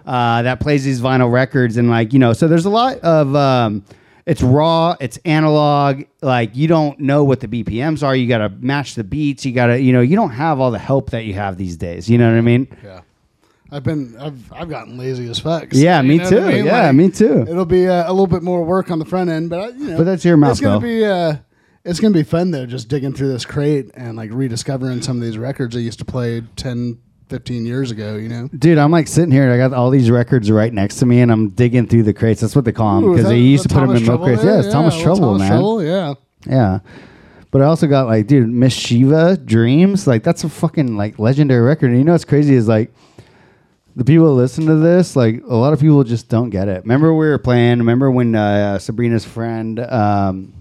uh, 0.04 0.42
that 0.42 0.60
plays 0.60 0.84
these 0.84 1.00
vinyl 1.00 1.32
records. 1.32 1.78
And 1.78 1.88
like 1.88 2.12
you 2.12 2.18
know, 2.18 2.34
so 2.34 2.48
there's 2.48 2.66
a 2.66 2.72
lot 2.72 2.98
of 3.02 3.36
um, 3.36 3.86
it's 4.26 4.42
raw, 4.42 4.96
it's 5.00 5.18
analog. 5.24 6.06
Like 6.24 6.56
you 6.56 6.68
don't 6.68 7.00
know 7.00 7.24
what 7.24 7.40
the 7.40 7.48
BPMs 7.48 8.02
are. 8.02 8.16
You 8.16 8.28
got 8.28 8.40
to 8.40 8.50
match 8.50 8.96
the 8.96 9.04
beats. 9.04 9.46
You 9.46 9.52
got 9.52 9.68
to 9.68 9.80
you 9.80 9.94
know 9.94 10.02
you 10.02 10.16
don't 10.16 10.32
have 10.32 10.60
all 10.60 10.72
the 10.72 10.80
help 10.80 11.12
that 11.12 11.26
you 11.26 11.36
have 11.36 11.58
these 11.58 11.78
days. 11.78 12.10
You 12.10 12.18
know 12.18 12.32
what 12.32 12.38
I 12.38 12.42
mean? 12.42 12.68
yeah. 12.84 13.02
I've 13.72 13.84
been 13.84 14.16
I've 14.20 14.54
I've 14.54 14.70
gotten 14.70 14.98
lazy 14.98 15.28
as 15.30 15.40
fuck. 15.40 15.70
Yeah, 15.72 16.02
me 16.02 16.20
too. 16.20 16.40
I 16.40 16.52
mean? 16.54 16.66
Yeah, 16.66 16.84
Like, 16.88 16.96
me 16.96 17.10
too. 17.10 17.42
It'll 17.50 17.66
be 17.66 17.88
uh, 17.88 18.10
a 18.10 18.12
little 18.14 18.28
bit 18.28 18.44
more 18.44 18.64
work 18.64 18.92
on 18.92 19.00
the 19.00 19.06
front 19.06 19.30
end, 19.30 19.50
but 19.50 19.60
uh, 19.60 19.68
you 19.76 19.88
know, 19.90 19.98
But 19.98 20.04
that's 20.06 20.24
your 20.24 20.38
mouth, 20.38 20.52
It's 20.52 20.62
gonna 20.62 20.80
Bill. 20.80 20.88
be 20.88 21.06
uh, 21.06 21.36
it's 21.84 22.00
gonna 22.00 22.14
be 22.14 22.24
fun 22.24 22.52
though, 22.52 22.66
just 22.66 22.88
digging 22.90 23.14
through 23.14 23.30
this 23.30 23.46
crate 23.46 23.92
and 23.96 24.16
like 24.18 24.32
rediscovering 24.32 25.02
some 25.02 25.18
of 25.18 25.24
these 25.24 25.38
records 25.38 25.76
I 25.76 25.80
used 25.80 26.00
to 26.00 26.06
play 26.06 26.42
10, 26.56 26.98
15 27.30 27.66
years 27.66 27.92
ago. 27.92 28.16
You 28.16 28.30
know, 28.30 28.50
Dude, 28.58 28.78
I'm 28.78 28.92
like 28.92 29.08
sitting 29.08 29.32
here. 29.32 29.52
I 29.52 29.58
got 29.58 29.74
all 29.74 29.90
these 29.90 30.10
records 30.12 30.50
right 30.52 30.72
next 30.74 30.98
to 30.98 31.06
me, 31.06 31.22
and 31.22 31.32
I'm 31.32 31.50
digging 31.50 31.88
through 31.88 32.04
the 32.04 32.14
crates. 32.14 32.42
That's 32.42 32.56
what 32.56 32.66
they 32.66 32.72
call 32.72 33.02
them 33.02 33.12
because 33.14 33.28
they 33.30 33.40
used 33.40 33.64
to 33.64 33.70
put 33.70 33.82
them 33.88 33.96
in 33.96 34.06
milk 34.06 34.22
crates. 34.24 34.42
there? 34.44 34.54
Yeah, 34.54 34.60
it's 34.60 34.72
Thomas 34.72 34.96
Trouble, 35.00 35.20
Thomas 35.34 35.40
man. 35.42 35.50
Trouble, 35.50 35.84
yeah. 35.84 36.14
Yeah, 36.48 36.80
but 37.52 37.62
I 37.64 37.66
also 37.66 37.88
got 37.88 38.06
like, 38.08 38.28
dude, 38.28 38.48
Miss 38.50 38.74
Shiva 38.74 39.38
Dreams. 39.38 40.06
Like 40.06 40.22
that's 40.24 40.44
a 40.44 40.50
fucking 40.50 40.96
like 40.98 41.18
legendary 41.18 41.62
record. 41.62 41.90
And 41.90 41.98
you 41.98 42.04
know 42.04 42.12
what's 42.12 42.26
crazy 42.26 42.54
is 42.54 42.68
like 42.68 42.94
the 43.96 44.04
people 44.06 44.28
that 44.28 44.42
listen 44.42 44.66
to 44.68 44.76
this, 44.76 45.16
like 45.16 45.42
a 45.48 45.56
lot 45.56 45.74
of 45.74 45.80
people 45.80 46.04
just 46.04 46.28
don't 46.30 46.50
get 46.50 46.68
it. 46.68 46.84
Remember 46.84 47.14
we 47.14 47.28
were 47.28 47.38
playing. 47.38 47.80
Remember 47.80 48.12
when 48.12 48.36
uh, 48.36 48.78
Sabrina's 48.80 49.26
friend, 49.26 49.80
um, 49.80 50.54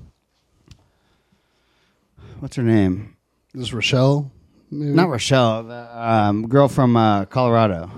what's 2.41 2.57
her 2.57 2.63
name? 2.63 3.17
This 3.53 3.73
Rochelle, 3.73 4.31
maybe? 4.71 4.93
Not 4.93 5.09
Rochelle, 5.09 5.63
the 5.65 5.99
um, 6.01 6.49
girl 6.49 6.69
from 6.69 6.97
uh, 6.97 7.25
Colorado. 7.27 7.91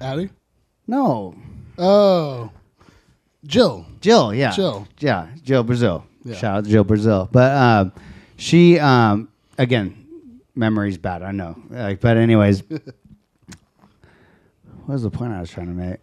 Addie. 0.00 0.30
No, 0.86 1.34
Oh, 1.78 2.50
Jill. 3.46 3.86
Jill, 4.00 4.32
yeah, 4.34 4.52
Jill. 4.52 4.86
yeah, 5.00 5.28
Jill 5.42 5.62
Brazil. 5.64 6.04
Yeah. 6.24 6.34
Shout 6.36 6.58
out 6.58 6.64
to 6.64 6.70
Jill 6.70 6.84
Brazil. 6.84 7.28
But 7.32 7.52
um, 7.52 7.92
she, 8.36 8.78
um, 8.78 9.28
again, 9.58 10.40
memory's 10.54 10.98
bad. 10.98 11.22
I 11.22 11.32
know. 11.32 11.56
Like, 11.70 12.00
but 12.00 12.16
anyways, 12.16 12.62
what 14.86 14.92
was 14.94 15.02
the 15.02 15.10
point 15.10 15.32
I 15.32 15.40
was 15.40 15.50
trying 15.50 15.66
to 15.68 15.72
make? 15.72 15.98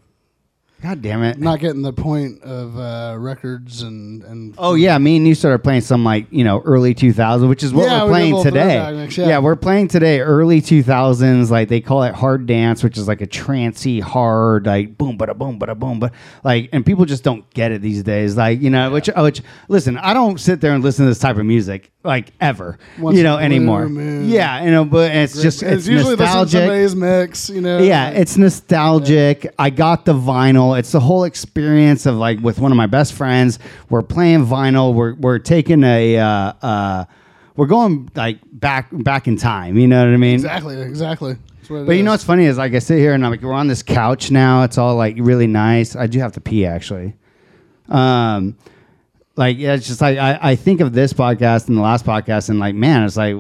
God 0.82 1.04
damn 1.04 1.22
it! 1.22 1.38
Not 1.38 1.60
getting 1.60 1.84
the 1.84 1.94
point 1.94 2.42
of 2.42 2.76
uh, 2.76 3.16
records 3.20 3.84
and 3.84 4.24
and 4.24 4.56
Oh 4.58 4.74
yeah, 4.74 4.98
me 4.98 5.16
and 5.18 5.28
you 5.28 5.36
started 5.36 5.60
playing 5.60 5.82
some 5.82 6.04
like 6.04 6.26
you 6.32 6.44
know 6.44 6.62
early 6.62 6.96
2000s, 6.96 7.48
which 7.48 7.62
is 7.62 7.72
what 7.72 7.84
Yeah, 7.86 8.06
we 8.06 8.10
we're 8.10 8.18
did 8.18 8.32
playing 8.32 8.44
today. 8.44 8.92
mix, 8.96 9.16
yeah. 9.16 9.38
we're 9.38 9.56
playing 9.56 9.90
today 9.90 10.22
early 10.22 10.60
2000s. 10.60 11.52
Like 11.52 11.70
they 11.70 11.82
call 11.82 12.02
it 12.02 12.16
hard 12.16 12.48
dance, 12.48 12.84
which 12.84 12.98
is 12.98 13.08
like 13.08 13.22
a 13.22 13.28
trancy 13.28 14.00
hard 14.00 14.66
like 14.66 14.98
boom, 14.98 15.20
bada 15.20 15.38
boom, 15.38 15.60
bada 15.60 15.78
boom, 15.78 16.00
but 16.00 16.14
like 16.44 16.70
and 16.74 16.84
people 16.84 17.06
just 17.06 17.24
don't 17.24 17.48
get 17.54 17.72
it 17.72 17.84
these 17.84 18.02
days. 18.02 18.36
Like 18.36 18.60
you 18.60 18.72
know, 18.72 18.90
which 18.90 19.08
which 19.16 19.44
listen, 19.68 20.00
I 20.00 20.16
don't 20.16 20.40
sit 20.40 20.62
there 20.62 20.74
and 20.74 20.84
listen 20.84 21.06
to 21.06 21.12
this 21.12 21.20
type 21.20 21.38
of 21.38 21.46
music 21.46 21.91
like 22.04 22.34
ever, 22.42 22.78
Once 23.00 23.18
you 23.18 23.24
know, 23.24 23.38
anymore. 23.38 23.88
moon. 23.88 24.28
Yeah, 24.28 24.64
you 24.64 24.72
know, 24.72 24.86
but 24.86 25.12
it's 25.16 25.42
just 25.42 25.62
it's, 25.62 25.88
usually 25.88 26.16
listening 26.16 26.48
to 26.48 26.68
nostalgic. 26.68 26.98
mix. 26.98 27.50
You 27.50 27.62
know. 27.62 27.80
Yeah, 27.80 28.10
it's 28.10 28.38
nostalgic. 28.38 29.54
I 29.60 29.70
got 29.70 30.06
the 30.06 30.14
vinyl. 30.14 30.78
It's 30.78 30.92
the 30.92 31.00
whole 31.00 31.24
experience 31.26 32.06
of 32.06 32.16
like 32.16 32.40
with 32.40 32.60
one 32.60 32.72
of 32.72 32.78
my 32.78 32.88
best 32.88 33.14
friends. 33.14 33.60
We're 33.90 34.02
playing 34.02 34.46
vinyl. 34.46 34.94
We're 34.94 35.14
we're 35.16 35.40
taking 35.40 35.84
a 35.84 36.18
uh, 36.18 36.26
uh, 36.62 37.06
we're 37.56 37.68
going 37.68 38.10
like 38.16 38.40
back 38.52 38.88
back 38.92 39.28
in 39.28 39.38
time. 39.38 39.78
You 39.78 39.88
know 39.88 40.00
what 40.04 40.14
I 40.14 40.18
mean? 40.18 40.36
exactly, 40.36 40.82
exactly. 40.82 41.34
That's 41.58 41.70
what 41.70 41.78
it 41.78 41.86
But 41.86 41.92
you 41.94 42.00
is. 42.00 42.06
know 42.06 42.12
what's 42.12 42.24
funny 42.24 42.46
is 42.46 42.58
like 42.58 42.74
I 42.74 42.80
sit 42.80 42.98
here 42.98 43.14
and 43.14 43.24
I'm 43.24 43.32
like 43.32 43.42
we're 43.44 43.54
on 43.54 43.68
this 43.68 43.84
couch 43.84 44.32
now. 44.32 44.64
It's 44.64 44.78
all 44.80 44.96
like 44.96 45.16
really 45.20 45.48
nice. 45.48 45.96
I 45.96 46.08
do 46.08 46.20
have 46.20 46.32
to 46.34 46.42
pee 46.42 46.66
actually. 46.66 47.16
Um, 47.90 48.58
like 49.36 49.58
yeah, 49.58 49.74
it's 49.74 49.88
just 49.88 50.02
like 50.02 50.18
I, 50.18 50.38
I 50.42 50.56
think 50.56 50.82
of 50.82 50.94
this 50.94 51.14
podcast 51.14 51.68
and 51.68 51.78
the 51.78 51.82
last 51.82 52.06
podcast 52.06 52.50
and 52.50 52.60
like 52.60 52.76
man, 52.76 53.04
it's 53.04 53.18
like 53.18 53.36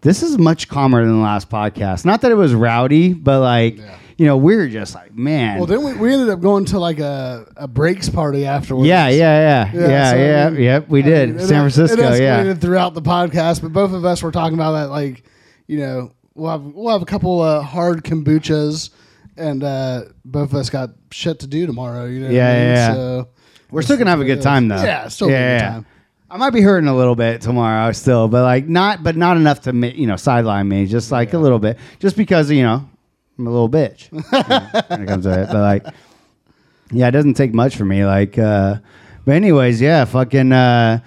this 0.00 0.22
is 0.22 0.38
much 0.38 0.68
calmer 0.68 1.04
than 1.04 1.14
the 1.16 1.22
last 1.22 1.48
podcast. 1.50 2.04
Not 2.04 2.22
that 2.22 2.32
it 2.32 2.36
was 2.36 2.54
rowdy, 2.54 3.12
but 3.12 3.40
like 3.40 3.76
Yeah. 3.78 3.98
you 4.18 4.26
know 4.26 4.36
we 4.36 4.56
were 4.56 4.68
just 4.68 4.94
like 4.94 5.14
man. 5.14 5.58
Well, 5.58 5.66
then 5.66 5.84
we, 5.84 5.92
we 5.94 6.12
ended 6.12 6.28
up 6.30 6.40
going 6.40 6.64
to 6.66 6.78
like 6.78 6.98
a, 6.98 7.46
a 7.56 7.68
breaks 7.68 8.08
party 8.08 8.44
afterwards. 8.46 8.88
yeah, 8.88 9.08
yeah, 9.08 9.70
yeah, 9.70 9.72
Yeah, 9.80 9.88
yeah, 9.88 10.10
so, 10.10 10.46
I 10.46 10.50
mean, 10.50 10.62
yep. 10.62 10.88
We 10.88 11.00
I 11.00 11.06
did 11.06 11.28
mean, 11.30 11.38
it- 11.38 11.46
San 11.46 11.60
Francisco. 11.70 12.12
It 12.12 12.22
yeah, 12.22 12.54
throughout 12.54 12.94
the 12.94 13.02
podcast, 13.02 13.62
but 13.62 13.72
both 13.72 13.92
of 13.92 14.04
us 14.04 14.22
were 14.22 14.32
talking 14.32 14.54
about 14.54 14.72
that. 14.72 14.90
Like, 14.90 15.24
you 15.68 15.78
know, 15.78 16.12
we'll 16.34 16.50
have 16.50 16.62
we'll 16.64 16.92
have 16.92 17.02
a 17.02 17.06
couple 17.06 17.40
uh, 17.42 17.60
hard 17.62 18.02
kombuchas, 18.02 18.90
and 19.36 19.62
uh, 19.62 20.02
both 20.24 20.50
of 20.52 20.54
us 20.56 20.68
got 20.70 20.90
shit 21.12 21.38
to 21.40 21.46
do 21.46 21.66
tomorrow. 21.66 22.06
You 22.06 22.20
know, 22.20 22.26
what 22.26 22.32
I 22.32 22.36
Yeah, 22.36 22.52
mean? 22.54 22.62
yeah, 22.68 22.74
yeah. 22.88 22.94
So 22.94 23.28
we're 23.72 23.82
still 23.82 23.96
gonna 23.96 24.10
have 24.10 24.20
a 24.20 24.24
good 24.24 24.42
time 24.42 24.68
though. 24.68 24.76
Yeah, 24.82 25.08
still 25.08 25.28
a 25.28 25.30
good 25.30 25.60
time. 25.72 25.86
I 26.30 26.36
might 26.38 26.50
be 26.50 26.62
hurting 26.62 26.88
a 26.88 26.96
little 26.96 27.14
bit 27.14 27.40
tomorrow 27.42 27.92
still, 27.92 28.26
but 28.28 28.42
like 28.42 28.66
not, 28.66 29.02
but 29.02 29.16
not 29.16 29.36
enough 29.36 29.62
to 29.62 29.72
ma- 29.72 29.88
you 29.88 30.06
know 30.06 30.16
sideline 30.16 30.68
me. 30.68 30.86
Just 30.86 31.10
like 31.10 31.34
a 31.34 31.38
little 31.38 31.58
bit, 31.58 31.78
just 31.98 32.16
because 32.16 32.50
you 32.50 32.62
know 32.62 32.88
I'm 33.38 33.46
a 33.46 33.50
little 33.50 33.68
bitch 33.68 34.10
you 34.12 34.18
know, 34.30 34.84
when 34.88 35.02
it 35.02 35.06
comes 35.08 35.24
to 35.24 35.42
it. 35.42 35.46
But 35.48 35.60
like, 35.60 35.86
yeah, 36.90 37.08
it 37.08 37.10
doesn't 37.12 37.34
take 37.34 37.52
much 37.52 37.76
for 37.76 37.84
me. 37.84 38.04
Like, 38.06 38.38
uh, 38.38 38.76
but 39.24 39.34
anyways, 39.34 39.80
yeah, 39.80 40.04
fucking. 40.04 40.52
Uh, 40.52 41.00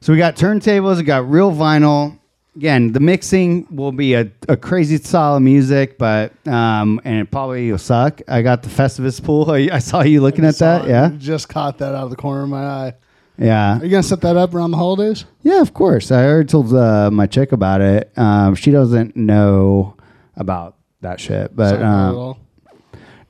so 0.00 0.12
we 0.12 0.18
got 0.18 0.36
turntables, 0.36 0.96
we 0.98 1.02
got 1.02 1.28
real 1.28 1.52
vinyl. 1.52 2.18
Again, 2.56 2.92
the 2.92 3.00
mixing 3.00 3.66
will 3.70 3.92
be 3.92 4.14
a, 4.14 4.28
a 4.48 4.56
crazy 4.56 4.96
style 4.96 5.36
of 5.36 5.42
music, 5.42 5.98
but 5.98 6.32
um, 6.48 7.00
and 7.04 7.20
it 7.20 7.30
probably 7.30 7.70
will 7.70 7.78
suck. 7.78 8.20
I 8.26 8.42
got 8.42 8.62
the 8.64 8.68
Festivus 8.68 9.22
pole. 9.22 9.50
I, 9.52 9.68
I 9.72 9.78
saw 9.78 10.02
you 10.02 10.20
looking 10.20 10.44
at 10.44 10.56
that. 10.58 10.84
it. 10.84 10.88
Yeah, 10.90 11.12
just 11.16 11.48
caught 11.48 11.78
that 11.78 11.94
out 11.94 12.04
of 12.04 12.10
the 12.10 12.16
corner 12.16 12.42
of 12.42 12.48
my 12.48 12.64
eye. 12.64 12.94
yeah. 13.38 13.78
Are 13.78 13.84
you 13.84 13.90
gonna 13.90 14.02
set 14.02 14.20
that 14.22 14.36
up 14.36 14.52
around 14.52 14.72
the 14.72 14.76
holidays? 14.78 15.26
Yeah, 15.42 15.60
of 15.60 15.72
course. 15.74 16.10
I 16.10 16.26
already 16.26 16.48
told 16.48 16.74
uh, 16.74 17.10
my 17.12 17.26
chick 17.26 17.52
about 17.52 17.82
it. 17.82 18.10
Um, 18.16 18.56
she 18.56 18.72
doesn't 18.72 19.14
know 19.16 19.96
about 20.36 20.76
that 21.02 21.20
shit, 21.20 21.54
but 21.54 21.68
Sorry 21.68 21.80
about 21.82 22.12
it 22.14 22.18
um, 22.18 22.36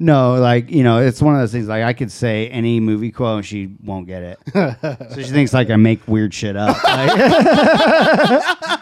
no, 0.02 0.36
like 0.36 0.70
you 0.70 0.82
know, 0.82 0.98
it's 0.98 1.20
one 1.20 1.34
of 1.34 1.42
those 1.42 1.52
things. 1.52 1.68
Like 1.68 1.84
I 1.84 1.92
could 1.92 2.10
say 2.10 2.48
any 2.48 2.80
movie 2.80 3.12
quote, 3.12 3.36
and 3.36 3.44
she 3.46 3.76
won't 3.84 4.06
get 4.06 4.22
it. 4.22 4.38
so 5.12 5.22
she 5.22 5.28
thinks 5.28 5.52
like 5.52 5.68
I 5.68 5.76
make 5.76 6.08
weird 6.08 6.32
shit 6.32 6.56
up. 6.56 6.82
Like- 6.82 8.40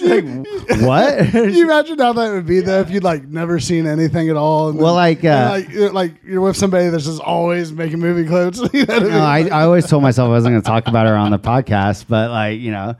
like, 0.00 0.24
what? 0.82 1.18
Can 1.30 1.50
you 1.54 1.64
imagine 1.64 1.98
how 1.98 2.12
that 2.12 2.32
would 2.32 2.46
be 2.46 2.60
though 2.60 2.80
if 2.80 2.90
you'd 2.90 3.04
like 3.04 3.24
never 3.24 3.60
seen 3.60 3.86
anything 3.86 4.28
at 4.28 4.36
all? 4.36 4.72
Well, 4.72 4.94
like, 4.94 5.24
uh, 5.24 5.28
and, 5.28 5.50
like, 5.50 5.68
you're, 5.70 5.92
like 5.92 6.14
you're 6.24 6.40
with 6.40 6.56
somebody 6.56 6.88
that's 6.88 7.04
just 7.04 7.20
always 7.20 7.72
making 7.72 8.00
movie 8.00 8.28
quotes. 8.28 8.58
you 8.72 8.86
know 8.86 8.94
what 8.94 9.02
no, 9.02 9.20
I, 9.20 9.48
I 9.48 9.62
always 9.62 9.86
told 9.86 10.02
myself 10.02 10.26
I 10.26 10.30
wasn't 10.30 10.52
going 10.52 10.62
to 10.62 10.66
talk 10.66 10.88
about 10.88 11.06
her 11.06 11.16
on 11.16 11.30
the 11.30 11.38
podcast, 11.38 12.06
but 12.08 12.30
like, 12.30 12.60
you 12.60 12.70
know, 12.70 12.94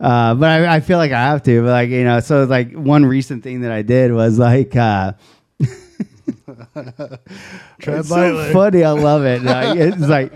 uh, 0.00 0.34
but 0.34 0.48
I, 0.48 0.76
I 0.76 0.80
feel 0.80 0.98
like 0.98 1.12
I 1.12 1.20
have 1.20 1.42
to, 1.44 1.62
but 1.62 1.70
like, 1.70 1.90
you 1.90 2.04
know, 2.04 2.20
so 2.20 2.44
like 2.44 2.72
one 2.72 3.06
recent 3.06 3.42
thing 3.42 3.62
that 3.62 3.72
I 3.72 3.82
did 3.82 4.12
was 4.12 4.38
like, 4.38 4.74
uh, 4.76 5.12
it's 7.78 8.08
so 8.08 8.52
funny. 8.52 8.84
I 8.84 8.90
love 8.90 9.24
it. 9.24 9.42
Like, 9.42 9.78
it's 9.78 10.00
like, 10.00 10.32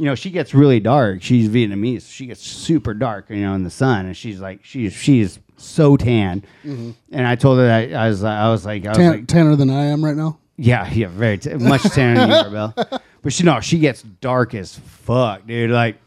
you 0.00 0.06
know, 0.06 0.14
she 0.14 0.30
gets 0.30 0.54
really 0.54 0.80
dark. 0.80 1.20
She's 1.22 1.50
Vietnamese. 1.50 2.10
She 2.10 2.24
gets 2.24 2.40
super 2.40 2.94
dark, 2.94 3.28
you 3.28 3.36
know, 3.36 3.52
in 3.52 3.64
the 3.64 3.70
sun, 3.70 4.06
and 4.06 4.16
she's 4.16 4.40
like, 4.40 4.64
she's 4.64 4.94
she's 4.94 5.38
so 5.58 5.94
tan. 5.98 6.40
Mm-hmm. 6.64 6.92
And 7.12 7.26
I 7.26 7.34
told 7.36 7.58
her 7.58 7.66
that 7.66 7.92
I 7.92 8.08
was, 8.08 8.24
I 8.24 8.48
was 8.48 8.64
like, 8.64 8.86
I 8.86 8.88
was 8.88 8.96
Tan- 8.96 9.10
like, 9.10 9.26
tanner 9.26 9.56
than 9.56 9.68
I 9.68 9.84
am 9.86 10.02
right 10.02 10.16
now. 10.16 10.38
yeah, 10.56 10.90
yeah, 10.90 11.08
very 11.08 11.36
t- 11.36 11.52
much 11.52 11.82
tanner 11.82 12.20
than 12.20 12.30
you 12.30 12.34
are, 12.34 12.72
Bill. 12.74 13.00
But 13.22 13.34
she 13.34 13.44
no, 13.44 13.60
she 13.60 13.78
gets 13.78 14.00
dark 14.00 14.54
as 14.54 14.74
fuck, 14.78 15.46
dude. 15.46 15.70
Like, 15.70 15.98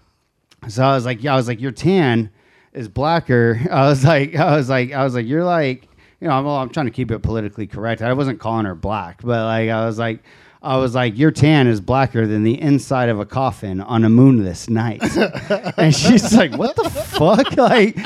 so 0.68 0.84
I 0.84 0.95
was 0.95 1.05
like, 1.05 1.22
yeah, 1.22 1.34
I 1.34 1.36
was 1.36 1.47
like, 1.47 1.61
your 1.61 1.72
tan 1.72 2.32
is 2.74 2.88
blacker. 2.88 3.61
I 3.72 3.86
was 3.88 4.03
like, 4.03 4.36
I 4.36 4.55
was 4.57 4.70
like, 4.70 4.91
I 4.91 5.03
was 5.03 5.13
like, 5.13 5.28
you're 5.28 5.43
like, 5.43 5.88
you 6.20 6.28
know, 6.28 6.34
I'm, 6.34 6.45
well, 6.45 6.55
I'm 6.55 6.70
trying 6.70 6.88
to 6.88 6.91
keep 6.91 7.11
it 7.11 7.20
politically 7.20 7.68
correct. 7.68 8.01
I 8.01 8.13
wasn't 8.13 8.39
calling 8.39 8.65
her 8.65 8.74
black, 8.74 9.22
but 9.22 9.45
like, 9.45 9.70
I 9.70 9.86
was 9.86 9.99
like, 9.99 10.24
I 10.64 10.78
was 10.78 10.95
like, 10.95 11.18
your 11.18 11.32
tan 11.32 11.68
is 11.68 11.82
blacker 11.82 12.26
than 12.26 12.43
the 12.43 12.59
inside 12.59 13.09
of 13.09 13.20
a 13.20 13.26
coffin 13.26 13.82
on 13.82 14.05
a 14.05 14.09
moonless 14.09 14.70
night. 14.70 15.03
and 15.78 15.93
she's 15.93 16.34
like, 16.34 16.55
what 16.57 16.76
the 16.78 16.89
fuck? 16.89 17.43
Like, 17.57 17.97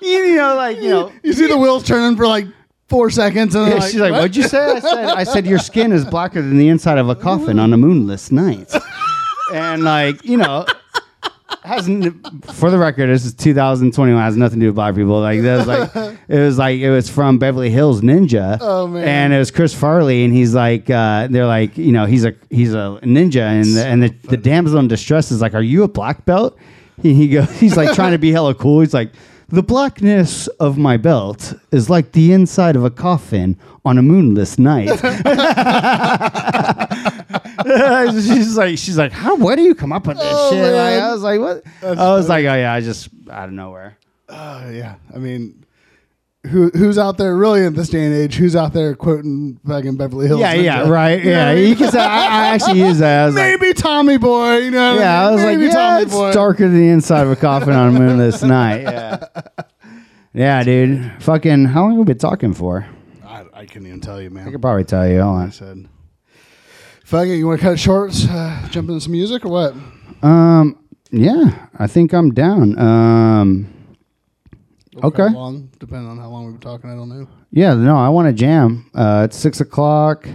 you 0.00 0.36
know, 0.36 0.54
like, 0.56 0.78
you 0.78 0.90
know, 0.90 1.12
You 1.22 1.32
see 1.32 1.46
the 1.46 1.56
wheels 1.56 1.82
turning 1.84 2.16
for 2.16 2.26
like 2.26 2.46
four 2.88 3.10
seconds, 3.10 3.54
and 3.54 3.68
yeah, 3.68 3.74
like, 3.76 3.90
she's 3.90 4.00
like, 4.00 4.12
"What?" 4.12 4.20
what'd 4.22 4.36
you 4.36 4.42
say? 4.42 4.72
I 4.72 4.80
said, 4.80 5.04
I 5.06 5.24
said, 5.24 5.46
your 5.46 5.58
skin 5.58 5.92
is 5.92 6.04
blacker 6.04 6.40
than 6.42 6.58
the 6.58 6.68
inside 6.68 6.98
of 6.98 7.08
a 7.08 7.14
coffin 7.14 7.58
on 7.58 7.72
a 7.72 7.76
moonless 7.76 8.30
night. 8.30 8.72
and 9.54 9.84
like, 9.84 10.24
you 10.24 10.36
know, 10.36 10.66
has 11.64 11.86
for 12.52 12.70
the 12.70 12.78
record, 12.78 13.08
this 13.08 13.24
is 13.24 13.32
2021. 13.34 14.22
Has 14.22 14.36
nothing 14.36 14.60
to 14.60 14.64
do 14.64 14.68
with 14.68 14.74
black 14.74 14.94
people. 14.94 15.18
Like 15.20 15.40
that 15.40 15.56
was 15.56 15.66
like 15.66 16.18
it 16.28 16.38
was 16.38 16.58
like 16.58 16.78
it 16.78 16.90
was 16.90 17.08
from 17.08 17.38
Beverly 17.38 17.70
Hills 17.70 18.02
Ninja. 18.02 18.58
Oh, 18.60 18.86
man. 18.86 19.08
And 19.08 19.32
it 19.32 19.38
was 19.38 19.50
Chris 19.50 19.74
Farley, 19.74 20.24
and 20.24 20.34
he's 20.34 20.54
like, 20.54 20.90
uh, 20.90 21.26
they're 21.28 21.46
like, 21.46 21.78
you 21.78 21.92
know, 21.92 22.04
he's 22.04 22.24
a 22.24 22.34
he's 22.50 22.74
a 22.74 22.98
ninja, 23.02 23.40
and 23.42 23.74
the, 23.74 23.86
and 23.86 24.02
the, 24.02 24.08
the 24.28 24.36
damsel 24.36 24.78
in 24.78 24.88
distress 24.88 25.30
is 25.30 25.40
like, 25.40 25.54
are 25.54 25.62
you 25.62 25.82
a 25.84 25.88
black 25.88 26.26
belt? 26.26 26.56
He, 27.00 27.14
he 27.14 27.28
goes, 27.28 27.50
he's 27.60 27.76
like 27.76 27.94
trying 27.94 28.12
to 28.12 28.18
be 28.18 28.30
hella 28.30 28.54
cool. 28.54 28.80
He's 28.80 28.94
like. 28.94 29.10
The 29.48 29.62
blackness 29.62 30.46
of 30.58 30.78
my 30.78 30.96
belt 30.96 31.52
is 31.70 31.90
like 31.90 32.12
the 32.12 32.32
inside 32.32 32.76
of 32.76 32.84
a 32.84 32.90
coffin 32.90 33.56
on 33.84 33.98
a 33.98 34.02
moonless 34.02 34.58
night. 34.58 34.88
she's 38.12 38.56
like, 38.56 38.78
she's 38.78 38.98
like, 38.98 39.12
how? 39.12 39.36
Where 39.36 39.56
do 39.56 39.62
you 39.62 39.74
come 39.74 39.92
up 39.92 40.06
with 40.06 40.16
this 40.16 40.26
Oh, 40.28 40.50
shit? 40.50 40.62
Like, 40.62 40.72
man. 40.72 41.02
I 41.02 41.12
was 41.12 41.22
like, 41.22 41.40
what? 41.40 41.64
That's 41.80 42.00
I 42.00 42.14
was 42.14 42.28
like, 42.28 42.44
oh 42.46 42.54
yeah, 42.54 42.72
I 42.72 42.80
just 42.80 43.08
out 43.30 43.48
of 43.48 43.54
nowhere. 43.54 43.98
Uh, 44.28 44.70
yeah, 44.72 44.94
I 45.14 45.18
mean, 45.18 45.63
who 46.50 46.70
who's 46.70 46.98
out 46.98 47.16
there 47.18 47.36
really 47.36 47.64
in 47.64 47.74
this 47.74 47.88
day 47.88 48.04
and 48.04 48.14
age? 48.14 48.34
Who's 48.36 48.54
out 48.54 48.72
there 48.72 48.94
quoting 48.94 49.58
fucking 49.66 49.96
Beverly 49.96 50.26
Hills? 50.26 50.40
Yeah, 50.40 50.52
yeah, 50.54 50.82
Ninja? 50.82 50.90
right. 50.90 51.18
You 51.18 51.30
know 51.30 51.30
Yeah, 51.30 51.48
I 51.48 51.54
mean? 51.54 51.68
you 51.68 51.76
can 51.76 51.90
say 51.90 52.00
I, 52.00 52.06
I 52.06 52.46
actually 52.54 52.78
use 52.80 52.98
that. 52.98 53.26
Was 53.26 53.34
like, 53.34 53.60
maybe 53.60 53.72
Tommy 53.74 54.18
Boy. 54.18 54.58
You 54.58 54.70
know? 54.70 54.94
yeah, 54.98 55.22
I 55.22 55.24
mean? 55.26 55.34
was 55.34 55.44
like, 55.44 55.56
Maybe 55.58 55.66
yeah, 55.68 55.72
Tommy 55.72 56.02
it's 56.02 56.12
Boy. 56.14 56.32
darker 56.32 56.64
than 56.68 56.76
the 56.76 56.88
inside 56.88 57.22
of 57.22 57.30
a 57.30 57.36
coffin 57.36 57.72
on 57.74 57.94
a 57.96 57.98
moonless 57.98 58.42
night. 58.44 58.82
Yeah, 58.82 59.26
yeah, 60.32 60.62
dude. 60.64 61.12
Fucking, 61.20 61.66
how 61.66 61.82
long 61.82 61.90
have 61.92 61.98
we 61.98 62.04
been 62.04 62.18
talking 62.18 62.52
for? 62.54 62.86
I, 63.24 63.44
I 63.54 63.66
couldn't 63.66 63.86
even 63.88 64.00
tell 64.00 64.20
you, 64.20 64.30
man. 64.30 64.46
I 64.46 64.50
could 64.50 64.60
probably 64.62 64.84
tell 64.84 65.08
you. 65.08 65.22
Hold 65.22 65.38
I 65.38 65.50
said, 65.50 65.88
"Fuck 67.04 67.26
it, 67.26 67.36
you 67.36 67.46
want 67.46 67.60
to 67.60 67.64
cut 67.66 67.72
it 67.74 67.78
short? 67.78 68.12
Uh, 68.28 68.68
jump 68.68 68.88
into 68.88 69.00
some 69.00 69.12
music 69.12 69.44
or 69.44 69.48
what?" 69.50 69.74
Um, 70.22 70.78
yeah, 71.10 71.68
I 71.78 71.86
think 71.86 72.12
I'm 72.12 72.32
down. 72.32 72.78
Um, 72.78 73.72
Okay. 75.02 75.26
it 75.26 75.32
Long, 75.32 75.68
depending 75.78 76.08
on 76.08 76.18
how 76.18 76.28
long 76.28 76.44
we've 76.44 76.54
been 76.54 76.60
talking, 76.60 76.90
I 76.90 76.94
don't 76.94 77.08
know. 77.08 77.26
yeah, 77.50 77.74
no, 77.74 77.96
I 77.96 78.08
want 78.08 78.28
to 78.28 78.32
jam. 78.32 78.90
Uh, 78.94 79.22
it's 79.28 79.36
six 79.36 79.60
o'clock. 79.60 80.28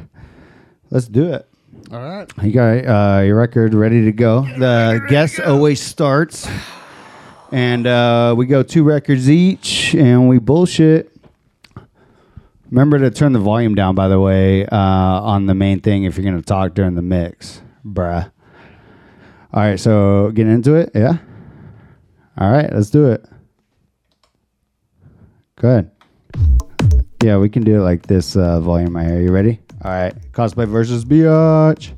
Let's 0.89 1.07
do 1.07 1.31
it. 1.33 1.47
All 1.91 1.99
right. 1.99 2.29
You 2.43 2.51
got 2.51 2.85
uh, 2.85 3.21
your 3.21 3.37
record 3.37 3.73
ready 3.73 4.05
to 4.05 4.11
go. 4.11 4.41
The 4.41 5.01
guest 5.09 5.39
always 5.39 5.81
starts, 5.81 6.47
and 7.51 7.87
uh, 7.87 8.35
we 8.37 8.45
go 8.47 8.61
two 8.63 8.83
records 8.83 9.29
each, 9.29 9.95
and 9.95 10.27
we 10.27 10.39
bullshit. 10.39 11.11
Remember 12.69 12.99
to 12.99 13.09
turn 13.09 13.33
the 13.33 13.39
volume 13.39 13.73
down, 13.73 13.95
by 13.95 14.07
the 14.07 14.19
way, 14.19 14.65
uh, 14.67 14.75
on 14.77 15.47
the 15.47 15.55
main 15.55 15.79
thing 15.79 16.03
if 16.03 16.17
you're 16.17 16.25
gonna 16.25 16.43
talk 16.43 16.75
during 16.75 16.93
the 16.95 17.01
mix, 17.01 17.61
bruh. 17.85 18.31
All 19.51 19.63
right, 19.63 19.79
so 19.79 20.29
get 20.31 20.45
into 20.45 20.75
it, 20.75 20.91
yeah. 20.93 21.17
All 22.37 22.51
right, 22.51 22.71
let's 22.71 22.91
do 22.91 23.07
it. 23.07 23.25
Good. 25.59 25.91
Yeah, 27.21 27.37
we 27.37 27.49
can 27.49 27.63
do 27.63 27.81
it 27.81 27.83
like 27.83 28.07
this 28.07 28.37
uh, 28.37 28.61
volume 28.61 28.95
right 28.95 29.05
here. 29.05 29.19
You 29.19 29.31
ready? 29.31 29.59
All 29.83 29.91
right. 29.91 30.15
Cosplay 30.31 30.65
versus 30.69 31.03
biatch. 31.03 31.91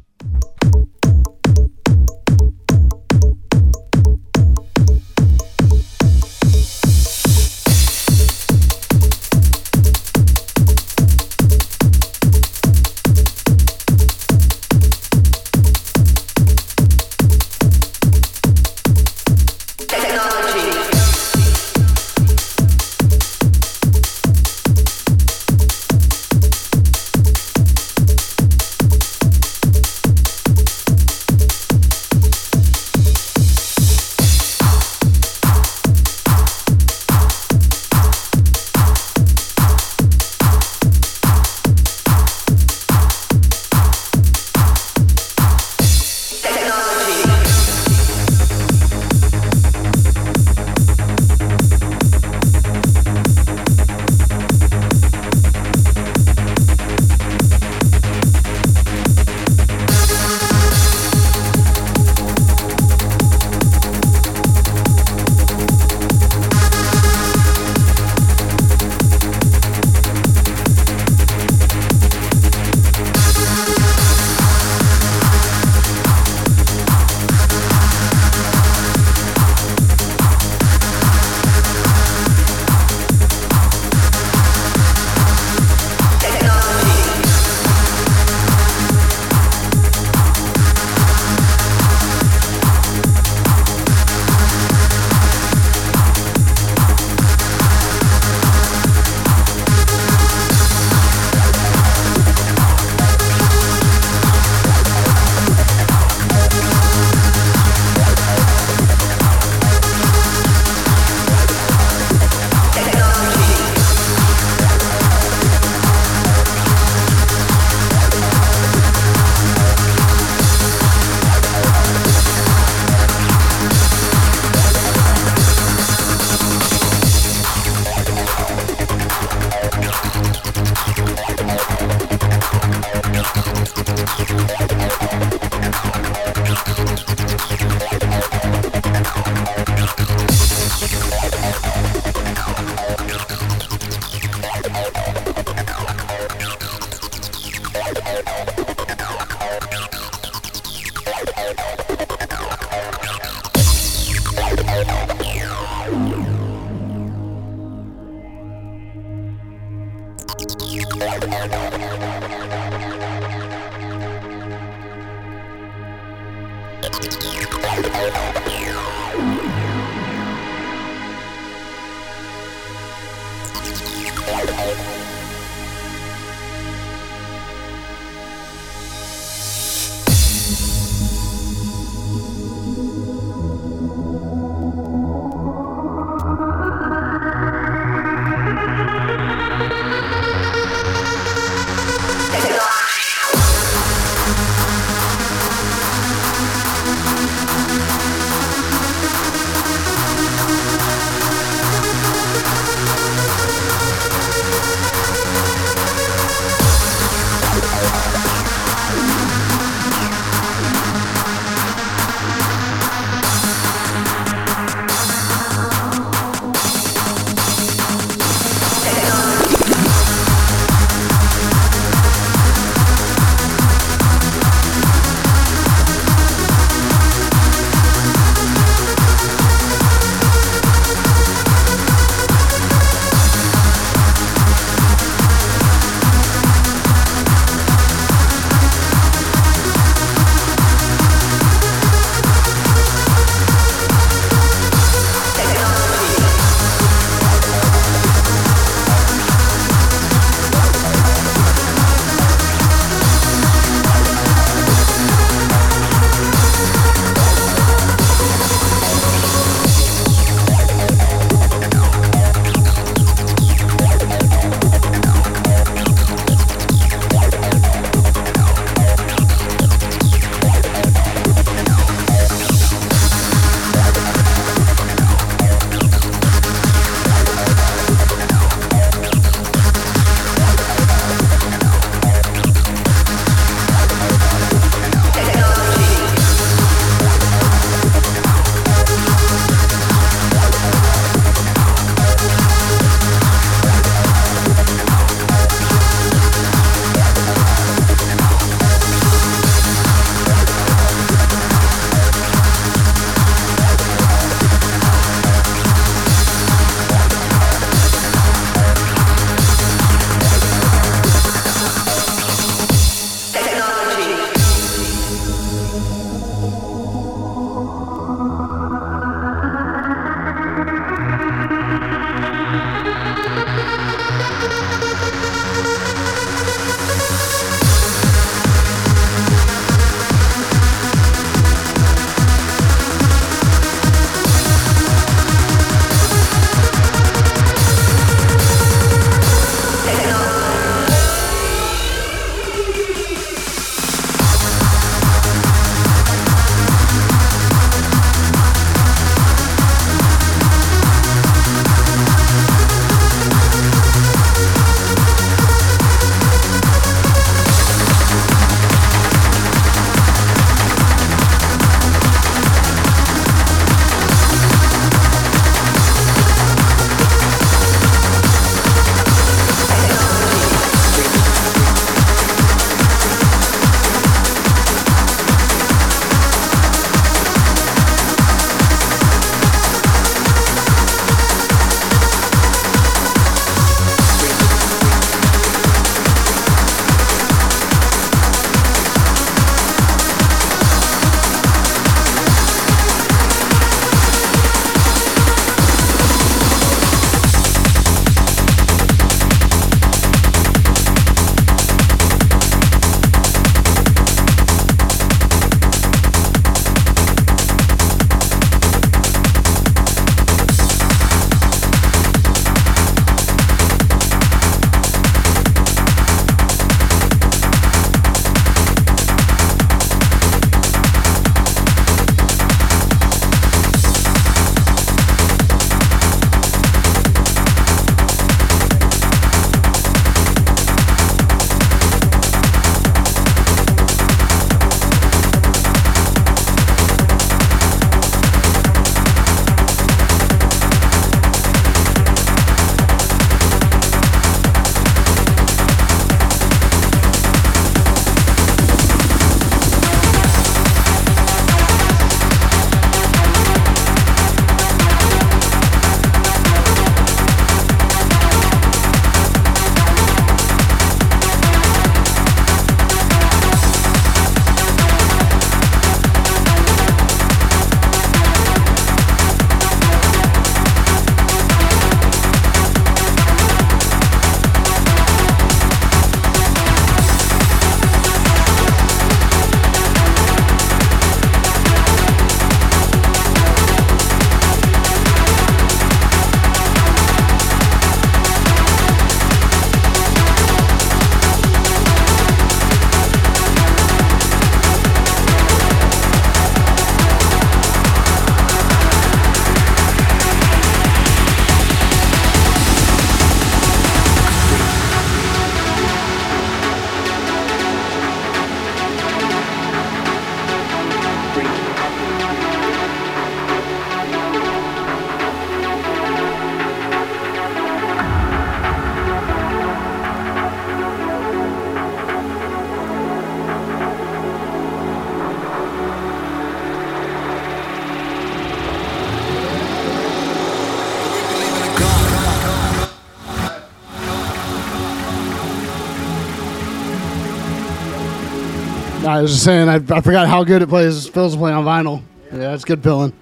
Was 539.21 539.31
just 539.31 539.43
saying, 539.43 539.69
I, 539.69 539.75
I 539.75 540.01
forgot 540.01 540.27
how 540.27 540.43
good 540.43 540.61
it 540.61 540.69
plays. 540.69 541.07
Phil's 541.07 541.35
playing 541.35 541.57
on 541.57 541.65
vinyl. 541.65 542.01
Yeah, 542.31 542.53
it's 542.53 542.65
good 542.65 542.83
feeling. 542.83 543.13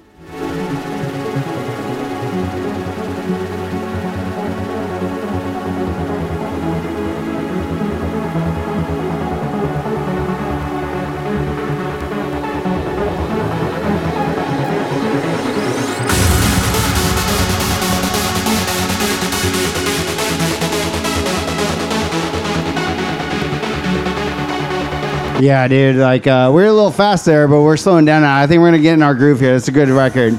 Yeah, 25.39 25.67
dude. 25.67 25.95
Like 25.95 26.27
uh, 26.27 26.51
we're 26.53 26.65
a 26.65 26.73
little 26.73 26.91
fast 26.91 27.25
there, 27.25 27.47
but 27.47 27.61
we're 27.61 27.77
slowing 27.77 28.05
down 28.05 28.23
now. 28.23 28.37
I 28.37 28.47
think 28.47 28.59
we're 28.59 28.67
gonna 28.67 28.79
get 28.81 28.93
in 28.93 29.03
our 29.03 29.15
groove 29.15 29.39
here. 29.39 29.55
It's 29.55 29.67
a 29.67 29.71
good 29.71 29.89
record. 29.89 30.33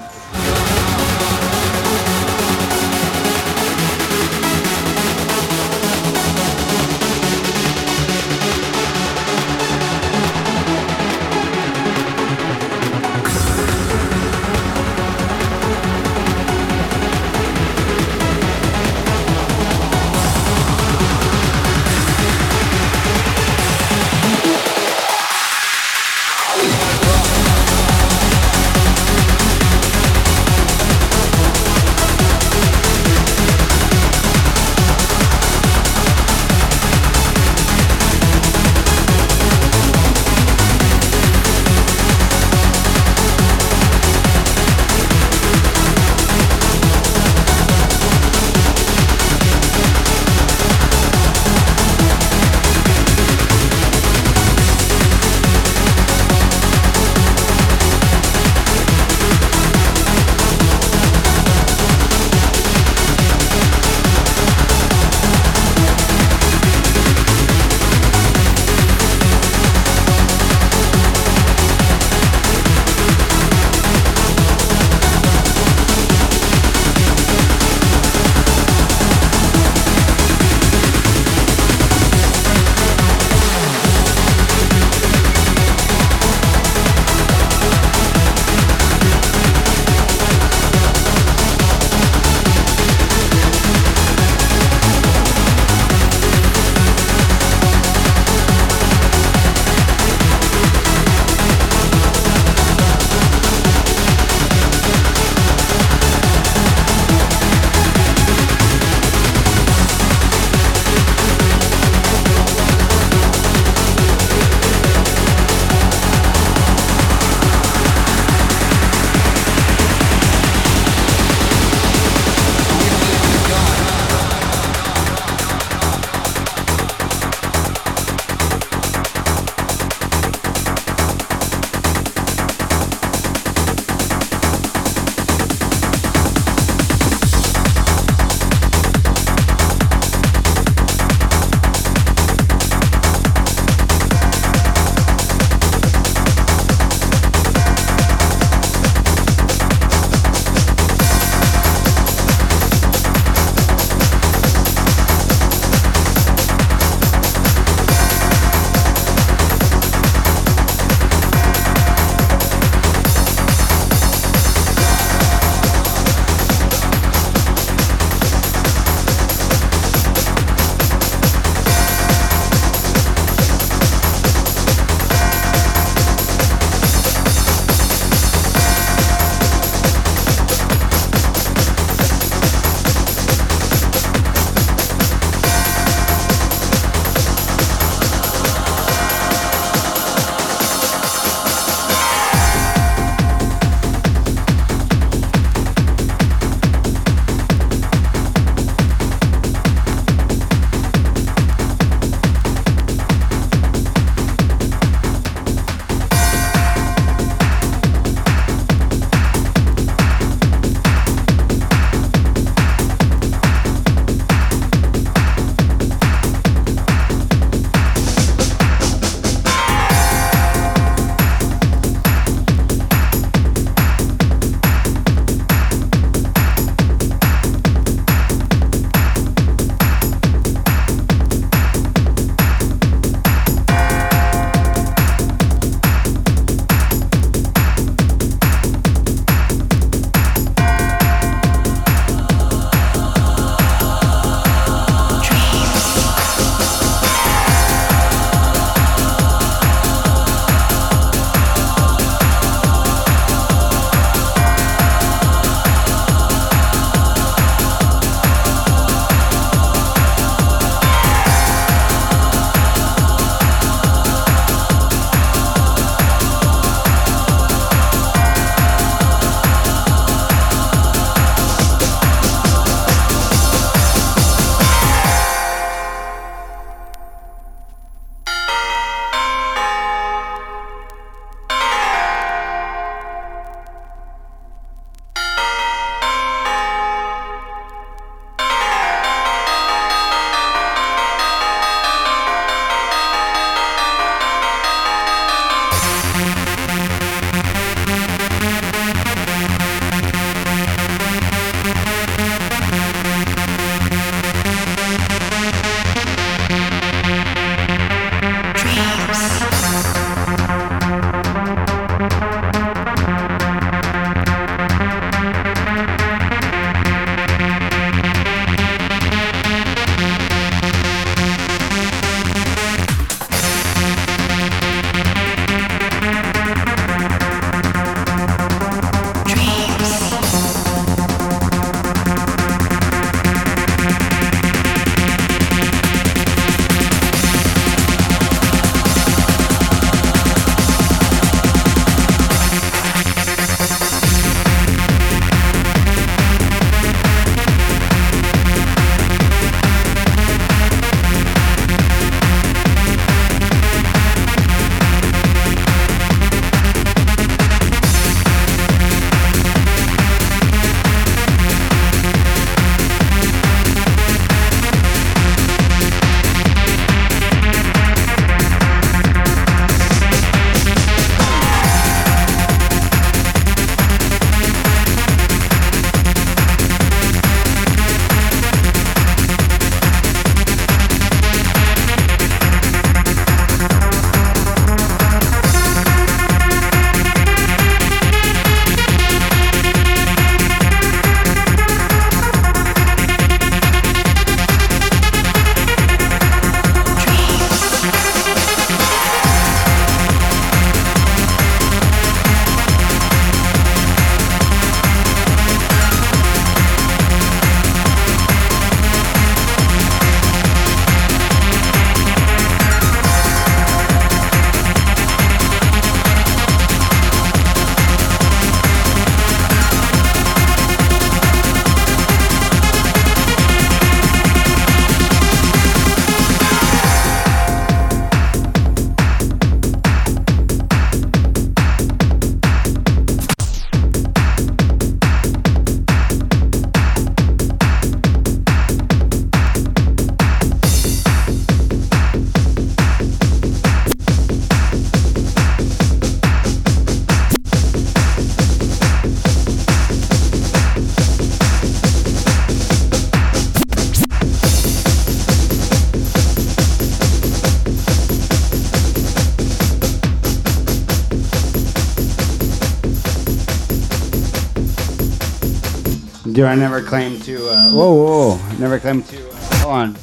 Dude, 466.41 466.49
I 466.49 466.55
never 466.55 466.81
claimed 466.81 467.23
to. 467.25 467.51
Uh, 467.51 467.71
whoa, 467.71 467.93
whoa, 467.93 468.37
whoa! 468.39 468.57
Never 468.57 468.81
claimed 468.81 469.05
to. 469.09 469.29
Uh, 469.29 469.35
hold 469.59 469.75
on. 469.75 469.97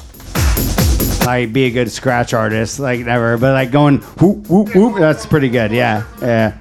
Like 1.26 1.52
be 1.52 1.64
a 1.66 1.72
good 1.72 1.90
scratch 1.90 2.32
artist, 2.32 2.80
like 2.80 3.00
never. 3.00 3.40
But 3.40 3.54
like 3.54 3.72
going 3.72 3.98
whoop 4.20 4.48
whoop 4.48 4.76
whoop, 4.76 5.00
that's 5.00 5.26
pretty 5.26 5.50
good. 5.50 5.72
Yeah, 5.72 6.04
yeah. 6.22 6.60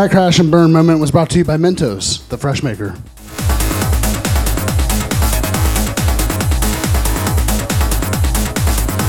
That 0.00 0.10
crash 0.10 0.38
and 0.38 0.50
burn 0.50 0.72
moment 0.72 0.98
was 0.98 1.10
brought 1.10 1.28
to 1.28 1.36
you 1.38 1.44
by 1.44 1.58
Mentos, 1.58 2.26
the 2.28 2.38
fresh 2.38 2.62
maker. 2.62 2.96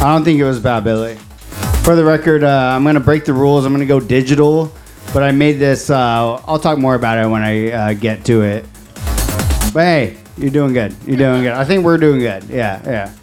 I 0.03 0.13
don't 0.13 0.25
think 0.25 0.41
it 0.41 0.43
was 0.43 0.59
bad, 0.59 0.83
Billy. 0.83 1.15
For 1.85 1.95
the 1.95 2.03
record, 2.03 2.43
uh, 2.43 2.73
I'm 2.75 2.83
gonna 2.83 2.99
break 2.99 3.23
the 3.23 3.31
rules. 3.31 3.65
I'm 3.65 3.71
gonna 3.71 3.85
go 3.85 4.01
digital, 4.01 4.69
but 5.13 5.23
I 5.23 5.31
made 5.31 5.59
this. 5.59 5.89
Uh, 5.89 6.41
I'll 6.45 6.59
talk 6.59 6.77
more 6.77 6.95
about 6.95 7.25
it 7.25 7.29
when 7.29 7.41
I 7.41 7.71
uh, 7.71 7.93
get 7.93 8.25
to 8.25 8.41
it. 8.41 8.65
But 9.73 9.83
hey, 9.83 10.17
you're 10.37 10.51
doing 10.51 10.73
good. 10.73 10.93
You're 11.07 11.15
doing 11.15 11.43
good. 11.43 11.53
I 11.53 11.63
think 11.63 11.85
we're 11.85 11.99
doing 11.99 12.19
good. 12.19 12.43
Yeah, 12.49 12.81
yeah. 12.83 13.13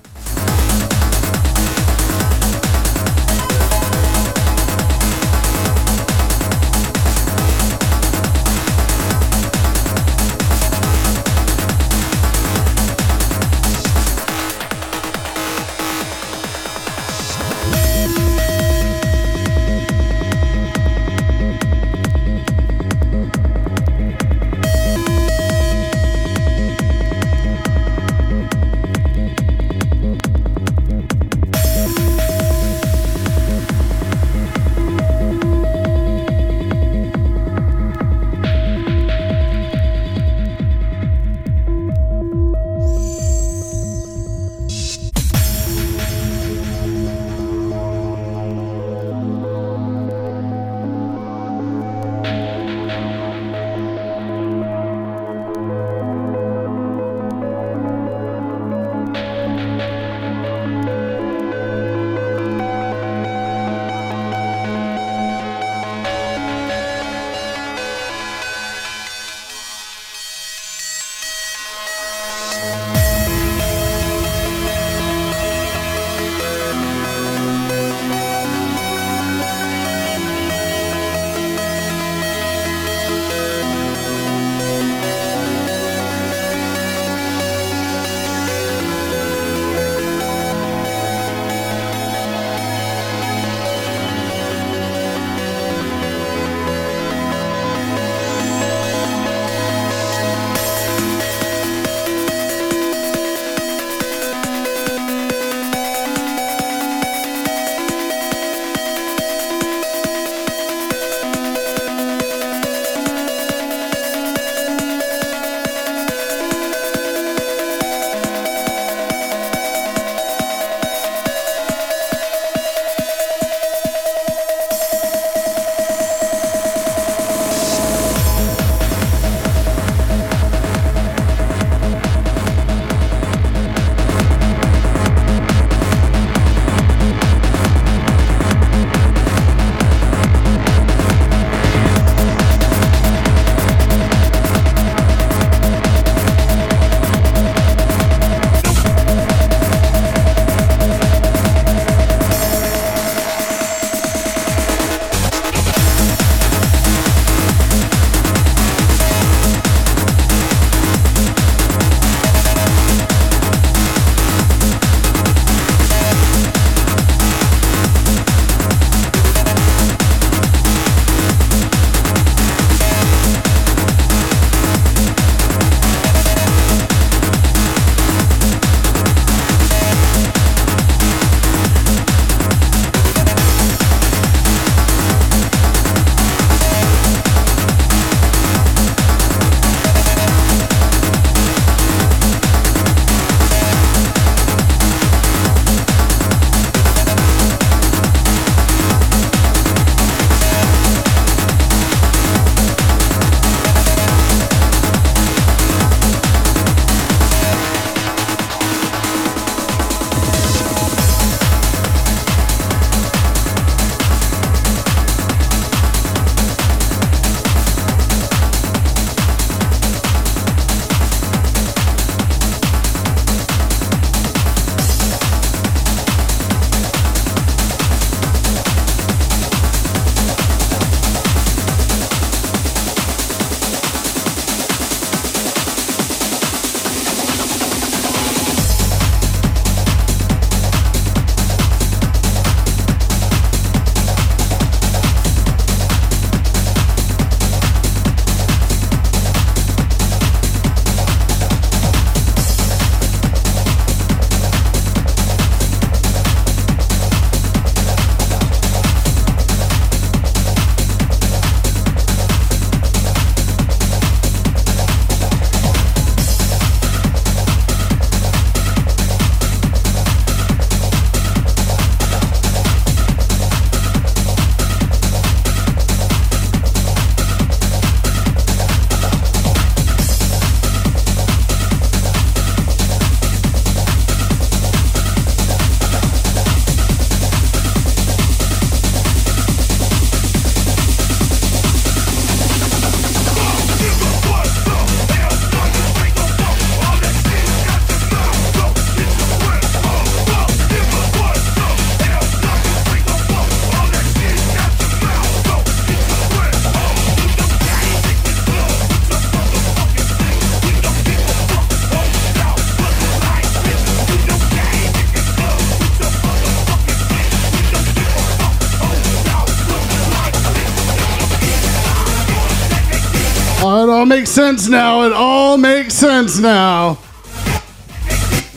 Makes 324.09 324.31
sense 324.31 324.69
now. 324.69 325.03
It 325.03 325.13
all 325.13 325.59
makes 325.59 325.95
sense 325.95 326.39
now. 326.39 326.99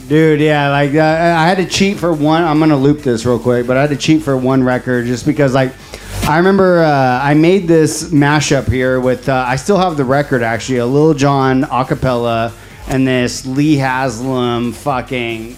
Dude, 0.08 0.40
yeah, 0.42 0.70
like 0.70 0.94
uh, 0.96 1.02
I 1.02 1.48
had 1.48 1.58
to 1.58 1.66
cheat 1.66 1.98
for 1.98 2.12
one. 2.12 2.44
I'm 2.44 2.60
gonna 2.60 2.78
loop 2.78 3.00
this 3.00 3.26
real 3.26 3.40
quick, 3.40 3.68
but 3.68 3.78
I 3.78 3.82
had 3.82 3.90
to 3.92 3.98
cheat 3.98 4.24
for 4.24 4.36
one 4.36 4.64
record 4.64 5.06
just 5.06 5.26
because, 5.26 5.54
like, 5.54 5.74
I 6.28 6.38
remember 6.38 6.80
uh, 6.80 7.20
I 7.22 7.34
made 7.34 7.68
this 7.68 8.12
mashup 8.12 8.70
here 8.70 9.00
with. 9.00 9.30
Uh, 9.30 9.46
I 9.48 9.56
still 9.56 9.78
have 9.78 9.98
the 9.98 10.06
record 10.06 10.44
actually, 10.44 10.80
a 10.80 10.86
Lil 10.86 11.14
Jon 11.14 11.64
acapella 11.64 12.54
and 12.88 13.08
this 13.08 13.46
Lee 13.46 13.76
Haslam 13.76 14.74
fucking 14.74 15.56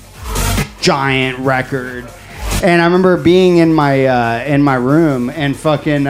giant 0.81 1.39
record. 1.39 2.07
And 2.63 2.81
I 2.81 2.85
remember 2.85 3.17
being 3.17 3.57
in 3.57 3.73
my 3.73 4.05
uh, 4.05 4.43
in 4.43 4.61
my 4.61 4.75
room 4.75 5.29
and 5.29 5.55
fucking. 5.55 6.07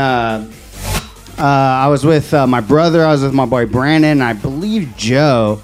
Uh, 1.43 1.45
I 1.45 1.87
was 1.89 2.05
with 2.05 2.33
uh, 2.33 2.47
my 2.47 2.61
brother. 2.61 3.03
I 3.03 3.11
was 3.11 3.21
with 3.21 3.33
my 3.33 3.45
boy 3.45 3.65
Brandon. 3.65 4.21
I 4.21 4.31
believe 4.31 4.95
Joe. 4.95 5.61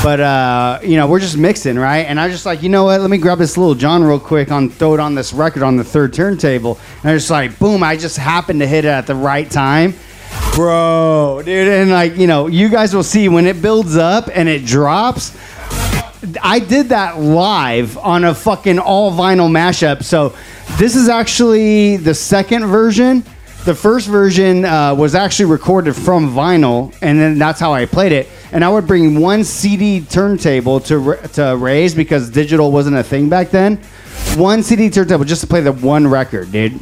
But 0.00 0.20
uh, 0.20 0.78
you 0.84 0.96
know, 0.96 1.08
we're 1.08 1.18
just 1.18 1.36
mixing, 1.36 1.76
right? 1.76 2.06
And 2.06 2.20
I 2.20 2.28
just 2.28 2.46
like, 2.46 2.62
you 2.62 2.68
know 2.68 2.84
what? 2.84 3.00
Let 3.00 3.10
me 3.10 3.18
grab 3.18 3.38
this 3.38 3.56
Lil 3.56 3.74
Jon 3.74 4.04
real 4.04 4.20
quick 4.20 4.52
on 4.52 4.70
throw 4.70 4.94
it 4.94 5.00
on 5.00 5.16
this 5.16 5.32
record 5.32 5.64
on 5.64 5.74
the 5.76 5.82
third 5.82 6.12
turntable. 6.12 6.78
And 7.02 7.10
I 7.10 7.14
just 7.16 7.28
like, 7.28 7.58
boom! 7.58 7.82
I 7.82 7.96
just 7.96 8.16
happened 8.16 8.60
to 8.60 8.68
hit 8.68 8.84
it 8.84 8.88
at 8.88 9.08
the 9.08 9.16
right 9.16 9.50
time, 9.50 9.94
bro, 10.54 11.42
dude. 11.44 11.66
And 11.66 11.90
like, 11.90 12.16
you 12.16 12.28
know, 12.28 12.46
you 12.46 12.68
guys 12.68 12.94
will 12.94 13.02
see 13.02 13.28
when 13.28 13.48
it 13.48 13.60
builds 13.60 13.96
up 13.96 14.28
and 14.32 14.48
it 14.48 14.64
drops. 14.64 15.36
I 16.40 16.60
did 16.60 16.90
that 16.90 17.18
live 17.18 17.98
on 17.98 18.22
a 18.22 18.32
fucking 18.32 18.78
all 18.78 19.10
vinyl 19.10 19.50
mashup. 19.50 20.04
So 20.04 20.36
this 20.78 20.94
is 20.94 21.08
actually 21.08 21.96
the 21.96 22.14
second 22.14 22.66
version. 22.66 23.24
The 23.66 23.74
first 23.74 24.06
version 24.06 24.64
uh, 24.64 24.94
was 24.94 25.16
actually 25.16 25.46
recorded 25.46 25.94
from 25.94 26.32
vinyl, 26.32 26.94
and 27.02 27.18
then 27.18 27.36
that's 27.36 27.58
how 27.58 27.74
I 27.74 27.84
played 27.84 28.12
it. 28.12 28.28
And 28.52 28.64
I 28.64 28.68
would 28.68 28.86
bring 28.86 29.18
one 29.20 29.42
CD 29.42 30.00
turntable 30.02 30.78
to 30.80 30.98
ra- 30.98 31.16
to 31.34 31.56
raise 31.56 31.92
because 31.92 32.30
digital 32.30 32.70
wasn't 32.70 32.96
a 32.96 33.02
thing 33.02 33.28
back 33.28 33.50
then. 33.50 33.78
One 34.36 34.62
CD 34.62 34.88
turntable 34.88 35.24
just 35.24 35.40
to 35.40 35.48
play 35.48 35.62
the 35.62 35.72
one 35.72 36.06
record, 36.06 36.52
dude. 36.52 36.78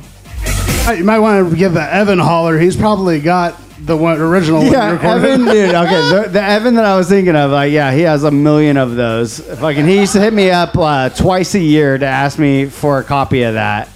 Uh, 0.86 0.93
You 0.93 1.05
might 1.05 1.20
want 1.20 1.48
to 1.51 1.56
give 1.56 1.73
the 1.73 1.81
Evan 1.90 2.19
holler. 2.19 2.59
He's 2.59 2.77
probably 2.77 3.19
got 3.19 3.59
the 3.81 3.97
one 3.97 4.20
original 4.20 4.61
one 4.62 4.70
Yeah, 4.70 4.90
recorded. 4.90 5.24
Evan, 5.24 5.44
dude. 5.47 5.74
Okay, 5.74 6.11
the, 6.11 6.28
the 6.32 6.43
Evan 6.43 6.74
that 6.74 6.85
I 6.85 6.98
was 6.98 7.09
thinking 7.09 7.35
of, 7.35 7.51
like, 7.51 7.73
yeah, 7.73 7.93
he 7.94 8.02
has 8.02 8.24
a 8.24 8.31
million 8.31 8.77
of 8.77 8.94
those. 8.94 9.40
Fucking, 9.40 9.86
he 9.86 10.01
used 10.01 10.12
to 10.12 10.20
hit 10.20 10.35
me 10.35 10.51
up 10.51 10.77
uh, 10.77 11.09
twice 11.09 11.55
a 11.55 11.59
year 11.61 11.97
to 11.97 12.05
ask 12.06 12.39
me 12.39 12.66
for 12.66 12.98
a 12.98 13.05
copy 13.05 13.43
of 13.44 13.55
that. 13.55 13.89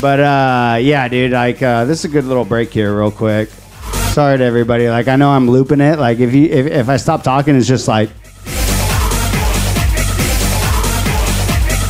But 0.00 0.20
uh, 0.20 0.78
yeah, 0.80 1.08
dude, 1.08 1.32
like, 1.32 1.60
uh, 1.60 1.84
this 1.84 1.98
is 2.00 2.04
a 2.04 2.08
good 2.08 2.24
little 2.24 2.44
break 2.44 2.70
here, 2.70 2.96
real 2.96 3.10
quick. 3.10 3.48
Sorry 4.12 4.38
to 4.38 4.44
everybody. 4.44 4.88
Like, 4.88 5.08
I 5.08 5.16
know 5.16 5.30
I'm 5.30 5.50
looping 5.50 5.80
it. 5.80 5.98
Like, 5.98 6.20
if 6.20 6.32
you 6.32 6.44
if, 6.44 6.66
if 6.66 6.88
I 6.88 6.96
stop 6.96 7.24
talking, 7.24 7.56
it's 7.56 7.66
just 7.66 7.88
like. 7.88 8.10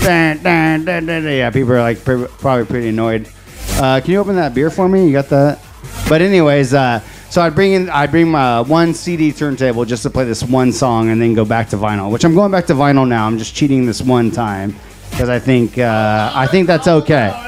Dun, 0.02 0.38
dun, 0.42 1.04
dun. 1.04 1.24
Yeah, 1.24 1.50
people 1.50 1.72
are 1.72 1.82
like 1.82 2.02
pr- 2.02 2.24
probably 2.24 2.64
pretty 2.64 2.88
annoyed. 2.88 3.28
Uh, 3.72 4.00
can 4.00 4.10
you 4.10 4.18
open 4.18 4.36
that 4.36 4.54
beer 4.54 4.70
for 4.70 4.88
me? 4.88 5.06
You 5.06 5.12
got 5.12 5.28
that? 5.28 5.62
But 6.08 6.22
anyways, 6.22 6.72
uh, 6.72 7.00
so 7.28 7.42
I 7.42 7.50
bring 7.50 7.74
in 7.74 7.90
I 7.90 8.06
bring 8.06 8.30
my 8.30 8.62
one 8.62 8.94
CD 8.94 9.32
turntable 9.32 9.84
just 9.84 10.02
to 10.04 10.10
play 10.10 10.24
this 10.24 10.42
one 10.42 10.72
song 10.72 11.10
and 11.10 11.20
then 11.20 11.34
go 11.34 11.44
back 11.44 11.68
to 11.70 11.76
vinyl. 11.76 12.10
Which 12.10 12.24
I'm 12.24 12.34
going 12.34 12.50
back 12.50 12.66
to 12.68 12.74
vinyl 12.74 13.06
now. 13.06 13.26
I'm 13.26 13.36
just 13.36 13.54
cheating 13.54 13.84
this 13.84 14.00
one 14.00 14.30
time 14.30 14.74
because 15.10 15.28
I 15.28 15.38
think 15.38 15.76
uh, 15.76 16.32
I 16.34 16.46
think 16.46 16.66
that's 16.66 16.88
okay. 16.88 17.47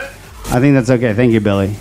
I 0.53 0.59
think 0.59 0.75
that's 0.75 0.91
okay. 0.91 1.15
Thank 1.15 1.33
you, 1.33 1.41
Billy. 1.41 1.77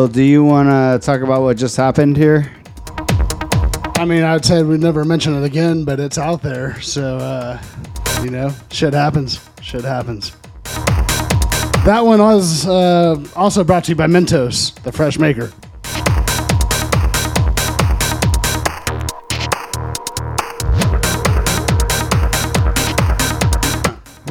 Bill, 0.00 0.08
do 0.08 0.22
you 0.22 0.42
want 0.42 0.70
to 0.70 1.06
talk 1.06 1.20
about 1.20 1.42
what 1.42 1.58
just 1.58 1.76
happened 1.76 2.16
here? 2.16 2.50
I 3.96 4.06
mean, 4.06 4.22
I'd 4.22 4.42
say 4.46 4.62
we'd 4.62 4.80
never 4.80 5.04
mention 5.04 5.34
it 5.34 5.44
again, 5.44 5.84
but 5.84 6.00
it's 6.00 6.16
out 6.16 6.40
there. 6.40 6.80
So, 6.80 7.18
uh, 7.18 7.62
you 8.22 8.30
know, 8.30 8.50
shit 8.70 8.94
happens. 8.94 9.46
Shit 9.60 9.84
happens. 9.84 10.30
That 11.84 12.00
one 12.02 12.18
was 12.18 12.66
uh, 12.66 13.22
also 13.36 13.62
brought 13.62 13.84
to 13.84 13.90
you 13.90 13.94
by 13.94 14.06
Mentos, 14.06 14.74
the 14.84 14.90
fresh 14.90 15.18
maker. 15.18 15.52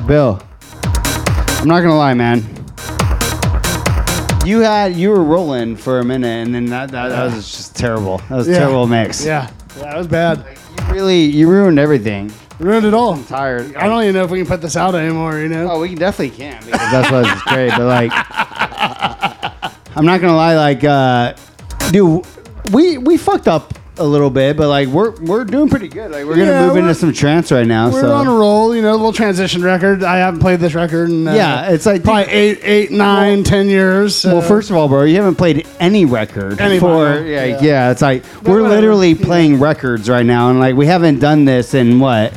Bill, 0.07 0.41
I'm 1.61 1.67
not 1.67 1.81
gonna 1.81 1.95
lie, 1.95 2.15
man. 2.15 2.58
You 4.49 4.61
had 4.61 4.95
you 4.95 5.11
were 5.11 5.23
rolling 5.23 5.75
for 5.75 5.99
a 5.99 6.03
minute, 6.03 6.27
and 6.47 6.55
then 6.55 6.65
that 6.67 6.89
that, 6.89 7.09
that 7.09 7.23
was 7.25 7.51
just 7.55 7.75
terrible. 7.75 8.17
That 8.29 8.37
was 8.37 8.47
a 8.47 8.51
Yeah. 8.51 8.57
terrible 8.57 8.87
mix. 8.87 9.23
Yeah, 9.23 9.47
that 9.77 9.95
was 9.95 10.07
bad. 10.07 10.43
You 10.87 10.91
really 10.93 11.21
you 11.25 11.47
ruined 11.47 11.77
everything. 11.77 12.31
Ruined 12.57 12.87
it 12.87 12.95
all. 12.95 13.13
I'm 13.13 13.23
tired. 13.25 13.75
I 13.75 13.85
don't 13.85 14.01
even 14.01 14.15
know 14.15 14.23
if 14.23 14.31
we 14.31 14.39
can 14.39 14.47
put 14.47 14.59
this 14.59 14.75
out 14.75 14.95
anymore, 14.95 15.37
you 15.37 15.49
know? 15.49 15.69
Oh, 15.71 15.79
we 15.81 15.93
definitely 15.93 16.35
can 16.35 16.59
because 16.65 16.91
that's 16.91 17.11
what's 17.11 17.43
great. 17.43 17.69
But 17.77 17.85
like, 17.85 18.11
I'm 19.95 20.05
not 20.05 20.19
gonna 20.19 20.35
lie, 20.35 20.55
like, 20.55 20.83
uh, 20.83 21.33
dude, 21.91 22.25
we 22.71 22.97
we 22.97 23.17
fucked 23.17 23.47
up 23.47 23.68
a 23.99 24.03
little 24.03 24.29
bit, 24.29 24.57
but 24.57 24.67
like, 24.69 24.87
we're 24.87 25.11
we're 25.21 25.43
doing 25.43 25.69
pretty 25.69 25.87
good. 25.87 26.11
Like, 26.11 26.25
we're 26.25 26.35
gonna 26.37 26.51
Yeah, 26.51 26.61
move 26.67 26.77
into 26.77 26.81
we're- 26.87 26.93
some 26.93 27.13
trance 27.13 27.51
right 27.51 27.67
now. 27.67 27.91
We're 27.91 28.01
so 28.01 28.13
on 28.13 28.27
a 28.27 28.31
roll, 28.33 28.75
you 28.75 28.81
know, 28.81 28.91
a 28.91 28.95
little 28.95 29.13
transition 29.13 29.61
record. 29.61 30.03
I 30.03 30.17
haven't 30.17 30.39
played 30.39 30.59
this 30.59 30.73
record 30.73 31.09
in 31.09 31.27
uh, 31.27 31.33
yeah, 31.33 31.69
it's 31.69 31.85
like 31.85 32.03
probably 32.03 32.31
eight, 32.31 32.59
eight, 32.63 32.91
nine, 32.91 33.43
ten 33.43 33.67
years. 33.67 34.15
So. 34.15 34.33
Well, 34.33 34.41
first 34.41 34.69
of 34.69 34.75
all, 34.75 34.87
bro, 34.87 35.03
you 35.03 35.15
haven't 35.17 35.35
played 35.35 35.67
any 35.79 36.05
record 36.05 36.59
Any 36.61 36.79
for 36.79 36.87
vinyl, 36.87 37.29
yeah, 37.29 37.45
yeah. 37.45 37.61
yeah. 37.61 37.91
It's 37.91 38.01
like 38.01 38.23
we're 38.43 38.61
whatever, 38.61 38.69
literally 38.69 39.15
playing 39.15 39.59
records 39.59 40.09
right 40.09 40.25
now, 40.25 40.49
and 40.49 40.59
like 40.59 40.75
we 40.75 40.85
haven't 40.85 41.19
done 41.19 41.45
this 41.45 41.73
in 41.73 41.99
what 41.99 42.33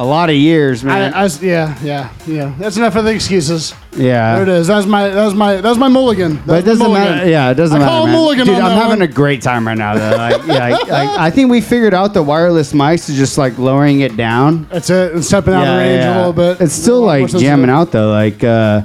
a 0.00 0.04
lot 0.04 0.30
of 0.30 0.34
years, 0.36 0.82
man. 0.82 1.12
I 1.12 1.24
was- 1.24 1.42
yeah, 1.42 1.76
yeah, 1.82 2.08
yeah. 2.26 2.54
That's 2.58 2.78
enough 2.78 2.96
of 2.96 3.04
the 3.04 3.10
excuses. 3.12 3.74
yeah, 3.94 4.34
There 4.36 4.42
it 4.44 4.48
is. 4.48 4.66
That's 4.66 4.86
my, 4.86 5.08
that's 5.10 5.34
my, 5.34 5.56
that 5.56 5.68
was 5.68 5.76
my 5.76 5.88
mulligan. 5.88 6.40
But 6.46 6.60
it 6.60 6.64
That's 6.64 6.78
my 6.78 6.86
doesn't 6.86 6.86
mulligan. 6.92 7.16
matter. 7.18 7.28
Yeah, 7.30 7.50
it 7.50 7.54
doesn't 7.54 7.76
I 7.76 7.80
matter. 7.80 7.90
call 7.90 8.06
man. 8.06 8.14
mulligan 8.14 8.46
Dude, 8.46 8.54
I'm 8.56 8.70
having 8.78 9.00
one. 9.00 9.02
a 9.02 9.06
great 9.12 9.42
time 9.42 9.66
right 9.66 9.76
now. 9.76 9.94
Though. 9.96 10.16
Like, 10.16 10.46
yeah, 10.46 10.64
I, 10.64 11.04
I, 11.04 11.26
I 11.26 11.30
think 11.30 11.50
we 11.50 11.60
figured 11.60 11.92
out 11.92 12.14
the 12.14 12.22
wireless 12.22 12.72
mics 12.72 13.10
is 13.10 13.16
just 13.16 13.36
like 13.36 13.58
lowering 13.58 14.00
it 14.00 14.16
down. 14.16 14.66
That's 14.70 14.88
it. 14.88 15.12
And 15.12 15.22
stepping 15.24 15.52
out 15.52 15.66
of 15.66 15.78
range 15.78 16.04
a 16.04 16.16
little 16.16 16.32
bit. 16.32 16.60
It's 16.62 16.72
still 16.72 17.02
like 17.02 17.28
jamming 17.28 17.68
out 17.70 17.92
though. 17.92 18.10
Like, 18.10 18.42
uh, 18.42 18.80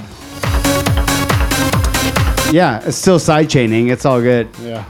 yeah, 2.52 2.82
it's 2.86 2.98
still 2.98 3.20
side 3.20 3.50
chaining. 3.50 3.88
It's 3.90 4.06
all 4.06 4.22
good. 4.22 4.48
Yeah. 4.62 4.86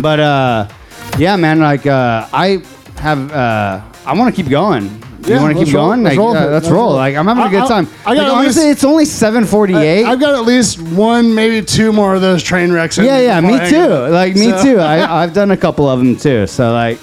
But 0.00 0.20
uh, 0.20 0.68
yeah, 1.18 1.36
man. 1.36 1.60
Like, 1.60 1.86
uh, 1.86 2.26
I 2.32 2.62
have. 2.98 3.30
Uh, 3.32 3.82
I 4.04 4.12
want 4.16 4.34
to 4.34 4.40
keep 4.42 4.50
going. 4.50 5.02
You 5.26 5.34
Yeah, 5.34 5.42
want 5.42 5.58
to 5.58 5.64
keep 5.64 5.74
roll- 5.74 5.86
going? 5.88 6.02
let's 6.04 6.12
Like, 6.16 6.18
roll 6.20 6.28
uh, 6.36 6.40
let's 6.40 6.52
Let's 6.52 6.68
roll. 6.68 6.84
roll. 6.90 6.92
Like, 6.94 7.16
I'm 7.16 7.26
having 7.26 7.42
a 7.42 7.46
I- 7.46 7.50
good 7.50 7.66
time. 7.68 7.88
I 8.06 8.14
got 8.14 8.22
like, 8.28 8.32
honestly, 8.32 8.62
least- 8.66 8.72
it's 8.76 8.84
only 8.84 9.04
7:48. 9.04 10.04
I've 10.06 10.20
got 10.20 10.34
at 10.36 10.44
least 10.44 10.80
one, 10.80 11.34
maybe 11.34 11.62
two 11.66 11.92
more 11.92 12.14
of 12.14 12.20
those 12.20 12.44
train 12.44 12.70
wrecks. 12.72 12.96
Yeah, 12.96 13.18
yeah, 13.18 13.40
me 13.40 13.54
I 13.54 13.68
too. 13.68 13.76
it. 13.76 14.10
Like 14.12 14.34
me 14.36 14.50
So- 14.50 14.62
too. 14.62 14.78
I, 14.78 15.22
I've 15.22 15.32
done 15.32 15.50
a 15.50 15.56
couple 15.56 15.88
of 15.88 15.98
them 15.98 16.14
too. 16.16 16.46
So 16.46 16.72
like, 16.72 16.98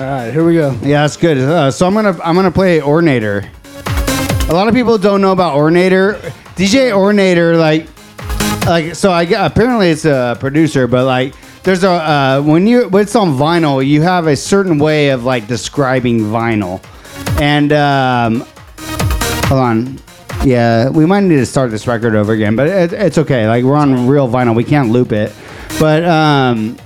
All 0.00 0.10
right, 0.10 0.30
here 0.32 0.44
we 0.44 0.54
go. 0.54 0.76
yeah, 0.82 1.02
that's 1.02 1.16
good. 1.16 1.38
Uh, 1.38 1.70
so 1.70 1.86
I'm 1.86 1.94
gonna 1.94 2.16
I'm 2.24 2.34
gonna 2.34 2.50
play 2.50 2.80
Ornator. 2.80 3.46
A 4.48 4.52
lot 4.52 4.66
of 4.68 4.74
people 4.74 4.98
don't 4.98 5.20
know 5.20 5.30
about 5.32 5.56
Ornator. 5.56 6.16
DJ 6.56 6.90
Ornator, 6.90 7.56
like, 7.56 7.86
like 8.66 8.94
so 8.96 9.12
I 9.12 9.22
apparently 9.22 9.90
it's 9.90 10.04
a 10.04 10.36
producer, 10.40 10.86
but 10.88 11.04
like. 11.06 11.34
There's 11.64 11.82
a 11.82 11.90
uh, 11.90 12.42
when 12.42 12.66
you 12.66 12.90
when 12.90 13.02
it's 13.02 13.16
on 13.16 13.38
vinyl, 13.38 13.84
you 13.84 14.02
have 14.02 14.26
a 14.26 14.36
certain 14.36 14.78
way 14.78 15.08
of 15.08 15.24
like 15.24 15.46
describing 15.46 16.20
vinyl, 16.20 16.84
and 17.40 17.72
um, 17.72 18.46
hold 19.48 19.60
on, 19.60 20.00
yeah, 20.44 20.90
we 20.90 21.06
might 21.06 21.20
need 21.20 21.36
to 21.36 21.46
start 21.46 21.70
this 21.70 21.86
record 21.86 22.14
over 22.14 22.34
again, 22.34 22.54
but 22.54 22.66
it, 22.66 22.92
it's 22.92 23.16
okay. 23.16 23.48
Like 23.48 23.64
we're 23.64 23.76
on 23.76 24.06
real 24.06 24.28
vinyl, 24.28 24.54
we 24.54 24.62
can't 24.62 24.90
loop 24.90 25.10
it, 25.12 25.32
but 25.80 26.04
um, 26.04 26.76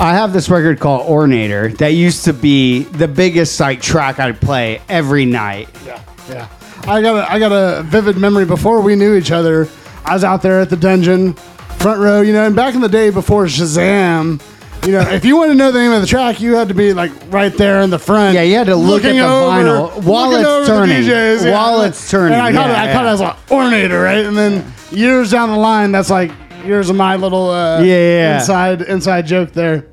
I 0.00 0.14
have 0.14 0.32
this 0.32 0.48
record 0.48 0.80
called 0.80 1.06
Ornator 1.06 1.76
that 1.76 1.88
used 1.88 2.24
to 2.24 2.32
be 2.32 2.84
the 2.84 3.06
biggest 3.06 3.60
like 3.60 3.82
track 3.82 4.18
I'd 4.18 4.40
play 4.40 4.80
every 4.88 5.26
night. 5.26 5.68
Yeah, 5.84 6.02
yeah. 6.30 6.48
I 6.86 7.02
got 7.02 7.16
a, 7.16 7.30
I 7.30 7.38
got 7.38 7.52
a 7.52 7.82
vivid 7.82 8.16
memory 8.16 8.46
before 8.46 8.80
we 8.80 8.96
knew 8.96 9.14
each 9.14 9.30
other. 9.30 9.68
I 10.06 10.14
was 10.14 10.24
out 10.24 10.40
there 10.40 10.60
at 10.60 10.70
the 10.70 10.76
dungeon, 10.76 11.36
front 11.84 12.00
row, 12.00 12.22
you 12.22 12.32
know, 12.32 12.46
and 12.46 12.56
back 12.56 12.74
in 12.74 12.80
the 12.80 12.88
day 12.88 13.10
before 13.10 13.44
Shazam, 13.44 14.40
you 14.86 14.92
know, 14.92 15.00
if 15.02 15.22
you 15.22 15.36
wanted 15.36 15.52
to 15.52 15.58
know 15.58 15.70
the 15.70 15.78
name 15.78 15.92
of 15.92 16.00
the 16.00 16.06
track, 16.06 16.40
you 16.40 16.54
had 16.54 16.68
to 16.68 16.74
be 16.74 16.94
like 16.94 17.12
right 17.28 17.54
there 17.54 17.82
in 17.82 17.90
the 17.90 17.98
front. 17.98 18.34
Yeah, 18.34 18.40
you 18.40 18.56
had 18.56 18.68
to 18.68 18.74
look 18.76 19.04
at 19.04 19.12
the 19.12 19.20
over- 19.20 19.90
vinyl 19.92 20.02
while 20.02 20.34
it's 20.34 20.66
turning. 20.66 21.02
DJs, 21.02 21.52
While 21.52 21.82
it's 21.82 22.10
turning, 22.10 22.32
And 22.32 22.42
I 22.42 22.52
caught 22.52 22.70
it, 22.70 22.72
yeah, 22.72 22.82
I 22.84 22.92
caught 22.94 23.04
it 23.04 23.08
yeah. 23.08 23.12
as 23.12 23.20
an 23.20 23.26
ornator, 23.48 24.02
right? 24.02 24.24
And 24.24 24.34
then 24.34 24.64
years 24.90 25.30
down 25.30 25.50
the 25.50 25.58
line, 25.58 25.92
that's 25.92 26.08
like 26.08 26.30
years 26.64 26.88
of 26.88 26.96
my 26.96 27.16
little 27.16 27.50
uh, 27.50 27.80
Yeah, 27.80 27.84
yeah, 27.84 27.98
yeah. 27.98 28.38
inside 28.40 28.80
inside 28.80 29.26
joke 29.26 29.52
there. 29.52 29.86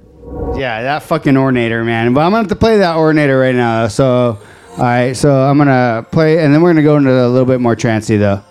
Yeah, 0.56 0.84
that 0.84 1.04
fucking 1.04 1.34
Ornator, 1.34 1.86
man. 1.86 2.14
But 2.14 2.22
I'm 2.22 2.28
gonna 2.32 2.38
have 2.44 2.48
to 2.48 2.56
play 2.56 2.78
that 2.78 2.96
Ornator 2.96 3.38
right 3.40 3.56
now. 3.56 3.90
So, 3.90 4.40
all 4.78 4.78
right, 4.78 5.12
so 5.12 5.30
I'm 5.44 5.58
gonna 5.58 6.06
play, 6.10 6.40
and 6.42 6.54
then 6.54 6.62
we're 6.62 6.70
gonna 6.72 6.84
go 6.84 6.96
into 6.96 7.12
a 7.12 7.28
little 7.28 7.46
bit 7.46 7.60
more 7.60 7.76
trancey 7.76 8.18
though. 8.18 8.42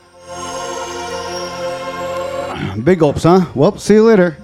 Big 2.83 2.99
gulps, 2.99 3.25
huh? 3.25 3.47
Well, 3.55 3.77
see 3.79 3.95
you 3.95 4.05
later. 4.05 4.37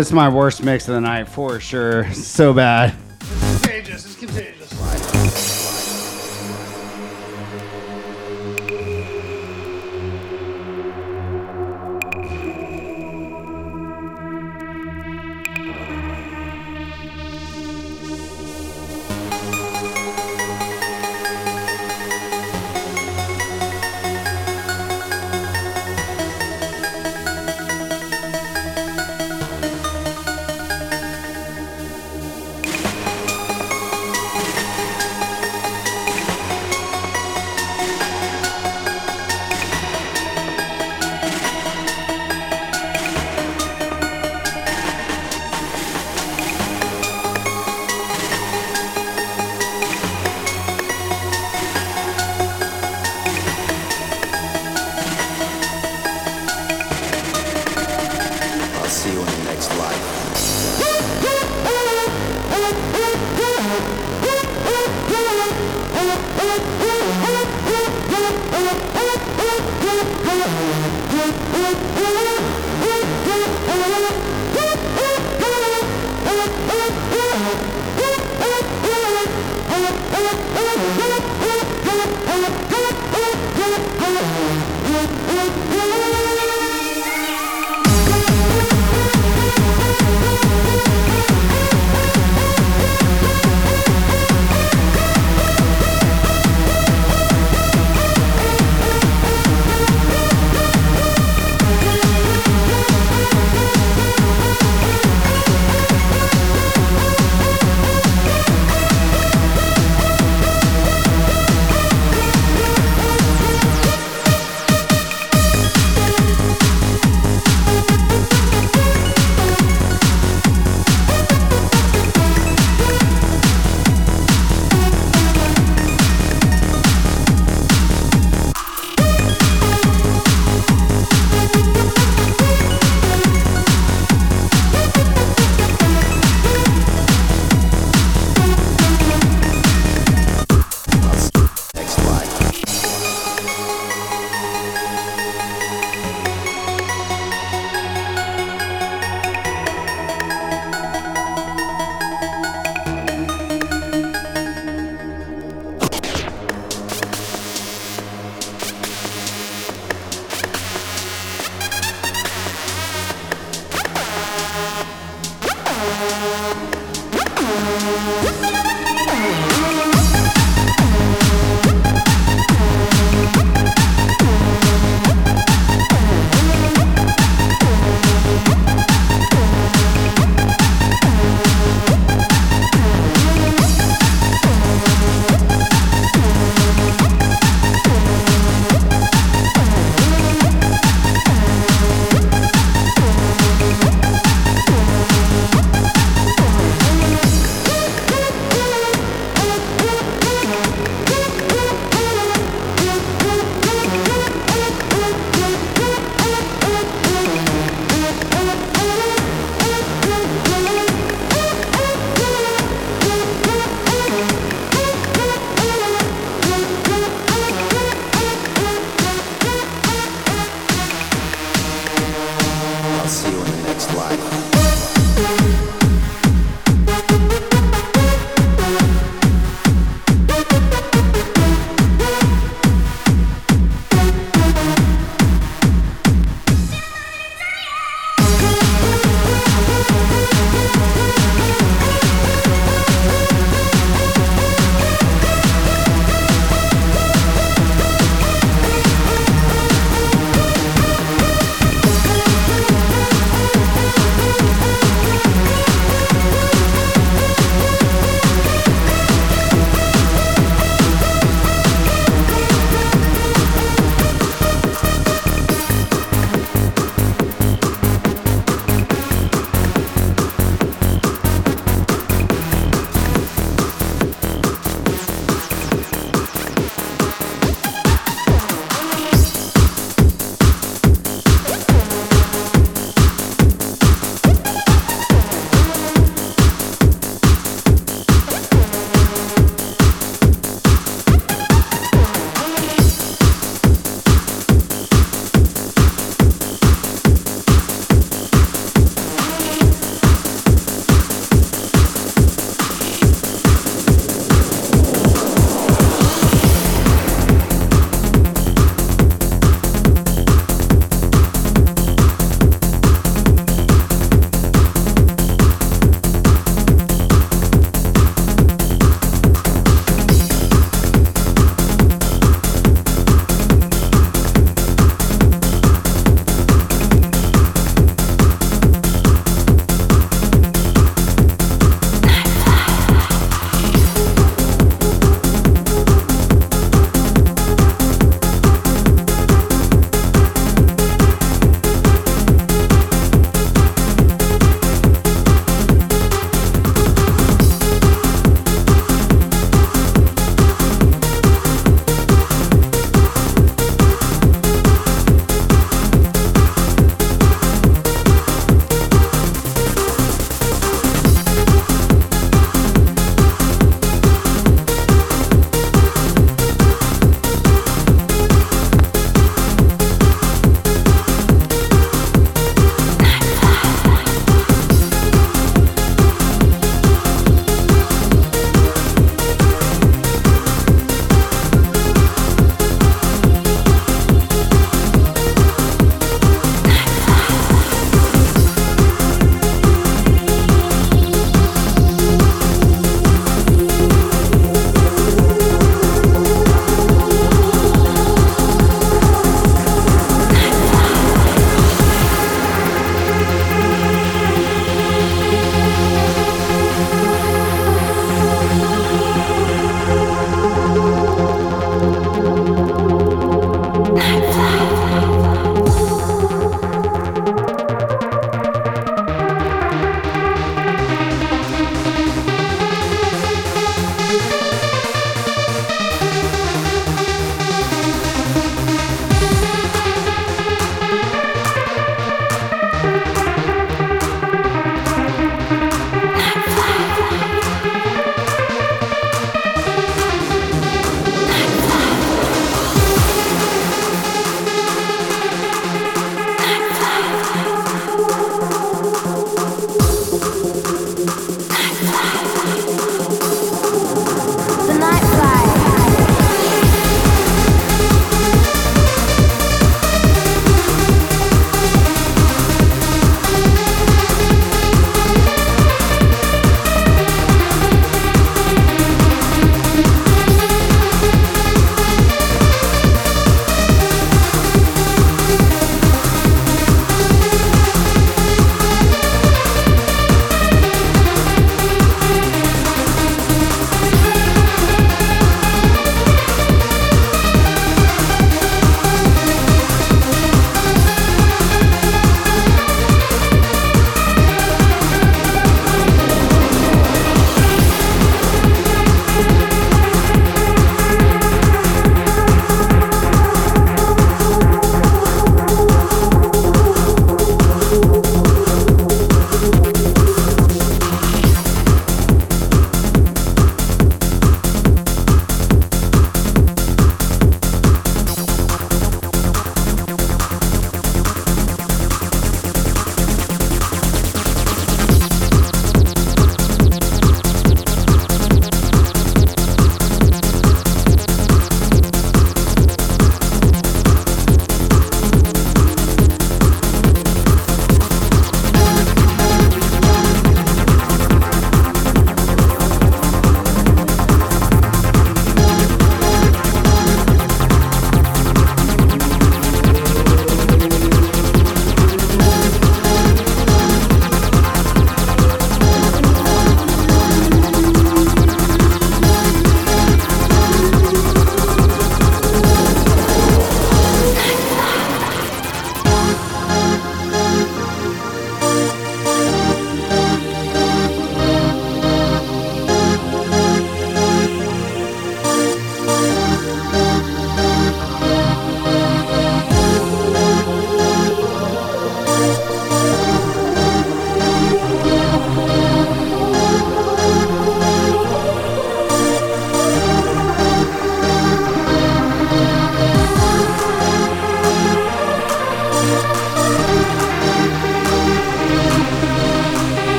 This 0.00 0.06
is 0.06 0.12
my 0.14 0.30
worst 0.30 0.62
mix 0.62 0.88
of 0.88 0.94
the 0.94 1.00
night 1.02 1.28
for 1.28 1.60
sure. 1.60 2.10
So 2.14 2.54
bad. 2.54 2.89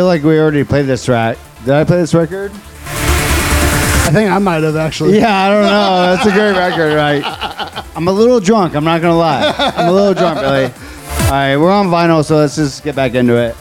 Feel 0.00 0.06
like 0.06 0.22
we 0.22 0.38
already 0.40 0.64
played 0.64 0.86
this 0.86 1.04
track. 1.04 1.36
Did 1.66 1.74
I 1.74 1.84
play 1.84 1.98
this 1.98 2.14
record? 2.14 2.52
I 2.52 4.08
think 4.10 4.30
I 4.30 4.38
might 4.38 4.62
have 4.62 4.74
actually. 4.74 5.18
Yeah, 5.18 5.38
I 5.38 5.50
don't 5.50 5.62
know. 5.66 6.16
That's 6.16 6.26
a 6.26 6.32
great 6.32 6.56
record, 6.56 6.94
right? 6.94 7.84
I'm 7.94 8.08
a 8.08 8.10
little 8.10 8.40
drunk. 8.40 8.74
I'm 8.74 8.82
not 8.84 9.02
gonna 9.02 9.18
lie. 9.18 9.54
I'm 9.76 9.88
a 9.88 9.92
little 9.92 10.14
drunk, 10.14 10.40
Billy. 10.40 10.64
All 10.64 11.30
right, 11.32 11.56
we're 11.58 11.70
on 11.70 11.88
vinyl, 11.88 12.24
so 12.24 12.36
let's 12.36 12.56
just 12.56 12.82
get 12.82 12.96
back 12.96 13.12
into 13.12 13.36
it. 13.36 13.54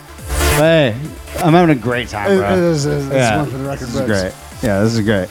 But 0.56 0.93
hey, 0.93 0.95
I'm 1.40 1.51
having 1.51 1.77
a 1.77 1.80
great 1.80 2.08
time, 2.08 2.32
It, 2.32 2.38
bro. 2.38 2.53
it 2.53 2.59
is. 2.59 2.85
It's 2.85 3.11
yeah, 3.11 3.42
one 3.42 3.51
for 3.51 3.58
the 3.58 3.66
record 3.66 3.88
this 3.90 3.95
is 3.95 4.06
great. 4.06 4.34
Yeah, 4.64 4.82
this 4.82 4.93
is 4.93 5.01
great. 5.01 5.27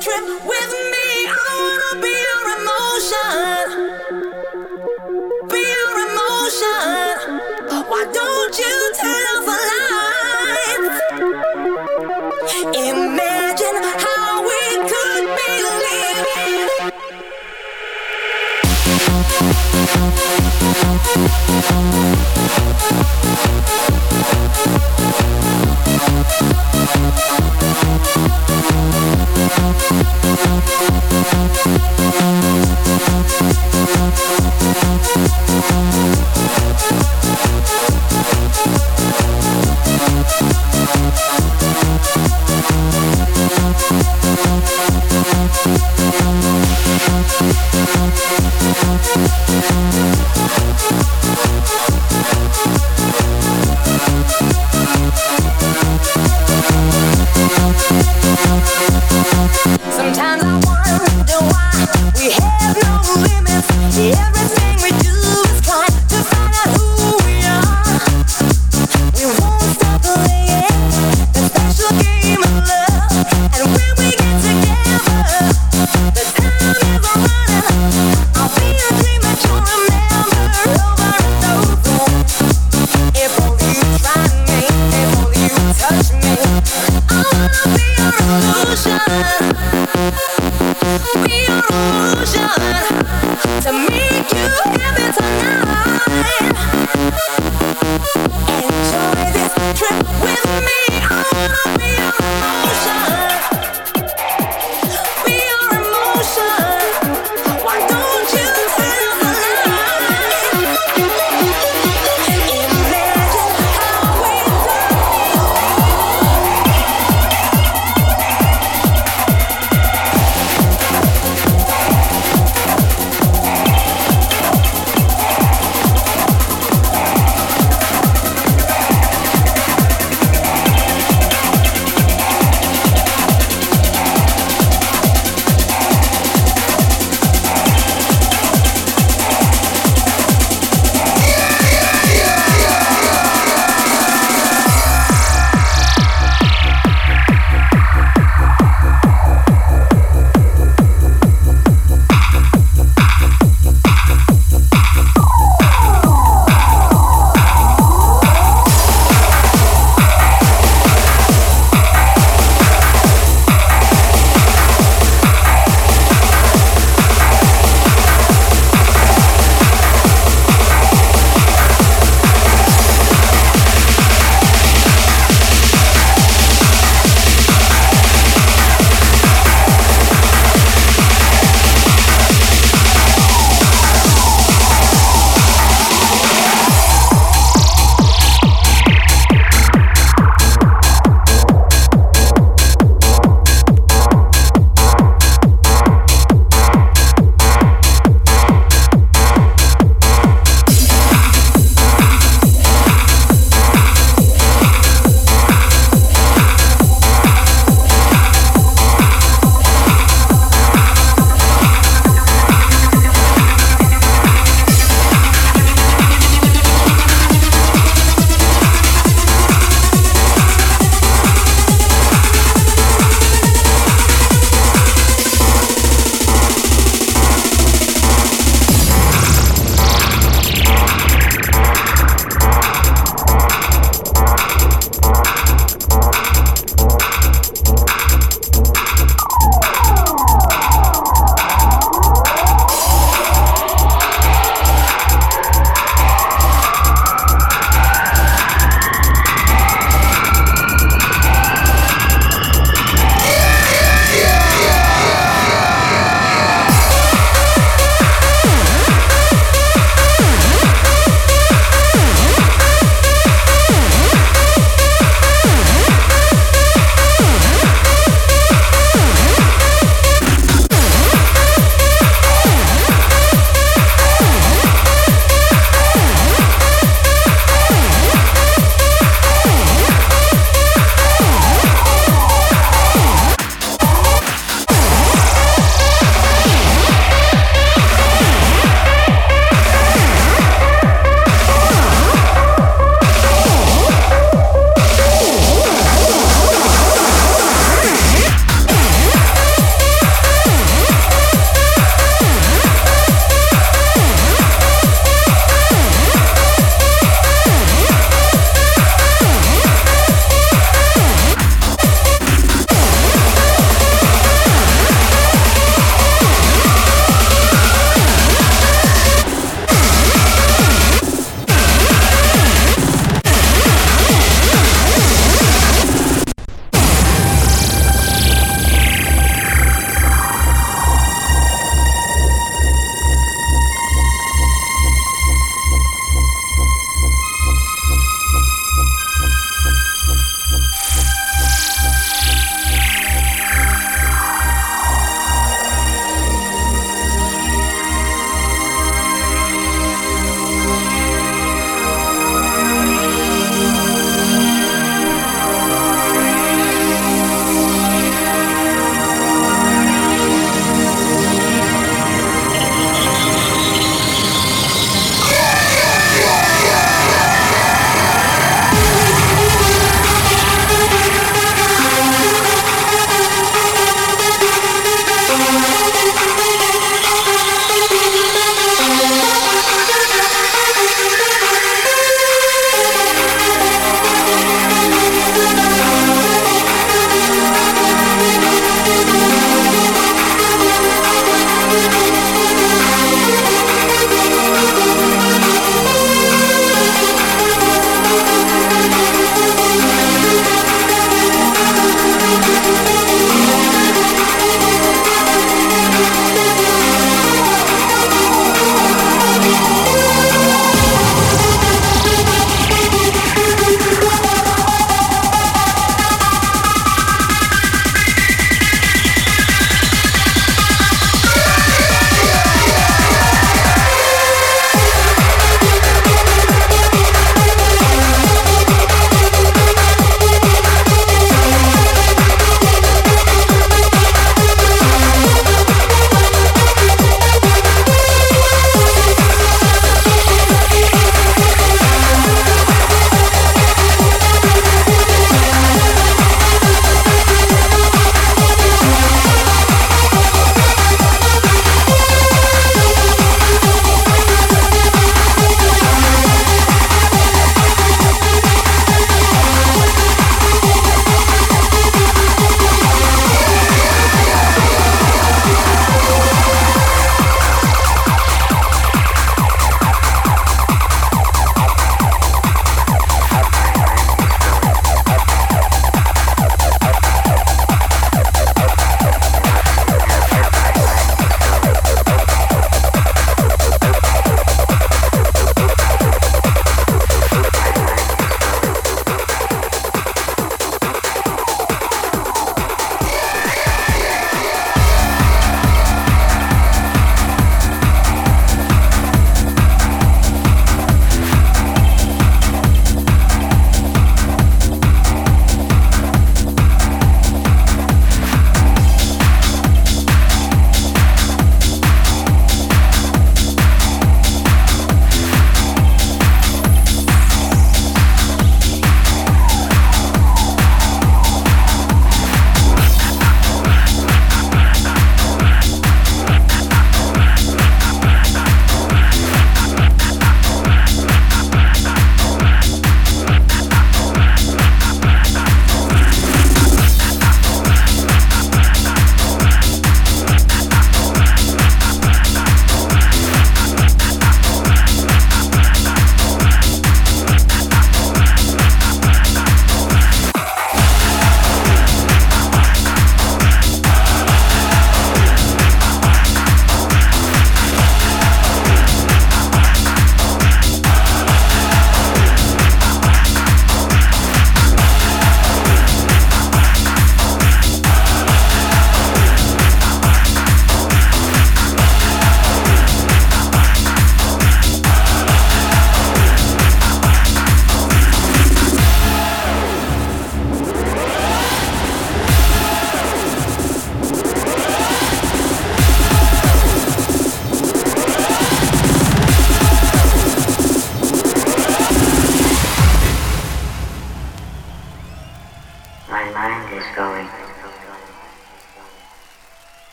Trip 0.00 0.44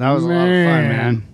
that 0.00 0.10
was 0.10 0.24
a 0.24 0.28
lot 0.28 0.48
of 0.48 0.64
fun, 0.66 0.88
Man. 0.88 1.26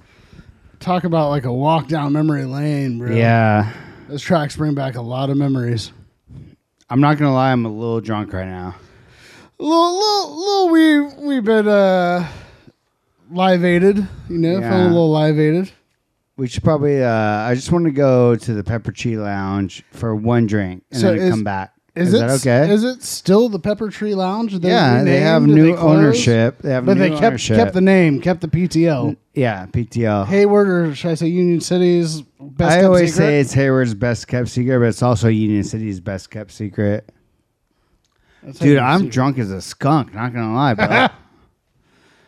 Talk 0.80 1.04
about 1.04 1.30
like 1.30 1.44
a 1.44 1.52
walk 1.52 1.88
down 1.88 2.12
memory 2.12 2.44
lane, 2.44 2.98
bro. 2.98 3.10
Yeah, 3.14 3.72
Those 4.08 4.22
tracks 4.22 4.56
bring 4.56 4.74
back 4.74 4.94
a 4.96 5.00
lot 5.02 5.30
of 5.30 5.36
memories. 5.36 5.92
I'm 6.88 7.00
not 7.00 7.18
gonna 7.18 7.32
lie, 7.34 7.50
I'm 7.52 7.64
a 7.66 7.70
little 7.72 8.00
drunk 8.00 8.32
right 8.32 8.46
now. 8.46 8.74
little, 9.58 9.98
little, 9.98 10.38
little 10.38 10.68
we 10.70 11.00
we've 11.26 11.44
been 11.44 11.66
uh 11.66 12.28
livated, 13.30 13.96
you 14.28 14.38
know, 14.38 14.58
Yeah. 14.58 14.70
feeling 14.70 14.86
a 14.86 14.88
little 14.88 15.10
livated. 15.10 15.72
We 16.36 16.46
should 16.48 16.62
probably. 16.62 17.02
Uh, 17.02 17.10
I 17.10 17.54
just 17.54 17.72
want 17.72 17.86
to 17.86 17.90
go 17.90 18.36
to 18.36 18.52
the 18.54 18.62
Pepper 18.62 18.92
Tree 18.92 19.16
Lounge 19.16 19.82
for 19.90 20.14
one 20.14 20.46
drink 20.46 20.84
and 20.92 21.00
So 21.00 21.08
then 21.14 21.18
is- 21.18 21.30
come 21.30 21.44
back. 21.44 21.72
Is, 21.96 22.08
Is, 22.08 22.14
it 22.14 22.18
that 22.18 22.30
okay? 22.30 22.70
Is 22.70 22.84
it 22.84 23.02
still 23.02 23.48
the 23.48 23.58
Pepper 23.58 23.88
Tree 23.88 24.14
Lounge? 24.14 24.52
Did 24.52 24.64
yeah, 24.64 25.02
they 25.02 25.18
have 25.20 25.42
new 25.42 25.72
they 25.72 25.76
ownership. 25.76 26.58
They 26.58 26.70
have 26.70 26.84
but 26.84 26.98
they 26.98 27.08
kept 27.08 27.22
ownership. 27.22 27.56
kept 27.56 27.72
the 27.72 27.80
name, 27.80 28.20
kept 28.20 28.42
the 28.42 28.48
PTL. 28.48 29.16
yeah, 29.32 29.64
PTL. 29.66 30.26
Hayward, 30.26 30.68
or 30.68 30.94
should 30.94 31.12
I 31.12 31.14
say 31.14 31.28
Union 31.28 31.62
City's 31.62 32.20
best? 32.38 32.76
I 32.76 32.84
always 32.84 33.14
secret? 33.14 33.26
say 33.26 33.40
it's 33.40 33.54
Hayward's 33.54 33.94
best 33.94 34.28
kept 34.28 34.48
secret, 34.48 34.78
but 34.78 34.88
it's 34.88 35.02
also 35.02 35.28
Union 35.28 35.64
City's 35.64 35.98
best 35.98 36.30
kept 36.30 36.50
secret. 36.50 37.08
That's 38.42 38.58
Dude, 38.58 38.78
I'm 38.78 39.00
secret. 39.00 39.12
drunk 39.12 39.38
as 39.38 39.50
a 39.50 39.62
skunk. 39.62 40.12
Not 40.12 40.34
gonna 40.34 40.54
lie, 40.54 40.74
bro. 40.74 41.08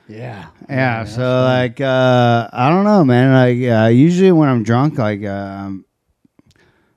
Yeah, 0.08 0.46
yeah. 0.70 1.04
So 1.04 1.42
like, 1.44 1.82
uh, 1.82 2.48
I 2.50 2.70
don't 2.70 2.84
know, 2.84 3.04
man. 3.04 3.32
Like, 3.34 3.70
uh, 3.70 3.88
usually 3.88 4.32
when 4.32 4.48
I'm 4.48 4.62
drunk, 4.62 4.96
like, 4.96 5.22
uh, 5.22 5.28
I'm 5.28 5.84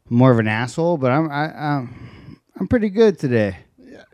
more 0.09 0.31
of 0.31 0.39
an 0.39 0.47
asshole, 0.47 0.97
but 0.97 1.11
I'm 1.11 1.29
I, 1.29 1.53
I'm 1.53 2.10
I'm 2.59 2.67
pretty 2.67 2.89
good 2.89 3.17
today. 3.19 3.57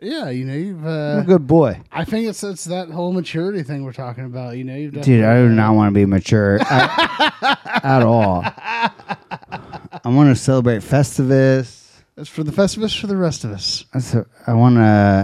yeah. 0.00 0.30
You 0.30 0.44
know, 0.44 0.54
you've. 0.54 0.84
I'm 0.84 0.86
a 0.86 1.20
Uh, 1.20 1.22
good 1.22 1.46
boy. 1.46 1.80
I 1.92 2.04
think 2.04 2.28
it's 2.28 2.42
it's 2.44 2.64
that 2.64 2.88
whole 2.90 3.12
maturity 3.12 3.62
thing 3.62 3.84
we're 3.84 3.92
talking 3.92 4.24
about. 4.24 4.56
You 4.56 4.64
know, 4.64 4.74
you've 4.76 5.00
Dude, 5.00 5.24
I 5.24 5.36
do 5.42 5.48
not 5.48 5.74
want 5.74 5.92
to 5.92 5.94
be 5.94 6.06
mature 6.06 6.58
I- 6.62 7.32
at 7.84 8.02
all. 8.02 8.42
I 8.44 10.08
want 10.08 10.28
to 10.30 10.36
celebrate 10.36 10.78
Festivus. 10.82 11.76
It's 12.16 12.28
for 12.28 12.42
the 12.42 12.50
Festivus 12.52 12.98
for 13.00 13.06
the 13.06 13.16
rest 13.16 13.44
of 13.44 13.52
us. 13.52 13.84
That's 13.92 14.14
a, 14.14 14.26
I 14.46 14.52
want 14.54 14.76
to 14.76 14.80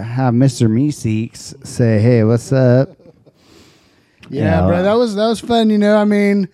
have 0.06 0.32
Mr. 0.34 0.68
Meeseeks 0.68 1.66
say, 1.66 1.98
"Hey, 2.00 2.22
what's 2.24 2.52
up?" 2.52 2.90
Yeah, 4.30 4.60
Yeah. 4.60 4.66
bro, 4.66 4.82
that 4.82 4.92
was 4.94 5.14
that 5.16 5.26
was 5.26 5.40
fun. 5.40 5.70
You 5.70 5.78
know, 5.78 5.96
I 5.96 6.04
mean, 6.04 6.48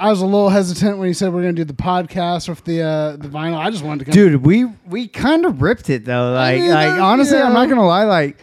I 0.00 0.10
was 0.10 0.20
a 0.20 0.26
little 0.26 0.48
hesitant 0.48 0.98
when 0.98 1.08
you 1.08 1.14
said 1.14 1.32
we're 1.32 1.40
gonna 1.42 1.52
do 1.54 1.64
the 1.64 1.72
podcast 1.72 2.48
with 2.48 2.62
the 2.64 2.82
uh, 2.82 3.16
the 3.16 3.28
vinyl. 3.28 3.56
I 3.58 3.70
just 3.70 3.82
wanted 3.84 4.04
to, 4.04 4.10
Dude, 4.12 4.44
we 4.46 4.64
we 4.86 5.08
kind 5.08 5.44
of 5.44 5.60
ripped 5.60 5.90
it 5.90 6.04
though. 6.04 6.32
Like, 6.32 6.60
mean, 6.60 6.70
like 6.70 6.98
uh, 7.00 7.02
honestly, 7.02 7.38
I'm 7.38 7.52
not 7.52 7.68
gonna 7.68 7.86
lie. 7.86 8.04
Like, 8.04 8.38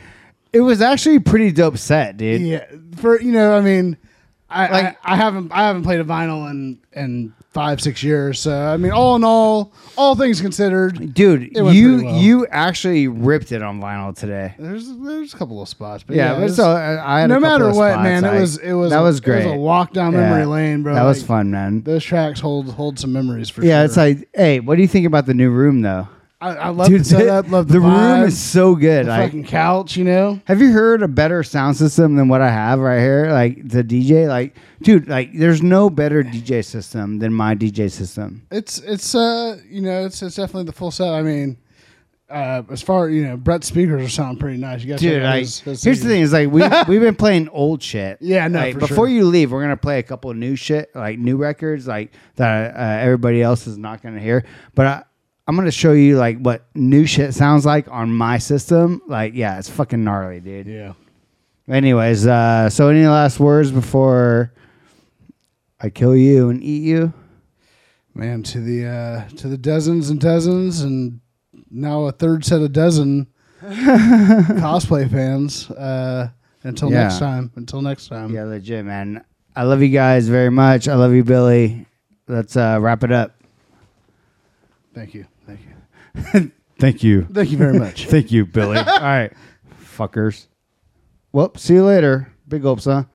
it 0.51 0.59
was 0.61 0.81
actually 0.81 1.15
a 1.17 1.21
pretty 1.21 1.51
dope 1.51 1.77
set, 1.77 2.17
dude. 2.17 2.41
Yeah, 2.41 2.65
for 2.97 3.21
you 3.21 3.31
know, 3.31 3.55
I 3.55 3.61
mean, 3.61 3.97
I, 4.49 4.67
Like- 4.69 4.97
I 5.05 5.13
I 5.13 5.15
haven't 5.15 5.51
I 5.53 5.67
haven't 5.67 5.83
played 5.83 6.01
a 6.01 6.03
vinyl 6.03 6.49
in 6.49 6.79
in 6.91 7.33
five 7.55 7.81
six 7.81 8.03
years. 8.03 8.39
So 8.39 8.53
I 8.55 8.77
mean, 8.77 8.91
all 8.91 9.15
in 9.15 9.23
all, 9.23 9.71
all 9.97 10.13
things 10.15 10.41
considered, 10.41 11.13
Dude, 11.15 11.55
you 11.55 11.63
well. 12.03 12.15
you 12.21 12.45
actually 12.47 13.07
ripped 13.07 13.51
it 13.53 13.63
on 13.63 13.81
vinyl 13.81 14.15
today. 14.15 14.53
there's 14.59 14.87
there's 14.97 15.33
a 15.33 15.37
couple 15.37 15.61
of 15.61 15.67
spots, 15.69 16.03
but 16.03 16.15
Yeah, 16.17 16.33
yeah, 16.33 16.39
but 16.47 16.53
so 16.53 16.69
I 16.71 17.23
I 17.23 17.25
no 17.27 17.39
matter 17.39 17.67
what, 17.73 17.93
spots, 17.93 18.03
man, 18.03 18.23
like, 18.23 18.33
it 18.33 18.39
was 18.41 18.57
it 18.57 18.73
was 18.73 18.91
that 18.91 18.99
was 18.99 19.17
It 19.19 19.23
great. 19.23 19.45
was 19.45 19.55
a 19.55 19.57
walk 19.57 19.93
down 19.93 20.11
Yeah. 20.13 20.19
memory 20.19 20.45
lane, 20.45 20.83
bro. 20.83 20.93
That 20.93 21.03
was 21.03 21.23
fun, 21.23 21.49
man. 21.49 21.81
Those 21.83 22.03
tracks 22.03 22.41
hold 22.41 22.73
hold 22.73 22.99
some 22.99 23.13
memories 23.13 23.49
for 23.49 23.63
Yeah, 23.63 23.77
sure. 23.79 23.85
it's 23.85 23.97
like, 23.97 24.27
hey, 24.35 24.59
what 24.59 24.75
do 24.75 24.81
you 24.81 24.87
think 24.87 25.07
about 25.07 25.25
the 25.25 25.33
new 25.33 25.49
room 25.49 25.81
though? 25.81 26.07
I, 26.41 26.49
I 26.55 26.69
love 26.69 26.91
the 26.91 27.03
setup, 27.03 27.49
love 27.49 27.67
the, 27.67 27.73
the 27.75 27.79
room 27.79 28.23
is 28.23 28.37
so 28.37 28.75
good. 28.75 29.05
the 29.05 29.09
Like, 29.09 29.27
fucking 29.29 29.45
couch, 29.45 29.95
you 29.95 30.03
know. 30.03 30.39
have 30.45 30.59
you 30.61 30.71
heard 30.71 31.01
a 31.01 31.07
better 31.07 31.43
sound 31.43 31.77
system 31.77 32.15
than 32.17 32.27
what 32.27 32.41
I 32.41 32.49
have 32.51 32.79
right 32.79 32.99
here? 32.99 33.31
Like 33.31 33.67
the 33.67 33.83
DJ, 33.83 34.27
like, 34.27 34.55
dude, 34.81 35.07
like, 35.07 35.31
there's 35.33 35.63
no 35.63 35.89
better 35.89 36.23
DJ 36.23 36.63
system 36.63 37.19
than 37.19 37.33
my 37.33 37.55
DJ 37.55 37.89
system. 37.89 38.45
It's 38.51 38.79
it's 38.79 39.15
uh 39.15 39.57
you 39.69 39.81
know 39.81 40.05
it's 40.05 40.21
it's 40.21 40.35
definitely 40.35 40.65
the 40.65 40.73
full 40.73 40.91
set. 40.91 41.13
I 41.13 41.21
mean, 41.21 41.57
uh, 42.29 42.63
as 42.69 42.81
far 42.81 43.07
you 43.09 43.23
know, 43.25 43.37
Brett's 43.37 43.67
speakers 43.67 44.01
are 44.03 44.09
sounding 44.09 44.37
pretty 44.39 44.57
nice. 44.57 44.83
You 44.83 44.89
guys, 44.89 44.99
Dude, 44.99 45.23
like, 45.23 45.39
his- 45.41 45.59
his 45.61 45.83
here's 45.83 46.01
the 46.01 46.09
thing: 46.09 46.21
is 46.21 46.33
like 46.33 46.49
we 46.51 46.61
we've 46.87 47.01
been 47.01 47.15
playing 47.15 47.47
old 47.49 47.81
shit. 47.81 48.17
Yeah, 48.21 48.47
no, 48.49 48.59
Like, 48.59 48.73
for 48.73 48.79
before 48.81 48.95
sure. 49.07 49.07
you 49.07 49.25
leave, 49.25 49.51
we're 49.51 49.61
gonna 49.61 49.77
play 49.77 49.99
a 49.99 50.03
couple 50.03 50.31
of 50.31 50.37
new 50.37 50.55
shit, 50.57 50.89
like 50.95 51.17
new 51.17 51.37
records, 51.37 51.87
like 51.87 52.11
that 52.35 52.75
uh, 52.75 53.03
everybody 53.03 53.41
else 53.41 53.67
is 53.67 53.77
not 53.77 54.03
gonna 54.03 54.19
hear. 54.19 54.43
But 54.75 54.85
I, 54.87 55.03
I'm 55.47 55.55
gonna 55.55 55.71
show 55.71 55.91
you 55.93 56.17
like 56.17 56.39
what 56.39 56.65
new 56.73 57.05
shit 57.05 57.33
sounds 57.33 57.65
like 57.65 57.87
on 57.91 58.11
my 58.11 58.37
system. 58.39 59.01
Like, 59.07 59.33
yeah, 59.35 59.59
it's 59.59 59.69
fucking 59.69 60.03
gnarly, 60.03 60.39
dude. 60.39 60.65
Yeah. 60.67 60.93
Anyways, 61.67 62.25
uh, 62.27 62.69
so 62.69 62.89
any 62.89 63.05
last 63.05 63.39
words 63.39 63.71
before 63.71 64.51
I 65.79 65.89
kill 65.89 66.15
you 66.15 66.49
and 66.49 66.63
eat 66.63 66.83
you? 66.83 67.13
Man, 68.13 68.43
to 68.43 68.59
the 68.59 68.85
uh, 68.87 69.27
to 69.37 69.47
the 69.47 69.57
dozens 69.57 70.09
and 70.09 70.19
dozens, 70.19 70.81
and 70.81 71.19
now 71.69 72.03
a 72.05 72.11
third 72.11 72.43
set 72.45 72.61
of 72.61 72.71
dozen 72.73 73.27
cosplay 73.61 75.09
fans. 75.11 75.69
Uh, 75.71 76.29
until 76.63 76.91
Yeah. 76.91 77.03
next 77.03 77.19
time. 77.19 77.51
Until 77.55 77.81
next 77.83 78.07
time. 78.07 78.33
Yeah, 78.33 78.45
legit, 78.45 78.83
man. 78.85 79.23
I 79.55 79.63
love 79.63 79.81
you 79.83 79.89
guys 79.89 80.27
very 80.27 80.49
much. 80.49 80.87
I 80.87 80.95
love 80.95 81.13
you, 81.13 81.23
Billy. 81.23 81.85
Let's 82.27 82.57
uh, 82.57 82.79
wrap 82.81 83.03
it 83.03 83.11
up. 83.11 83.35
Thank 84.93 85.13
you. 85.13 85.25
Thank 86.79 87.03
you. 87.03 87.23
Thank 87.31 87.51
you. 87.51 87.57
Very 87.57 87.77
much. 87.79 88.05
Thank 88.09 88.31
you, 88.31 88.45
Billy. 88.45 88.77
All 88.79 88.83
right, 88.85 89.31
fuckers. 89.81 90.47
Well, 91.31 91.53
see 91.55 91.75
you 91.75 91.85
later. 91.85 92.31
Big 92.47 92.61
hopes, 92.61 92.85
huh? 92.85 93.03